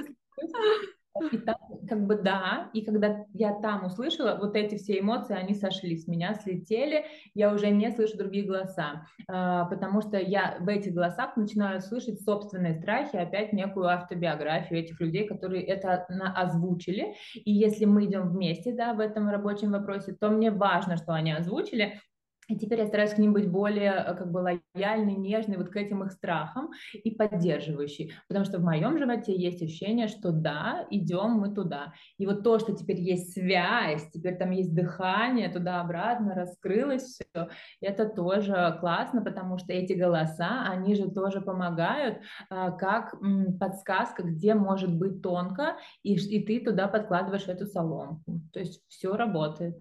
и 1.31 1.37
там, 1.37 1.55
как 1.87 2.05
бы 2.05 2.15
да, 2.15 2.69
и 2.73 2.81
когда 2.81 3.25
я 3.33 3.53
там 3.53 3.85
услышала, 3.85 4.37
вот 4.39 4.55
эти 4.55 4.75
все 4.75 4.99
эмоции, 4.99 5.35
они 5.35 5.53
сошли 5.53 5.97
с 5.97 6.07
меня, 6.07 6.33
слетели, 6.35 7.05
я 7.33 7.53
уже 7.53 7.69
не 7.69 7.89
слышу 7.91 8.17
другие 8.17 8.45
голоса, 8.45 9.07
а, 9.27 9.65
потому 9.65 10.01
что 10.01 10.17
я 10.17 10.57
в 10.59 10.67
этих 10.67 10.93
голосах 10.93 11.37
начинаю 11.37 11.81
слышать 11.81 12.21
собственные 12.21 12.75
страхи, 12.75 13.15
опять 13.15 13.53
некую 13.53 13.87
автобиографию 13.87 14.79
этих 14.79 14.99
людей, 14.99 15.25
которые 15.25 15.63
это 15.63 16.05
озвучили, 16.35 17.15
и 17.33 17.51
если 17.51 17.85
мы 17.85 18.05
идем 18.05 18.29
вместе, 18.29 18.73
да, 18.73 18.93
в 18.93 18.99
этом 18.99 19.29
рабочем 19.29 19.71
вопросе, 19.71 20.13
то 20.19 20.29
мне 20.29 20.51
важно, 20.51 20.97
что 20.97 21.13
они 21.13 21.31
озвучили, 21.31 21.99
и 22.47 22.57
теперь 22.57 22.79
я 22.79 22.87
стараюсь 22.87 23.13
к 23.13 23.17
ним 23.17 23.33
быть 23.33 23.49
более 23.49 23.91
э, 23.91 24.15
как 24.15 24.31
бы 24.31 24.39
лояльной, 24.39 25.15
нежной, 25.15 25.57
вот 25.57 25.69
к 25.69 25.75
этим 25.75 26.03
их 26.03 26.11
страхам 26.11 26.71
и 26.93 27.11
поддерживающей. 27.11 28.13
Потому 28.27 28.45
что 28.45 28.59
в 28.59 28.63
моем 28.63 28.97
животе 28.97 29.35
есть 29.35 29.61
ощущение, 29.61 30.07
что 30.07 30.31
да, 30.31 30.85
идем 30.89 31.31
мы 31.31 31.53
туда. 31.53 31.93
И 32.17 32.25
вот 32.25 32.43
то, 32.43 32.59
что 32.59 32.73
теперь 32.73 32.99
есть 32.99 33.33
связь, 33.33 34.09
теперь 34.11 34.37
там 34.37 34.51
есть 34.51 34.73
дыхание 34.73 35.49
туда-обратно, 35.49 36.35
раскрылось 36.35 37.03
все, 37.03 37.49
это 37.81 38.07
тоже 38.07 38.77
классно, 38.79 39.23
потому 39.23 39.57
что 39.57 39.73
эти 39.73 39.93
голоса, 39.93 40.65
они 40.67 40.95
же 40.95 41.09
тоже 41.09 41.41
помогают 41.41 42.19
а, 42.49 42.71
как 42.71 43.15
подсказка, 43.59 44.23
где 44.23 44.53
может 44.53 44.93
быть 44.93 45.21
тонко, 45.21 45.77
и, 46.03 46.13
и 46.13 46.45
ты 46.45 46.63
туда 46.63 46.87
подкладываешь 46.87 47.47
эту 47.47 47.65
соломку. 47.65 48.41
То 48.53 48.59
есть 48.59 48.81
все 48.87 49.15
работает. 49.15 49.77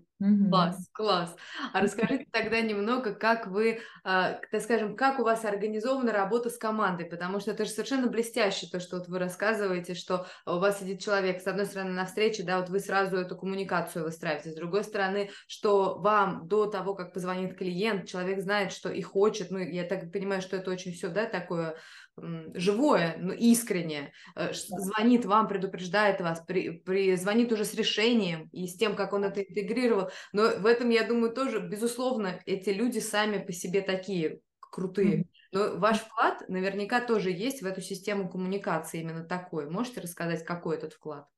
Класс, 0.51 0.89
класс. 0.93 1.35
А 1.73 1.81
расскажите 1.81 2.27
тогда 2.31 2.61
немного, 2.61 3.15
как 3.15 3.47
вы, 3.49 3.71
э, 3.71 3.79
так 4.05 4.61
скажем, 4.63 4.95
как 4.95 5.19
у 5.19 5.25
вас 5.25 5.45
организована 5.45 6.13
работа 6.13 6.49
с 6.51 6.59
командой, 6.59 7.07
потому 7.07 7.41
что 7.41 7.51
это 7.51 7.65
же 7.65 7.71
совершенно 7.71 8.07
блестяще, 8.09 8.69
то, 8.71 8.79
что 8.79 8.99
вот 8.99 9.09
вы 9.09 9.19
рассказываете, 9.19 9.95
что 9.95 10.27
у 10.47 10.59
вас 10.59 10.79
сидит 10.79 11.01
человек, 11.01 11.41
с 11.41 11.47
одной 11.47 11.67
стороны, 11.67 11.91
на 11.93 12.05
встрече, 12.05 12.45
да, 12.45 12.61
вот 12.61 12.69
вы 12.69 12.79
сразу 12.79 13.17
эту 13.17 13.37
коммуникацию 13.37 14.05
выстраиваете, 14.05 14.51
с 14.51 14.55
другой 14.55 14.85
стороны, 14.85 15.31
что 15.49 15.99
вам 15.99 16.47
до 16.47 16.67
того, 16.67 16.95
как 16.95 17.13
позвонит 17.13 17.57
клиент, 17.57 18.07
человек 18.07 18.41
знает, 18.41 18.71
что 18.71 18.91
и 18.91 19.03
хочет, 19.03 19.51
ну, 19.51 19.59
я 19.59 19.85
так 19.85 20.13
понимаю, 20.13 20.43
что 20.43 20.57
это 20.57 20.71
очень 20.71 20.93
все, 20.93 21.09
да, 21.09 21.25
такое 21.25 21.77
живое, 22.17 23.17
но 23.19 23.33
искреннее, 23.33 24.13
э, 24.37 24.53
звонит 24.53 25.25
вам, 25.25 25.49
предупреждает 25.49 26.21
вас, 26.21 26.43
при, 26.47 26.71
при, 26.71 27.17
звонит 27.17 27.53
уже 27.53 27.65
с 27.65 27.75
решением 27.75 28.49
и 28.53 28.67
с 28.67 28.77
тем, 28.77 28.95
как 28.95 29.13
он 29.13 29.25
это 29.25 29.43
интегрировал. 29.43 30.11
Но 30.33 30.51
в 30.59 30.67
этом, 30.67 30.91
я 30.91 31.05
думаю, 31.05 31.33
тоже, 31.33 31.61
безусловно, 31.61 32.41
эти 32.47 32.71
люди 32.71 33.01
сами 33.01 33.39
по 33.39 33.53
себе 33.53 33.81
такие 33.81 34.41
крутые. 34.61 35.27
Но 35.53 35.77
ваш 35.77 36.01
вклад 36.01 36.49
наверняка 36.49 37.01
тоже 37.01 37.31
есть 37.31 37.63
в 37.63 37.67
эту 37.67 37.81
систему 37.81 38.29
коммуникации 38.29 39.01
именно 39.01 39.25
такой. 39.25 39.71
Можете 39.71 40.01
рассказать, 40.01 40.45
какой 40.45 40.77
этот 40.77 40.95
вклад? 40.95 41.29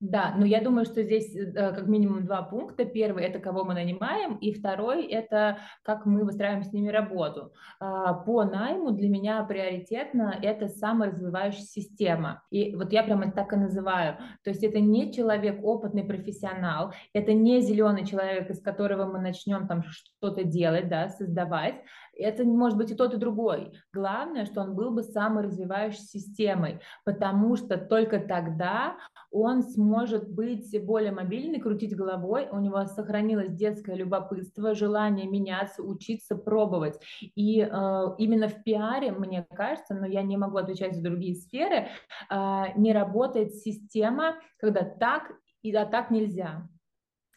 Да, 0.00 0.34
но 0.36 0.44
я 0.44 0.60
думаю, 0.60 0.84
что 0.84 1.02
здесь 1.02 1.34
э, 1.34 1.52
как 1.52 1.86
минимум 1.86 2.26
два 2.26 2.42
пункта. 2.42 2.84
Первый– 2.84 3.24
это 3.26 3.38
кого 3.38 3.64
мы 3.64 3.72
нанимаем, 3.72 4.36
и 4.36 4.52
второй– 4.52 5.06
это 5.06 5.58
как 5.82 6.04
мы 6.04 6.24
выстраиваем 6.24 6.62
с 6.64 6.72
ними 6.72 6.90
работу. 6.90 7.54
А, 7.80 8.12
по 8.12 8.44
найму 8.44 8.90
для 8.90 9.08
меня 9.08 9.42
приоритетно 9.44 10.38
это 10.42 10.68
саморазвивающая 10.68 11.62
система. 11.62 12.42
И 12.50 12.76
вот 12.76 12.92
я 12.92 13.04
прямо 13.04 13.32
так 13.32 13.54
и 13.54 13.56
называю. 13.56 14.18
То 14.44 14.50
есть 14.50 14.62
это 14.62 14.80
не 14.80 15.14
человек 15.14 15.64
опытный 15.64 16.04
профессионал, 16.04 16.92
это 17.14 17.32
не 17.32 17.62
зеленый 17.62 18.04
человек, 18.04 18.50
из 18.50 18.60
которого 18.60 19.10
мы 19.10 19.18
начнем 19.18 19.66
там 19.66 19.82
что-то 19.82 20.44
делать, 20.44 20.90
да, 20.90 21.08
создавать, 21.08 21.76
это 22.18 22.44
может 22.44 22.78
быть 22.78 22.90
и 22.90 22.94
тот, 22.94 23.14
и 23.14 23.18
другой. 23.18 23.72
Главное, 23.92 24.44
что 24.46 24.62
он 24.62 24.74
был 24.74 24.90
бы 24.90 25.02
саморазвивающей 25.02 26.02
системой, 26.02 26.80
потому 27.04 27.56
что 27.56 27.76
только 27.76 28.20
тогда 28.20 28.96
он 29.30 29.62
сможет 29.62 30.28
быть 30.28 30.74
более 30.84 31.12
мобильный, 31.12 31.60
крутить 31.60 31.96
головой, 31.96 32.48
у 32.50 32.58
него 32.58 32.84
сохранилось 32.86 33.52
детское 33.52 33.94
любопытство, 33.94 34.74
желание 34.74 35.26
меняться, 35.26 35.82
учиться, 35.82 36.36
пробовать. 36.36 36.98
И 37.20 37.60
э, 37.60 38.04
именно 38.18 38.48
в 38.48 38.62
пиаре, 38.62 39.12
мне 39.12 39.46
кажется, 39.54 39.94
но 39.94 40.06
я 40.06 40.22
не 40.22 40.36
могу 40.36 40.56
отвечать 40.56 40.94
за 40.94 41.02
другие 41.02 41.34
сферы, 41.34 41.88
э, 42.30 42.62
не 42.76 42.92
работает 42.92 43.54
система, 43.54 44.36
когда 44.58 44.82
так 44.82 45.32
и 45.62 45.74
а 45.74 45.84
так 45.84 46.10
нельзя. 46.10 46.68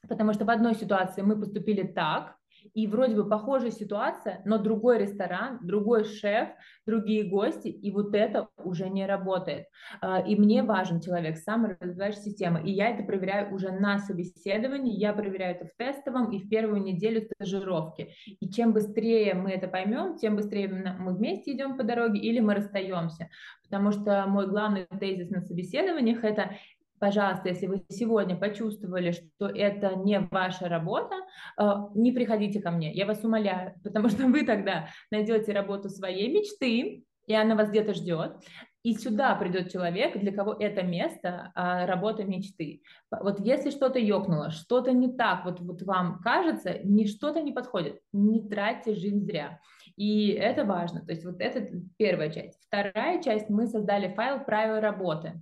Потому 0.08 0.34
что 0.34 0.46
в 0.46 0.50
одной 0.50 0.76
ситуации 0.76 1.22
мы 1.22 1.38
поступили 1.38 1.84
так, 1.84 2.39
и 2.74 2.88
вроде 2.88 3.16
бы 3.16 3.28
похожая 3.28 3.72
ситуация, 3.72 4.42
но 4.46 4.58
другой 4.58 5.00
ресторан, 5.00 5.60
другой 5.62 6.04
шеф, 6.04 6.50
другие 6.86 7.24
гости, 7.24 7.68
и 7.68 7.92
вот 7.92 8.16
это 8.16 8.50
уже 8.58 8.90
не 8.90 9.06
работает. 9.06 9.68
А, 10.02 10.20
и 10.20 10.36
мне 10.36 10.64
важен 10.64 11.02
человек, 11.02 11.38
саморазвивающая 11.38 12.22
система, 12.22 12.62
и 12.62 12.72
я 12.72 12.90
это 12.90 13.04
проверяю 13.04 13.54
уже 13.54 13.72
на 13.72 14.00
собеседовании, 14.00 14.98
я 14.98 15.14
проверяю 15.14 15.56
это 15.56 15.66
в 15.66 15.76
тестовом 15.78 16.32
и 16.32 16.40
в 16.40 16.50
первую 16.50 16.82
неделю 16.82 17.22
стажировки. 17.22 18.14
И 18.40 18.50
чем 18.50 18.74
быстрее 18.74 19.34
мы 19.34 19.52
это 19.52 19.68
поймем, 19.68 20.18
тем 20.18 20.36
быстрее 20.36 20.68
мы 20.68 21.16
вместе 21.16 21.54
идем 21.54 21.78
по 21.78 21.84
дороге 21.84 22.20
или 22.20 22.40
мы 22.40 22.56
расстаемся. 22.56 23.30
Потому 23.64 23.92
что 23.92 24.26
мой 24.28 24.48
главный 24.48 24.88
тезис 25.00 25.30
на 25.30 25.42
собеседованиях 25.42 26.24
это 26.24 26.52
пожалуйста, 27.00 27.50
если 27.50 27.68
вы 27.68 27.84
сегодня 27.90 28.36
почувствовали, 28.36 29.12
что 29.12 29.48
это 29.48 29.96
не 29.96 30.20
ваша 30.20 30.68
работа, 30.68 31.16
э, 31.58 31.64
не 31.96 32.12
приходите 32.12 32.62
ко 32.62 32.72
мне, 32.72 32.92
я 32.94 33.06
вас 33.06 33.24
умоляю, 33.24 33.74
потому 33.84 34.10
что 34.10 34.28
вы 34.28 34.46
тогда 34.46 34.90
найдете 35.12 35.54
работу 35.54 35.90
своей 35.90 36.32
мечты, 36.32 37.04
и 37.28 37.34
она 37.34 37.56
вас 37.56 37.70
где-то 37.70 37.94
ждет, 37.94 38.38
и 38.82 38.94
сюда 38.94 39.36
придет 39.36 39.72
человек, 39.72 40.18
для 40.18 40.32
кого 40.32 40.54
это 40.54 40.84
место 40.84 41.52
а, 41.54 41.86
работа 41.86 42.24
мечты. 42.24 42.82
Вот 43.12 43.40
если 43.42 43.72
что-то 43.72 44.00
ёкнуло, 44.00 44.52
что-то 44.52 44.94
не 44.94 45.12
так, 45.12 45.44
вот, 45.44 45.60
вот 45.60 45.82
вам 45.82 46.22
кажется, 46.22 46.80
ни 46.84 47.06
что-то 47.06 47.42
не 47.42 47.52
подходит, 47.52 48.00
не 48.14 48.48
тратьте 48.48 48.96
жизнь 48.96 49.26
зря. 49.26 49.60
И 49.98 50.30
это 50.30 50.64
важно. 50.64 51.02
То 51.06 51.12
есть 51.12 51.26
вот 51.26 51.42
это 51.42 51.68
первая 51.98 52.32
часть. 52.32 52.58
Вторая 52.68 53.22
часть, 53.22 53.50
мы 53.50 53.68
создали 53.68 54.14
файл 54.14 54.46
правил 54.46 54.80
работы. 54.80 55.42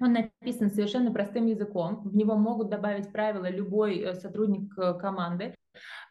Он 0.00 0.12
написан 0.12 0.70
совершенно 0.70 1.12
простым 1.12 1.46
языком. 1.46 2.02
В 2.04 2.14
него 2.14 2.36
могут 2.36 2.68
добавить 2.68 3.10
правила 3.12 3.48
любой 3.48 3.98
э, 3.98 4.14
сотрудник 4.14 4.76
э, 4.78 4.94
команды, 4.94 5.54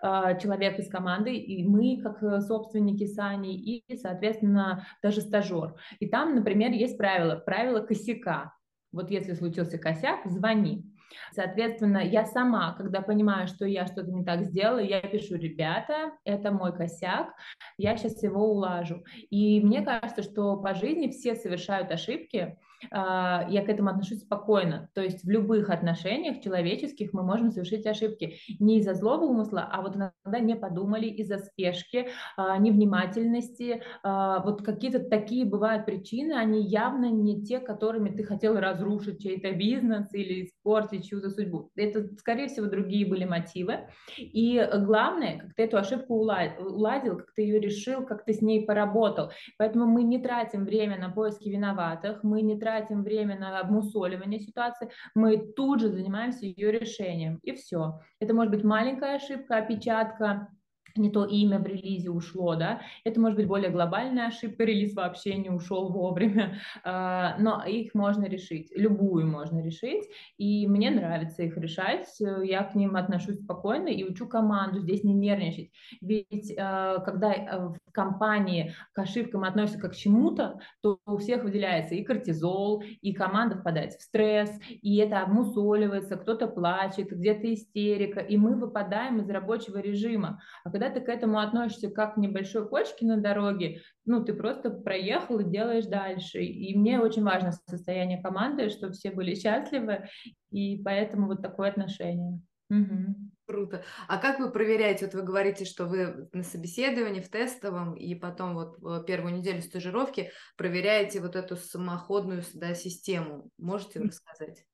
э, 0.02 0.40
человек 0.42 0.80
из 0.80 0.90
команды, 0.90 1.36
и 1.36 1.64
мы, 1.68 2.02
как 2.02 2.42
собственники 2.42 3.06
Сани, 3.06 3.56
и, 3.56 3.96
соответственно, 3.96 4.88
даже 5.04 5.22
стажер. 5.22 5.76
И 6.00 6.08
там, 6.08 6.36
например, 6.36 6.72
есть 6.72 6.98
правило, 6.98 7.36
правило 7.36 7.82
косяка. 7.82 8.54
Вот 8.92 9.12
если 9.12 9.34
случился 9.34 9.78
косяк, 9.78 10.26
звони. 10.26 10.92
Соответственно, 11.32 12.00
я 12.00 12.26
сама, 12.26 12.74
когда 12.74 13.02
понимаю, 13.02 13.48
что 13.48 13.66
я 13.66 13.86
что-то 13.86 14.12
не 14.12 14.24
так 14.24 14.46
сделала, 14.46 14.80
я 14.80 15.02
пишу, 15.02 15.36
ребята, 15.36 16.12
это 16.24 16.52
мой 16.52 16.76
косяк, 16.76 17.34
я 17.78 17.96
сейчас 17.98 18.22
его 18.24 18.50
улажу. 18.50 19.04
И 19.30 19.62
мне 19.62 19.82
кажется, 19.82 20.24
что 20.24 20.58
по 20.58 20.74
жизни 20.74 21.10
все 21.10 21.36
совершают 21.36 21.92
ошибки, 21.92 22.58
я 22.92 23.64
к 23.66 23.70
этому 23.70 23.90
отношусь 23.90 24.22
спокойно. 24.22 24.90
То 24.94 25.02
есть 25.02 25.24
в 25.24 25.30
любых 25.30 25.70
отношениях 25.70 26.42
человеческих 26.42 27.14
мы 27.14 27.24
можем 27.24 27.52
совершить 27.52 27.86
ошибки. 27.86 28.38
Не 28.60 28.80
из-за 28.80 28.94
злого 28.94 29.26
умысла, 29.26 29.68
а 29.72 29.82
вот 29.82 29.96
иногда 29.96 30.40
не 30.40 30.56
подумали, 30.56 31.08
из-за 31.08 31.38
спешки, 31.38 32.10
а, 32.38 32.58
невнимательности. 32.58 33.82
А, 34.04 34.40
вот 34.44 34.62
какие-то 34.62 35.00
такие 35.00 35.46
бывают 35.46 35.86
причины, 35.86 36.34
они 36.34 36.62
явно 36.62 37.10
не 37.12 37.44
те, 37.44 37.60
которыми 37.60 38.10
ты 38.10 38.24
хотел 38.24 38.60
разрушить 38.60 39.22
чей-то 39.22 39.52
бизнес 39.52 40.14
или 40.14 40.46
испортить 40.46 41.08
чью-то 41.08 41.30
судьбу. 41.30 41.72
Это, 41.76 42.08
скорее 42.18 42.48
всего, 42.48 42.68
другие 42.68 43.06
были 43.06 43.26
мотивы. 43.26 43.88
И 44.18 44.68
главное, 44.74 45.40
как 45.40 45.54
ты 45.56 45.64
эту 45.64 45.78
ошибку 45.78 46.16
уладил, 46.16 47.18
как 47.18 47.34
ты 47.36 47.44
ее 47.44 47.60
решил, 47.60 48.06
как 48.06 48.26
ты 48.26 48.34
с 48.34 48.42
ней 48.42 48.66
поработал. 48.66 49.32
Поэтому 49.58 49.86
мы 49.86 50.04
не 50.04 50.20
тратим 50.20 50.66
время 50.66 50.98
на 51.00 51.10
поиски 51.10 51.50
виноватых, 51.50 52.24
мы 52.24 52.42
не 52.42 52.60
тратим 52.60 52.75
время 53.04 53.38
на 53.38 53.60
обмусоливание 53.60 54.40
ситуации, 54.40 54.90
мы 55.14 55.38
тут 55.38 55.80
же 55.82 55.90
занимаемся 55.90 56.46
ее 56.46 56.72
решением, 56.72 57.40
и 57.44 57.54
все. 57.54 58.00
Это 58.20 58.34
может 58.34 58.52
быть 58.52 58.64
маленькая 58.64 59.18
ошибка, 59.18 59.58
опечатка, 59.58 60.50
не 60.96 61.10
то 61.10 61.26
имя 61.26 61.60
в 61.60 61.66
релизе 61.66 62.10
ушло, 62.10 62.56
да, 62.56 62.82
это 63.04 63.20
может 63.20 63.38
быть 63.38 63.48
более 63.48 63.70
глобальная 63.70 64.28
ошибка, 64.28 64.64
релиз 64.64 64.94
вообще 64.96 65.36
не 65.36 65.50
ушел 65.50 65.90
вовремя, 65.90 66.60
а, 66.84 67.36
но 67.40 67.64
их 67.66 67.94
можно 67.94 68.26
решить, 68.26 68.72
любую 68.76 69.28
можно 69.28 69.62
решить, 69.62 70.10
и 70.38 70.68
мне 70.68 70.92
нравится 70.92 71.44
их 71.44 71.58
решать, 71.58 72.08
я 72.44 72.64
к 72.64 72.76
ним 72.76 72.96
отношусь 72.96 73.40
спокойно 73.40 73.88
и 73.88 74.04
учу 74.04 74.28
команду 74.28 74.80
здесь 74.80 75.04
не 75.04 75.14
нервничать, 75.14 75.72
ведь 76.02 76.54
а, 76.58 77.00
когда 77.00 77.34
э, 77.34 77.68
в 77.68 77.92
компании 77.92 78.74
к 78.94 79.00
ошибкам 79.00 79.44
относятся 79.44 79.80
как 79.80 79.92
к 79.92 79.96
чему-то, 79.96 80.60
то 80.82 81.00
у 81.06 81.18
всех 81.18 81.44
выделяется 81.44 81.96
и 81.96 82.04
кортизол, 82.04 82.84
и 83.02 83.14
команда 83.14 83.58
впадает 83.58 83.94
в 83.94 84.02
стресс, 84.02 84.52
и 84.70 84.98
это 84.98 85.22
обмусоливается, 85.22 86.18
кто-то 86.18 86.48
плачет, 86.48 87.12
где-то 87.12 87.54
истерика, 87.54 88.20
и 88.20 88.38
мы 88.38 88.56
выпадаем 88.56 89.20
из 89.20 89.30
рабочего 89.30 89.78
режима, 89.78 90.42
а 90.64 90.72
когда 90.72 90.85
когда 90.86 91.00
ты 91.00 91.06
к 91.06 91.10
этому 91.10 91.40
относишься 91.40 91.90
как 91.90 92.16
к 92.16 92.18
небольшой 92.18 92.68
кочке 92.68 93.06
на 93.06 93.18
дороге, 93.18 93.82
ну, 94.06 94.24
ты 94.24 94.34
просто 94.34 94.70
проехал 94.70 95.40
и 95.40 95.50
делаешь 95.50 95.86
дальше. 95.86 96.44
И 96.44 96.78
мне 96.78 97.00
очень 97.00 97.24
важно 97.24 97.52
состояние 97.68 98.22
команды, 98.22 98.70
чтобы 98.70 98.94
все 98.94 99.12
были 99.12 99.36
счастливы, 99.36 100.08
и 100.52 100.82
поэтому 100.84 101.28
вот 101.28 101.42
такое 101.42 101.70
отношение. 101.70 102.40
Угу. 102.70 103.16
Круто. 103.48 103.84
А 104.08 104.18
как 104.18 104.40
вы 104.40 104.52
проверяете? 104.52 105.06
Вот 105.06 105.14
вы 105.14 105.22
говорите, 105.22 105.66
что 105.66 105.86
вы 105.86 106.28
на 106.34 106.44
собеседовании, 106.44 107.22
в 107.22 107.30
тестовом, 107.30 107.96
и 107.96 108.16
потом 108.16 108.56
вот 108.56 109.06
первую 109.06 109.36
неделю 109.36 109.62
стажировки 109.62 110.32
проверяете 110.58 111.20
вот 111.20 111.36
эту 111.36 111.56
самоходную 111.56 112.44
да, 112.54 112.74
систему. 112.74 113.50
Можете 113.58 114.00
рассказать? 114.00 114.66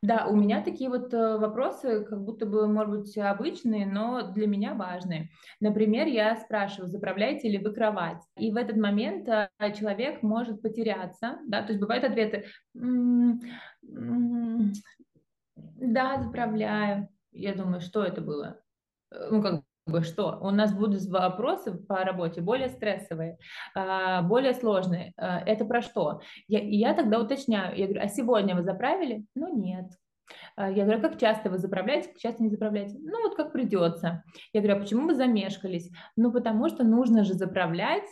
Да, 0.00 0.26
у 0.26 0.36
меня 0.36 0.62
такие 0.62 0.88
вот 0.90 1.12
э, 1.12 1.38
вопросы, 1.38 2.04
как 2.04 2.22
будто 2.22 2.46
бы, 2.46 2.66
может 2.68 3.00
быть, 3.00 3.18
обычные, 3.18 3.86
но 3.86 4.32
для 4.32 4.46
меня 4.46 4.74
важные. 4.74 5.30
Например, 5.60 6.06
я 6.06 6.36
спрашиваю, 6.36 6.88
заправляете 6.88 7.48
ли 7.48 7.58
вы 7.58 7.72
кровать? 7.72 8.22
И 8.36 8.52
в 8.52 8.56
этот 8.56 8.76
момент 8.76 9.28
э, 9.28 9.48
человек 9.78 10.22
может 10.22 10.62
потеряться, 10.62 11.38
да, 11.46 11.62
то 11.62 11.68
есть 11.72 11.80
бывают 11.80 12.04
ответы, 12.04 12.46
да, 15.54 16.18
заправляю. 16.20 17.08
Я 17.32 17.54
думаю, 17.54 17.80
что 17.80 18.04
это 18.04 18.20
было? 18.20 18.60
Э, 19.10 19.28
ну, 19.30 19.42
как 19.42 19.62
что? 20.02 20.38
У 20.40 20.50
нас 20.50 20.72
будут 20.72 21.04
вопросы 21.06 21.74
по 21.74 22.04
работе 22.04 22.40
более 22.40 22.68
стрессовые, 22.68 23.38
а, 23.74 24.22
более 24.22 24.54
сложные. 24.54 25.12
А, 25.16 25.40
это 25.40 25.64
про 25.64 25.82
что? 25.82 26.20
Я, 26.48 26.60
я 26.60 26.94
тогда 26.94 27.20
уточняю, 27.20 27.76
я 27.76 27.86
говорю, 27.86 28.02
а 28.02 28.08
сегодня 28.08 28.54
вы 28.54 28.62
заправили? 28.62 29.24
Ну 29.34 29.56
нет. 29.56 29.86
А, 30.56 30.70
я 30.70 30.84
говорю, 30.84 31.00
как 31.00 31.18
часто 31.18 31.50
вы 31.50 31.58
заправляете, 31.58 32.08
как 32.08 32.18
часто 32.18 32.42
не 32.42 32.50
заправляете? 32.50 32.96
Ну 33.00 33.22
вот 33.22 33.36
как 33.36 33.52
придется. 33.52 34.22
Я 34.52 34.60
говорю, 34.60 34.78
а 34.78 34.80
почему 34.80 35.06
вы 35.06 35.14
замешкались? 35.14 35.90
Ну 36.16 36.32
потому 36.32 36.68
что 36.68 36.84
нужно 36.84 37.24
же 37.24 37.34
заправлять. 37.34 38.08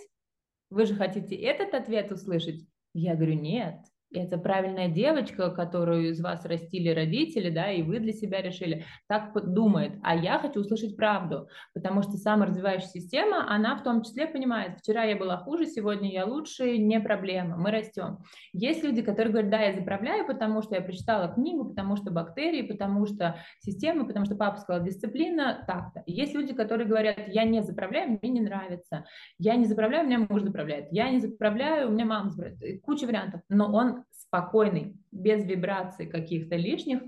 Вы 0.70 0.86
же 0.86 0.94
хотите 0.94 1.34
этот 1.34 1.74
ответ 1.74 2.12
услышать? 2.12 2.64
Я 2.94 3.14
говорю, 3.14 3.34
нет, 3.34 3.76
это 4.12 4.38
правильная 4.38 4.88
девочка, 4.88 5.50
которую 5.50 6.10
из 6.10 6.20
вас 6.20 6.44
растили 6.44 6.88
родители, 6.90 7.50
да, 7.50 7.70
и 7.70 7.82
вы 7.82 8.00
для 8.00 8.12
себя 8.12 8.42
решили, 8.42 8.84
так 9.06 9.32
думает, 9.52 9.92
а 10.02 10.16
я 10.16 10.38
хочу 10.38 10.60
услышать 10.60 10.96
правду, 10.96 11.48
потому 11.74 12.02
что 12.02 12.12
саморазвивающая 12.12 12.88
система, 12.88 13.50
она 13.50 13.76
в 13.76 13.82
том 13.82 14.02
числе 14.02 14.26
понимает, 14.26 14.78
вчера 14.78 15.04
я 15.04 15.16
была 15.16 15.36
хуже, 15.36 15.66
сегодня 15.66 16.10
я 16.10 16.26
лучше, 16.26 16.76
не 16.78 17.00
проблема, 17.00 17.56
мы 17.56 17.70
растем. 17.70 18.18
Есть 18.52 18.82
люди, 18.82 19.02
которые 19.02 19.32
говорят, 19.32 19.50
да, 19.50 19.60
я 19.60 19.72
заправляю, 19.72 20.26
потому 20.26 20.62
что 20.62 20.74
я 20.74 20.80
прочитала 20.80 21.32
книгу, 21.32 21.66
потому 21.66 21.96
что 21.96 22.10
бактерии, 22.10 22.62
потому 22.62 23.06
что 23.06 23.36
система, 23.60 24.06
потому 24.06 24.24
что 24.24 24.34
папа 24.34 24.58
сказал 24.58 24.84
дисциплина, 24.84 25.62
так-то. 25.66 26.02
Есть 26.06 26.34
люди, 26.34 26.52
которые 26.52 26.86
говорят, 26.86 27.16
я 27.28 27.44
не 27.44 27.62
заправляю, 27.62 28.18
мне 28.20 28.30
не 28.30 28.40
нравится, 28.40 29.04
я 29.38 29.54
не 29.56 29.66
заправляю, 29.66 30.06
меня 30.06 30.26
муж 30.28 30.42
заправляет, 30.42 30.88
я 30.90 31.10
не 31.10 31.20
заправляю, 31.20 31.88
у 31.88 31.92
меня 31.92 32.04
мама 32.04 32.30
заправляет, 32.30 32.82
куча 32.82 33.06
вариантов, 33.06 33.40
но 33.48 33.72
он 33.72 33.99
спокойный, 34.30 34.96
без 35.10 35.44
вибраций 35.44 36.06
каких-то 36.06 36.54
лишних, 36.54 37.02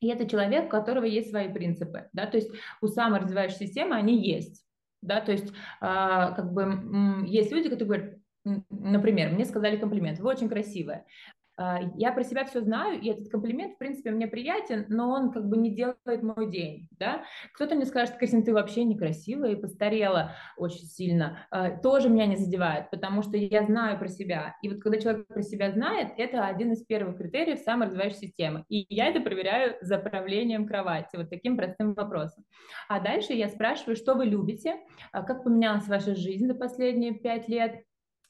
и 0.00 0.08
это 0.08 0.28
человек, 0.28 0.66
у 0.66 0.68
которого 0.68 1.04
есть 1.04 1.30
свои 1.30 1.52
принципы, 1.52 2.08
да, 2.12 2.26
то 2.26 2.36
есть 2.36 2.50
у 2.80 2.86
саморазвивающей 2.86 3.66
системы 3.66 3.96
они 3.96 4.24
есть, 4.24 4.64
да, 5.02 5.20
то 5.20 5.32
есть 5.32 5.52
а, 5.80 6.30
как 6.32 6.52
бы 6.52 7.26
есть 7.26 7.50
люди, 7.50 7.68
которые 7.68 7.86
говорят, 7.86 8.18
например, 8.70 9.30
мне 9.30 9.44
сказали 9.44 9.76
комплимент, 9.76 10.20
вы 10.20 10.28
очень 10.28 10.48
красивая, 10.48 11.06
я 11.56 12.12
про 12.12 12.24
себя 12.24 12.44
все 12.44 12.60
знаю, 12.60 13.00
и 13.00 13.08
этот 13.08 13.28
комплимент, 13.28 13.74
в 13.74 13.78
принципе, 13.78 14.10
мне 14.10 14.26
приятен, 14.26 14.86
но 14.88 15.10
он 15.10 15.30
как 15.30 15.48
бы 15.48 15.56
не 15.56 15.70
делает 15.70 16.22
мой 16.22 16.50
день, 16.50 16.88
да. 16.98 17.24
Кто-то 17.54 17.74
мне 17.74 17.84
скажет, 17.84 18.16
Кристина, 18.16 18.42
ты 18.42 18.52
вообще 18.52 18.84
некрасивая 18.84 19.52
и 19.52 19.60
постарела 19.60 20.32
очень 20.56 20.86
сильно, 20.86 21.46
а, 21.50 21.70
тоже 21.70 22.08
меня 22.08 22.26
не 22.26 22.36
задевает, 22.36 22.90
потому 22.90 23.22
что 23.22 23.36
я 23.36 23.62
знаю 23.62 23.98
про 23.98 24.08
себя. 24.08 24.56
И 24.62 24.68
вот 24.68 24.80
когда 24.80 24.98
человек 24.98 25.26
про 25.28 25.42
себя 25.42 25.70
знает, 25.70 26.08
это 26.16 26.46
один 26.46 26.72
из 26.72 26.84
первых 26.84 27.18
критериев 27.18 27.60
саморазвивающей 27.60 28.18
системы. 28.18 28.64
И 28.68 28.86
я 28.94 29.08
это 29.08 29.20
проверяю 29.20 29.76
заправлением 29.80 30.66
кровати, 30.66 31.16
вот 31.16 31.30
таким 31.30 31.56
простым 31.56 31.94
вопросом. 31.94 32.44
А 32.88 33.00
дальше 33.00 33.32
я 33.32 33.48
спрашиваю, 33.48 33.96
что 33.96 34.14
вы 34.14 34.26
любите, 34.26 34.76
а 35.12 35.22
как 35.22 35.44
поменялась 35.44 35.86
ваша 35.86 36.14
жизнь 36.14 36.46
за 36.46 36.54
последние 36.54 37.14
пять 37.14 37.48
лет, 37.48 37.84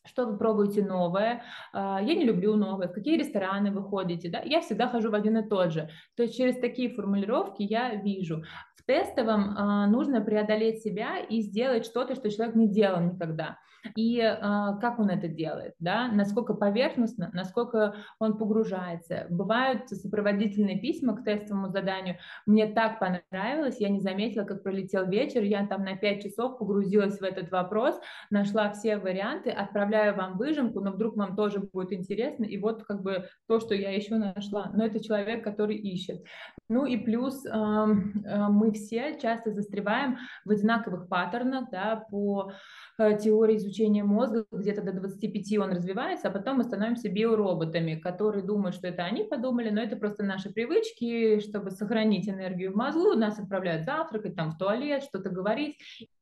что 0.07 0.27
вы 0.27 0.37
пробуете 0.37 0.85
новое, 0.85 1.43
а, 1.73 2.01
я 2.03 2.15
не 2.15 2.25
люблю 2.25 2.57
новое, 2.57 2.89
в 2.89 2.93
какие 2.93 3.19
рестораны 3.19 3.71
вы 3.71 3.83
ходите, 3.83 4.29
да, 4.29 4.41
я 4.45 4.61
всегда 4.61 4.89
хожу 4.89 5.11
в 5.11 5.15
один 5.15 5.39
и 5.39 5.49
тот 5.49 5.73
же. 5.73 5.89
То 6.17 6.25
есть 6.25 6.37
через 6.37 6.57
такие 6.59 6.91
формулировки 6.91 7.63
я 7.63 7.95
вижу. 7.95 8.45
В 8.77 8.85
тестовом 8.85 9.55
а, 9.57 9.87
нужно 9.87 10.21
преодолеть 10.21 10.83
себя 10.83 11.19
и 11.19 11.41
сделать 11.41 11.87
что-то, 11.87 12.15
что 12.15 12.31
человек 12.31 12.55
не 12.55 12.69
делал 12.69 13.01
никогда 13.01 13.59
и 13.97 14.19
э, 14.19 14.39
как 14.81 14.99
он 14.99 15.11
это 15.11 15.29
делает, 15.29 15.75
да, 15.79 16.09
насколько 16.09 16.55
поверхностно, 16.55 17.31
насколько 17.33 17.97
он 18.19 18.39
погружается. 18.39 19.27
Бывают 19.31 19.89
сопроводительные 19.89 20.79
письма 20.79 21.17
к 21.17 21.25
тестовому 21.25 21.69
заданию. 21.69 22.17
Мне 22.47 22.67
так 22.67 22.99
понравилось, 22.99 23.81
я 23.81 23.89
не 23.89 24.01
заметила, 24.01 24.45
как 24.45 24.63
пролетел 24.63 25.07
вечер, 25.07 25.43
я 25.43 25.67
там 25.67 25.85
на 25.85 25.97
5 25.97 26.23
часов 26.23 26.59
погрузилась 26.59 27.19
в 27.19 27.23
этот 27.23 27.51
вопрос, 27.51 27.99
нашла 28.31 28.71
все 28.73 28.97
варианты, 28.97 29.51
отправляю 29.95 30.17
вам 30.17 30.37
выжимку, 30.37 30.81
но 30.81 30.93
вдруг 30.93 31.17
вам 31.17 31.37
тоже 31.37 31.61
будет 31.61 31.93
интересно, 31.93 32.45
и 32.45 32.59
вот 32.59 32.85
как 32.85 33.03
бы 33.03 33.29
то, 33.47 33.61
что 33.61 33.75
я 33.75 33.91
еще 33.91 34.17
нашла. 34.17 34.71
Но 34.75 34.85
это 34.85 35.03
человек, 35.03 35.45
который 35.45 35.77
ищет. 35.77 36.23
Ну 36.69 36.87
и 36.87 36.97
плюс 36.97 37.45
э, 37.47 37.51
э, 37.51 38.49
мы 38.49 38.73
все 38.73 39.19
часто 39.21 39.53
застреваем 39.53 40.19
в 40.45 40.51
одинаковых 40.51 41.09
паттернах, 41.09 41.71
да, 41.71 42.05
по 42.11 42.53
э, 42.99 43.19
теории 43.19 43.57
изучения 43.57 44.05
мозга, 44.05 44.45
где-то 44.51 44.83
до 44.83 44.93
25 44.93 45.59
он 45.59 45.71
развивается, 45.71 46.29
а 46.29 46.31
потом 46.31 46.59
мы 46.59 46.65
становимся 46.65 47.09
биороботами, 47.09 47.97
которые 47.97 48.45
думают, 48.45 48.75
что 48.75 48.89
это 48.89 49.05
они 49.05 49.25
подумали, 49.25 49.71
но 49.71 49.81
это 49.81 49.97
просто 49.97 50.25
наши 50.25 50.51
привычки, 50.51 51.41
чтобы 51.41 51.71
сохранить 51.71 52.29
энергию 52.29 52.73
в 52.73 52.77
мозгу, 52.77 53.15
нас 53.15 53.39
отправляют 53.39 53.85
завтракать, 53.85 54.35
там 54.35 54.53
в 54.53 54.59
туалет, 54.59 55.05
что-то 55.05 55.31
говорить, 55.31 55.77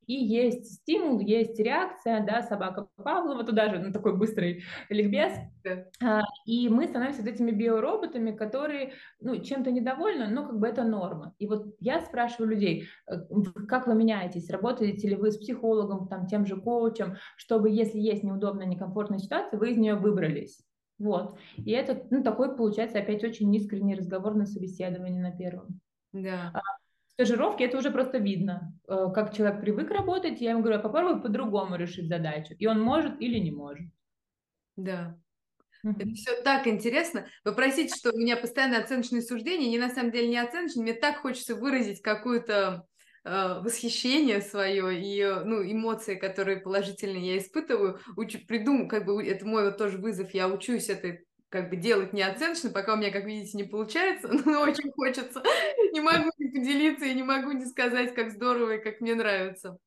и 0.06 0.14
есть 0.14 0.74
стимул, 0.74 1.20
есть 1.20 1.58
реакция, 1.58 2.24
да, 2.24 2.42
собака 2.42 2.88
Павлова, 2.96 3.44
туда 3.44 3.68
же, 3.70 3.78
ну, 3.78 3.92
такой 3.92 4.16
быстрый 4.16 4.64
ликбез, 4.88 5.32
а, 6.02 6.22
и 6.44 6.68
мы 6.68 6.86
становимся 6.86 7.22
вот 7.22 7.30
этими 7.30 7.50
биороботами, 7.50 8.32
которые, 8.32 8.94
ну, 9.20 9.36
чем-то 9.36 9.70
недовольны, 9.70 10.28
но 10.28 10.46
как 10.46 10.58
бы 10.58 10.66
это 10.66 10.84
норма. 10.84 11.34
И 11.38 11.46
вот 11.46 11.74
я 11.78 12.00
спрашиваю 12.00 12.50
людей, 12.50 12.88
э, 13.08 13.14
как 13.68 13.86
вы 13.86 13.94
меняетесь, 13.94 14.50
работаете 14.50 15.08
ли 15.08 15.16
вы 15.16 15.30
с 15.30 15.38
психологом, 15.38 16.08
там, 16.08 16.26
тем 16.26 16.46
же 16.46 16.56
коучем, 16.60 17.16
чтобы, 17.36 17.70
если 17.70 17.98
есть 17.98 18.22
неудобная, 18.22 18.66
некомфортная 18.66 19.18
ситуация, 19.18 19.58
вы 19.58 19.70
из 19.70 19.76
нее 19.76 19.94
выбрались. 19.94 20.62
Вот. 20.98 21.36
И 21.56 21.72
это, 21.72 22.06
ну, 22.10 22.22
такой, 22.22 22.56
получается, 22.56 22.98
опять 22.98 23.24
очень 23.24 23.52
искренний 23.54 23.94
разговор 23.94 24.34
на 24.34 24.46
собеседовании 24.46 25.20
на 25.20 25.36
первом. 25.36 25.80
Да. 26.12 26.52
Стажировки 27.14 27.62
это 27.62 27.76
уже 27.78 27.90
просто 27.90 28.18
видно, 28.18 28.72
э, 28.88 29.08
как 29.14 29.34
человек 29.34 29.60
привык 29.60 29.90
работать. 29.90 30.40
Я 30.40 30.52
ему 30.52 30.60
говорю, 30.62 30.78
«А 30.78 30.82
попробуй 30.82 31.20
по-другому 31.20 31.76
решить 31.76 32.08
задачу. 32.08 32.54
И 32.58 32.66
он 32.66 32.80
может 32.80 33.20
или 33.20 33.38
не 33.38 33.50
может. 33.50 33.86
Да. 34.76 35.18
Это 35.84 36.08
все 36.14 36.40
так 36.42 36.66
интересно. 36.66 37.26
Вы 37.44 37.54
просите, 37.54 37.94
что 37.94 38.12
у 38.12 38.16
меня 38.16 38.36
постоянно 38.36 38.78
оценочные 38.78 39.20
суждения, 39.20 39.68
не 39.68 39.78
на 39.78 39.90
самом 39.90 40.12
деле 40.12 40.28
не 40.28 40.38
оценочные. 40.38 40.84
Мне 40.84 40.94
так 40.94 41.18
хочется 41.18 41.56
выразить 41.56 42.00
какую-то 42.00 42.86
э, 43.24 43.60
восхищение 43.60 44.40
свое 44.40 44.98
и 44.98 45.24
ну, 45.44 45.62
эмоции, 45.62 46.14
которые 46.14 46.60
положительные 46.60 47.34
я 47.34 47.38
испытываю. 47.38 47.98
Учу, 48.16 48.38
придум, 48.46 48.88
как 48.88 49.04
бы 49.04 49.22
это 49.26 49.44
мой 49.44 49.64
вот 49.64 49.76
тоже 49.76 49.98
вызов. 49.98 50.32
Я 50.32 50.48
учусь 50.48 50.88
этой 50.88 51.26
как 51.52 51.68
бы 51.68 51.76
делать 51.76 52.14
неоценочно, 52.14 52.70
пока 52.70 52.94
у 52.94 52.96
меня, 52.96 53.10
как 53.12 53.26
видите, 53.26 53.58
не 53.58 53.64
получается, 53.64 54.28
но 54.46 54.62
очень 54.62 54.90
хочется. 54.92 55.42
Не 55.92 56.00
могу 56.00 56.30
не 56.38 56.48
поделиться 56.48 57.04
и 57.04 57.14
не 57.14 57.22
могу 57.22 57.52
не 57.52 57.66
сказать, 57.66 58.14
как 58.14 58.32
здорово 58.32 58.76
и 58.76 58.82
как 58.82 59.00
мне 59.02 59.14
нравится. 59.14 59.78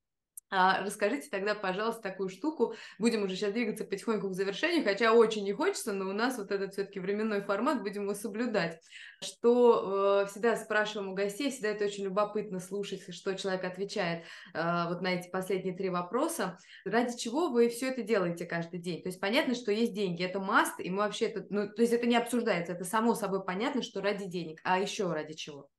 А 0.57 0.81
расскажите 0.85 1.27
тогда, 1.29 1.53
пожалуйста, 1.53 2.01
такую 2.01 2.29
штуку. 2.29 2.75
Будем 2.97 3.23
уже 3.23 3.35
сейчас 3.35 3.51
двигаться 3.51 3.83
потихоньку 3.83 4.29
к 4.29 4.33
завершению, 4.33 4.85
хотя 4.85 5.11
очень 5.11 5.43
не 5.43 5.51
хочется, 5.51 5.91
но 5.91 6.09
у 6.09 6.13
нас 6.13 6.37
вот 6.37 6.49
этот 6.49 6.71
все-таки 6.71 7.01
временной 7.01 7.41
формат, 7.41 7.83
будем 7.83 8.03
его 8.03 8.13
соблюдать. 8.13 8.79
Что 9.21 10.21
э, 10.23 10.27
всегда 10.27 10.55
спрашиваем 10.55 11.11
у 11.11 11.13
гостей, 11.13 11.51
всегда 11.51 11.69
это 11.69 11.83
очень 11.83 12.05
любопытно 12.05 12.61
слушать, 12.61 13.13
что 13.13 13.35
человек 13.35 13.65
отвечает 13.65 14.23
э, 14.53 14.85
вот 14.87 15.01
на 15.01 15.15
эти 15.15 15.29
последние 15.29 15.75
три 15.75 15.89
вопроса. 15.89 16.57
Ради 16.85 17.17
чего 17.17 17.49
вы 17.49 17.67
все 17.67 17.89
это 17.89 18.01
делаете 18.01 18.45
каждый 18.45 18.79
день? 18.79 19.03
То 19.03 19.09
есть 19.09 19.19
понятно, 19.19 19.55
что 19.55 19.73
есть 19.73 19.93
деньги, 19.93 20.23
это 20.23 20.39
маст, 20.39 20.79
и 20.79 20.89
мы 20.89 20.99
вообще 20.99 21.25
это, 21.25 21.45
ну, 21.49 21.67
то 21.67 21.81
есть 21.81 21.91
это 21.91 22.07
не 22.07 22.15
обсуждается, 22.15 22.71
это 22.71 22.85
само 22.85 23.13
собой 23.13 23.43
понятно, 23.43 23.81
что 23.81 24.01
ради 24.01 24.25
денег, 24.25 24.61
а 24.63 24.79
еще 24.79 25.11
ради 25.11 25.33
чего? 25.33 25.69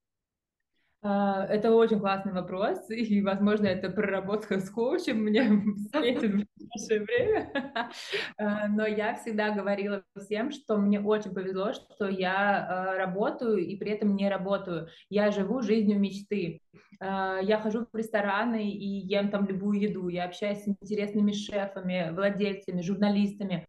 А, 1.09 1.47
это 1.47 1.73
очень 1.73 2.01
классный 2.01 2.33
вопрос, 2.33 2.79
и, 2.91 3.23
возможно, 3.23 3.67
это 3.67 3.91
проработка 3.91 4.59
с 4.59 4.69
коучем 4.69 5.19
мне 5.19 5.45
светит 5.93 6.33
в 6.33 6.35
ближайшее 6.35 7.07
время. 7.07 7.53
А, 8.39 8.69
но 8.69 8.87
я 8.87 9.15
всегда 9.15 9.51
говорила 9.51 10.03
всем, 10.17 10.51
что 10.51 10.77
мне 10.77 11.01
очень 11.01 11.33
повезло, 11.33 11.73
что 11.73 12.09
я 12.09 12.67
а, 12.67 12.97
работаю 12.97 13.59
и 13.59 13.77
при 13.77 13.93
этом 13.93 14.17
не 14.17 14.29
работаю. 14.29 14.89
Я 15.09 15.31
живу 15.31 15.63
жизнью 15.63 15.99
мечты. 15.99 16.61
Я 17.01 17.61
хожу 17.63 17.87
в 17.93 17.97
рестораны 17.97 18.71
и 18.71 19.07
ем 19.07 19.31
там 19.31 19.47
любую 19.47 19.81
еду. 19.81 20.09
Я 20.09 20.25
общаюсь 20.25 20.63
с 20.63 20.69
интересными 20.69 21.33
шефами, 21.33 22.11
владельцами, 22.15 22.81
журналистами 22.81 23.67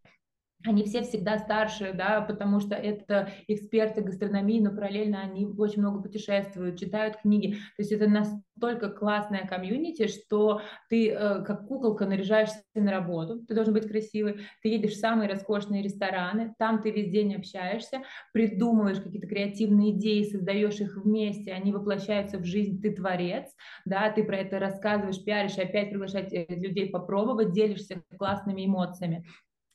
они 0.68 0.84
все 0.84 1.01
всегда 1.01 1.38
старше, 1.39 1.93
да, 1.93 2.22
потому 2.22 2.59
что 2.59 2.76
это 2.76 3.30
эксперты 3.47 4.01
гастрономии, 4.01 4.59
но 4.59 4.72
параллельно 4.72 5.22
они 5.22 5.45
очень 5.45 5.82
много 5.82 6.01
путешествуют, 6.01 6.80
читают 6.80 7.18
книги. 7.18 7.53
То 7.76 7.82
есть 7.82 7.91
это 7.91 8.07
настолько 8.07 8.89
классная 8.89 9.47
комьюнити, 9.47 10.07
что 10.07 10.61
ты 10.89 11.09
э, 11.09 11.43
как 11.43 11.68
куколка 11.68 12.05
наряжаешься 12.05 12.61
на 12.76 12.91
работу, 12.91 13.39
ты 13.45 13.55
должен 13.55 13.74
быть 13.74 13.88
красивый, 13.88 14.41
ты 14.61 14.70
едешь 14.70 14.93
в 14.93 14.99
самые 14.99 15.30
роскошные 15.30 15.82
рестораны, 15.82 16.53
там 16.59 16.82
ты 16.82 16.91
весь 16.91 17.09
день 17.09 17.36
общаешься, 17.36 18.01
придумываешь 18.34 18.99
какие-то 18.99 19.28
креативные 19.28 19.91
идеи, 19.91 20.24
создаешь 20.24 20.80
их 20.80 20.97
вместе, 20.97 21.53
они 21.53 21.72
воплощаются 21.72 22.38
в 22.38 22.45
жизнь, 22.45 22.82
ты 22.82 22.91
творец, 22.91 23.45
да, 23.86 24.11
ты 24.11 24.24
про 24.24 24.38
это 24.38 24.59
рассказываешь, 24.59 25.24
пиаришь, 25.24 25.57
опять 25.57 25.89
приглашать 25.89 26.34
э, 26.34 26.45
людей 26.49 26.89
попробовать, 26.89 27.53
делишься 27.53 28.03
классными 28.18 28.65
эмоциями. 28.65 29.26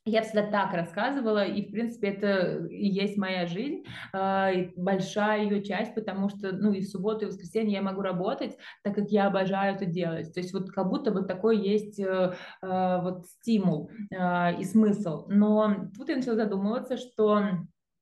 Я 0.05 0.23
всегда 0.23 0.51
так 0.51 0.73
рассказывала, 0.75 1.45
и, 1.45 1.65
в 1.65 1.71
принципе, 1.71 2.09
это 2.09 2.67
и 2.67 2.89
есть 2.89 3.17
моя 3.17 3.47
жизнь, 3.47 3.85
э, 4.13 4.71
большая 4.75 5.45
ее 5.45 5.63
часть, 5.63 5.95
потому 5.95 6.29
что, 6.29 6.51
ну, 6.51 6.73
и 6.73 6.81
в 6.81 6.89
субботу, 6.89 7.25
и 7.25 7.25
в 7.27 7.29
воскресенье 7.29 7.75
я 7.75 7.83
могу 7.83 8.03
работать, 8.03 8.59
так 8.83 8.97
как 8.97 9.11
я 9.11 9.29
обожаю 9.29 9.77
это 9.77 9.87
делать. 9.87 10.35
То 10.35 10.41
есть 10.41 10.53
вот 10.53 10.73
как 10.73 10.89
будто 10.89 11.13
бы 11.13 11.23
такой 11.23 11.57
есть 11.57 12.01
э, 12.01 12.35
э, 12.63 13.01
вот 13.01 13.27
стимул 13.27 13.91
э, 14.11 14.59
и 14.59 14.65
смысл. 14.65 15.27
Но 15.29 15.89
тут 15.97 16.09
я 16.09 16.17
начала 16.17 16.35
задумываться, 16.35 16.97
что 16.97 17.41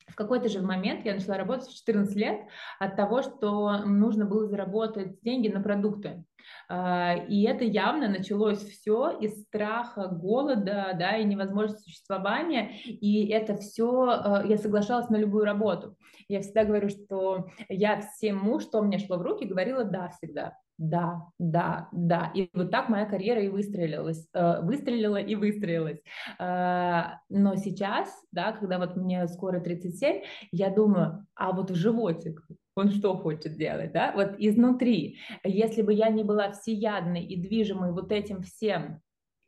в 0.09 0.14
какой-то 0.14 0.48
же 0.48 0.62
момент 0.62 1.05
я 1.05 1.12
начала 1.14 1.36
работать 1.36 1.68
в 1.68 1.76
14 1.76 2.16
лет 2.16 2.40
от 2.78 2.96
того, 2.96 3.20
что 3.20 3.84
нужно 3.84 4.24
было 4.24 4.46
заработать 4.46 5.20
деньги 5.20 5.48
на 5.48 5.61
продукты. 5.62 6.24
А, 6.72 7.16
и 7.16 7.42
это 7.42 7.64
явно 7.64 8.08
началось 8.08 8.62
все 8.62 9.10
из 9.18 9.42
страха, 9.42 10.06
голода, 10.06 10.92
да, 10.96 11.16
и 11.16 11.24
невозможности 11.24 11.82
существования. 11.82 12.70
И 12.86 13.26
это 13.26 13.56
все, 13.56 14.08
а, 14.08 14.44
я 14.46 14.56
соглашалась 14.56 15.08
на 15.08 15.16
любую 15.16 15.44
работу. 15.44 15.96
Я 16.28 16.42
всегда 16.42 16.64
говорю, 16.64 16.88
что 16.88 17.48
я 17.68 18.00
всему, 18.00 18.60
что 18.60 18.82
мне 18.82 18.98
шло 18.98 19.16
в 19.16 19.22
руки, 19.22 19.44
говорила 19.44 19.82
«да» 19.82 20.10
всегда 20.10 20.54
да, 20.80 21.26
да, 21.38 21.88
да. 21.92 22.32
И 22.34 22.48
вот 22.54 22.70
так 22.70 22.88
моя 22.88 23.04
карьера 23.04 23.42
и 23.42 23.48
выстрелилась, 23.48 24.26
э, 24.32 24.62
выстрелила 24.62 25.18
и 25.18 25.34
выстроилась. 25.34 26.00
Э, 26.38 27.02
но 27.28 27.54
сейчас, 27.56 28.08
да, 28.32 28.52
когда 28.52 28.78
вот 28.78 28.96
мне 28.96 29.28
скоро 29.28 29.60
37, 29.60 30.22
я 30.52 30.70
думаю, 30.70 31.26
а 31.34 31.52
вот 31.52 31.68
животик, 31.68 32.42
он 32.80 32.90
что 32.90 33.16
хочет 33.16 33.56
делать, 33.56 33.92
да, 33.92 34.12
вот 34.14 34.34
изнутри. 34.38 35.18
Если 35.44 35.82
бы 35.82 35.92
я 35.92 36.08
не 36.08 36.24
была 36.24 36.52
всеядной 36.52 37.24
и 37.24 37.36
движимой 37.36 37.92
вот 37.92 38.12
этим 38.12 38.42
всем, 38.42 39.00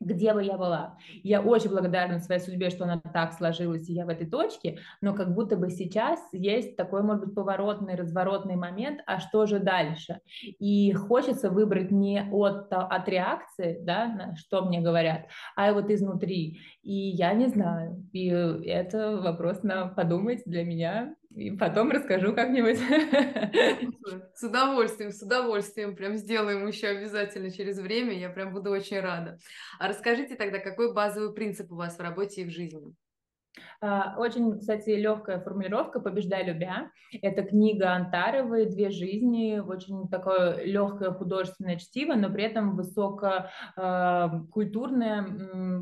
где 0.03 0.33
бы 0.33 0.43
я 0.43 0.57
была. 0.57 0.97
Я 1.23 1.41
очень 1.41 1.69
благодарна 1.69 2.19
своей 2.19 2.41
судьбе, 2.41 2.69
что 2.69 2.83
она 2.83 3.01
так 3.13 3.33
сложилась, 3.33 3.89
и 3.89 3.93
я 3.93 4.05
в 4.05 4.09
этой 4.09 4.27
точке, 4.27 4.79
но 5.01 5.13
как 5.13 5.33
будто 5.33 5.57
бы 5.57 5.69
сейчас 5.69 6.19
есть 6.31 6.75
такой, 6.75 7.03
может 7.03 7.25
быть, 7.25 7.35
поворотный, 7.35 7.95
разворотный 7.95 8.55
момент, 8.55 9.01
а 9.05 9.19
что 9.19 9.45
же 9.45 9.59
дальше? 9.59 10.19
И 10.41 10.91
хочется 10.93 11.49
выбрать 11.49 11.91
не 11.91 12.27
от, 12.31 12.71
от 12.71 13.09
реакции, 13.09 13.79
да, 13.81 14.33
что 14.35 14.65
мне 14.65 14.81
говорят, 14.81 15.27
а 15.55 15.73
вот 15.73 15.89
изнутри. 15.89 16.59
И 16.81 16.93
я 16.93 17.33
не 17.33 17.47
знаю. 17.47 18.07
И 18.11 18.27
это 18.27 19.17
вопрос 19.17 19.63
на 19.63 19.87
подумать 19.87 20.41
для 20.45 20.63
меня. 20.63 21.15
И 21.35 21.51
потом 21.51 21.91
расскажу 21.91 22.33
как-нибудь. 22.33 22.77
С 24.35 24.43
удовольствием, 24.43 25.11
с 25.11 25.21
удовольствием. 25.21 25.95
Прям 25.95 26.15
сделаем 26.15 26.67
еще 26.67 26.87
обязательно 26.87 27.51
через 27.51 27.79
время. 27.79 28.13
Я 28.17 28.29
прям 28.29 28.53
буду 28.53 28.69
очень 28.69 28.99
рада. 28.99 29.37
А 29.79 29.87
расскажите 29.87 30.35
тогда, 30.35 30.59
какой 30.59 30.93
базовый 30.93 31.33
принцип 31.33 31.71
у 31.71 31.75
вас 31.75 31.97
в 31.97 32.01
работе 32.01 32.41
и 32.41 32.45
в 32.45 32.49
жизни? 32.49 32.93
А, 33.81 34.15
очень, 34.17 34.57
кстати, 34.57 34.91
легкая 34.91 35.39
формулировка 35.39 35.99
«Побеждай 35.99 36.45
любя». 36.45 36.89
Это 37.21 37.43
книга 37.43 37.91
Антаровой 37.91 38.65
«Две 38.65 38.89
жизни», 38.89 39.59
очень 39.59 40.07
такое 40.07 40.63
легкое 40.63 41.11
художественное 41.11 41.77
чтиво, 41.77 42.15
но 42.15 42.29
при 42.29 42.45
этом 42.45 42.75
высококультурное, 42.75 43.49
а, 43.77 44.45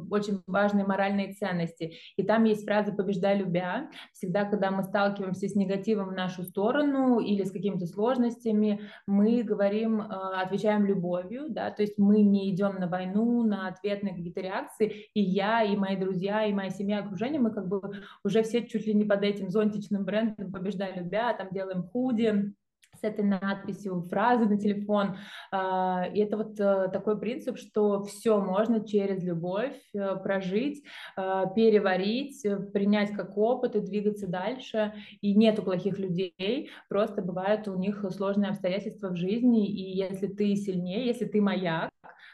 очень 0.09 0.41
важные 0.47 0.85
моральные 0.85 1.33
ценности. 1.33 1.93
И 2.17 2.23
там 2.23 2.43
есть 2.45 2.65
фраза 2.65 2.91
«Побеждай 2.91 3.37
любя». 3.37 3.89
Всегда, 4.13 4.45
когда 4.45 4.71
мы 4.71 4.83
сталкиваемся 4.83 5.47
с 5.47 5.55
негативом 5.55 6.09
в 6.09 6.13
нашу 6.13 6.43
сторону 6.43 7.19
или 7.19 7.43
с 7.43 7.51
какими-то 7.51 7.85
сложностями, 7.85 8.81
мы 9.07 9.43
говорим, 9.43 10.01
а, 10.01 10.41
отвечаем 10.41 10.85
любовью, 10.85 11.45
да, 11.49 11.71
то 11.71 11.83
есть 11.83 11.97
мы 11.97 12.21
не 12.21 12.53
идем 12.53 12.79
на 12.79 12.87
войну, 12.87 13.43
на 13.43 13.67
ответные 13.67 14.15
какие-то 14.15 14.41
реакции, 14.41 15.07
и 15.13 15.21
я, 15.21 15.63
и 15.63 15.77
мои 15.77 15.95
друзья, 15.95 16.45
и 16.45 16.53
моя 16.53 16.69
семья, 16.69 16.99
окружение, 16.99 17.39
мы 17.39 17.51
как 17.51 17.60
бы 17.67 17.81
уже 18.23 18.43
все 18.43 18.65
чуть 18.65 18.85
ли 18.85 18.93
не 18.93 19.05
под 19.05 19.23
этим 19.23 19.49
зонтичным 19.49 20.03
брендом 20.03 20.51
«Побеждай, 20.51 20.97
любя», 20.97 21.33
там 21.33 21.49
делаем 21.51 21.83
худи, 21.83 22.53
с 23.01 23.03
этой 23.03 23.23
надписью, 23.25 24.01
фразы 24.03 24.45
на 24.45 24.57
телефон. 24.57 25.17
А, 25.51 26.05
и 26.13 26.19
это 26.19 26.37
вот 26.37 26.59
э, 26.59 26.89
такой 26.91 27.19
принцип, 27.19 27.57
что 27.57 28.03
все 28.03 28.39
можно 28.39 28.85
через 28.85 29.23
любовь 29.23 29.75
э, 29.93 30.15
прожить, 30.17 30.83
э, 31.17 31.43
переварить, 31.55 32.45
принять 32.73 33.11
как 33.11 33.37
опыт 33.37 33.75
и 33.75 33.81
двигаться 33.81 34.27
дальше. 34.27 34.93
И 35.21 35.33
нету 35.33 35.63
плохих 35.63 35.97
людей, 35.97 36.69
просто 36.89 37.21
бывают 37.21 37.67
у 37.67 37.75
них 37.75 38.05
сложные 38.11 38.51
обстоятельства 38.51 39.09
в 39.09 39.15
жизни, 39.15 39.67
и 39.67 39.97
если 39.97 40.27
ты 40.27 40.55
сильнее, 40.55 41.07
если 41.07 41.25
ты 41.25 41.41
маяк, 41.41 41.89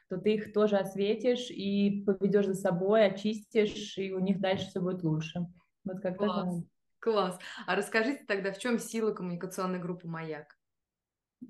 то 0.10 0.18
ты 0.18 0.36
их 0.36 0.54
тоже 0.54 0.78
осветишь 0.78 1.50
и 1.50 2.04
поведешь 2.06 2.48
за 2.48 2.54
собой, 2.54 3.06
очистишь, 3.06 3.98
и 3.98 4.14
у 4.14 4.20
них 4.20 4.40
дальше 4.40 4.68
все 4.68 4.80
будет 4.80 5.04
лучше. 5.04 5.46
Вот 5.84 6.00
как-то 6.02 6.26
Класс. 6.26 6.64
Класс. 7.00 7.40
А 7.66 7.76
расскажите 7.76 8.24
тогда, 8.28 8.52
в 8.52 8.58
чем 8.58 8.80
сила 8.80 9.14
коммуникационной 9.14 9.80
группы 9.80 10.08
«Маяк»? 10.08 10.58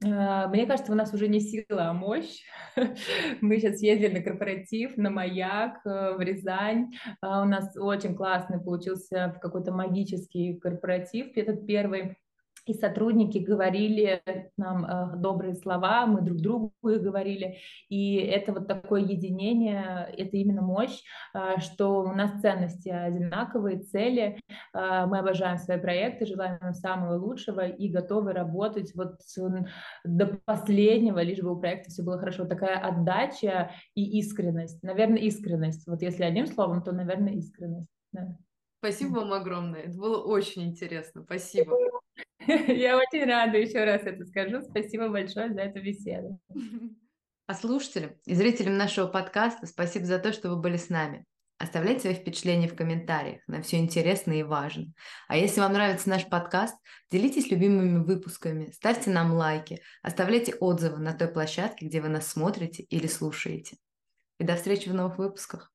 А, 0.04 0.48
мне 0.48 0.66
кажется, 0.66 0.92
у 0.92 0.96
нас 0.96 1.14
уже 1.14 1.28
не 1.28 1.40
сила, 1.40 1.90
а 1.90 1.94
мощь. 1.94 2.44
Мы 3.42 3.60
сейчас 3.60 3.82
ездили 3.82 4.18
на 4.18 4.24
корпоратив, 4.24 4.98
на 4.98 5.10
маяк 5.10 5.80
э, 5.86 6.14
в 6.16 6.20
Рязань. 6.20 6.94
А, 7.22 7.42
у 7.44 7.46
нас 7.46 7.76
очень 7.78 8.16
классный 8.16 8.60
получился 8.60 9.38
какой-то 9.42 9.72
магический 9.72 10.60
корпоратив, 10.60 11.36
этот 11.38 11.66
первый 11.66 12.18
и 12.68 12.74
сотрудники 12.74 13.38
говорили 13.38 14.22
нам 14.58 14.86
э, 14.86 15.18
добрые 15.18 15.56
слова, 15.56 16.06
мы 16.06 16.22
друг 16.22 16.38
другу 16.40 16.72
их 16.90 17.02
говорили, 17.02 17.58
и 17.90 18.16
это 18.16 18.54
вот 18.54 18.68
такое 18.68 19.02
единение, 19.02 20.14
это 20.18 20.38
именно 20.38 20.62
мощь, 20.62 21.02
э, 21.34 21.60
что 21.60 22.02
у 22.02 22.14
нас 22.14 22.40
ценности 22.42 22.90
одинаковые, 22.90 23.80
цели, 23.80 24.40
э, 24.74 25.06
мы 25.06 25.20
обожаем 25.20 25.58
свои 25.58 25.80
проекты, 25.80 26.26
желаем 26.26 26.58
им 26.62 26.74
самого 26.74 27.18
лучшего 27.18 27.68
и 27.68 27.90
готовы 27.90 28.34
работать 28.34 28.94
вот 28.96 29.18
до 30.04 30.38
последнего, 30.46 31.20
лишь 31.20 31.40
бы 31.40 31.54
у 31.54 31.60
проекта 31.60 31.90
все 31.90 32.04
было 32.04 32.18
хорошо. 32.18 32.46
Такая 32.46 32.78
отдача 32.78 33.72
и 33.96 34.20
искренность, 34.20 34.82
наверное, 34.84 35.20
искренность. 35.20 35.88
Вот 35.88 36.02
если 36.02 36.24
одним 36.24 36.48
словом, 36.48 36.84
то, 36.84 36.92
наверное, 36.92 37.34
искренность. 37.34 37.88
Да. 38.12 38.38
Спасибо 38.80 39.20
вам 39.20 39.34
огромное. 39.34 39.82
Это 39.82 39.98
было 39.98 40.24
очень 40.24 40.64
интересно. 40.64 41.24
Спасибо. 41.24 41.76
Я 42.68 42.98
очень 42.98 43.26
рада 43.26 43.58
еще 43.58 43.84
раз 43.84 44.04
это 44.04 44.26
скажу. 44.26 44.62
Спасибо 44.62 45.10
большое 45.10 45.54
за 45.54 45.62
эту 45.62 45.82
беседу. 45.82 46.40
А 47.46 47.54
слушателям 47.54 48.12
и 48.26 48.34
зрителям 48.34 48.78
нашего 48.78 49.08
подкаста 49.08 49.68
спасибо 49.68 50.06
за 50.06 50.20
то, 50.20 50.32
что 50.34 50.50
вы 50.50 50.58
были 50.58 50.78
с 50.78 50.90
нами. 50.90 51.26
Оставляйте 51.60 52.02
свои 52.02 52.14
впечатления 52.14 52.68
в 52.68 52.76
комментариях, 52.76 53.42
нам 53.48 53.64
все 53.64 53.78
интересно 53.78 54.34
и 54.34 54.44
важно. 54.44 54.94
А 55.28 55.38
если 55.38 55.60
вам 55.60 55.74
нравится 55.74 56.08
наш 56.08 56.28
подкаст, 56.28 56.76
делитесь 57.10 57.50
любимыми 57.50 58.04
выпусками, 58.04 58.70
ставьте 58.72 59.10
нам 59.10 59.34
лайки, 59.34 59.82
оставляйте 60.04 60.54
отзывы 60.54 61.00
на 61.00 61.14
той 61.14 61.30
площадке, 61.30 61.88
где 61.88 62.00
вы 62.00 62.10
нас 62.10 62.28
смотрите 62.28 62.84
или 62.84 63.08
слушаете. 63.08 63.78
И 64.40 64.44
до 64.44 64.56
встречи 64.56 64.88
в 64.88 64.94
новых 64.94 65.18
выпусках. 65.18 65.74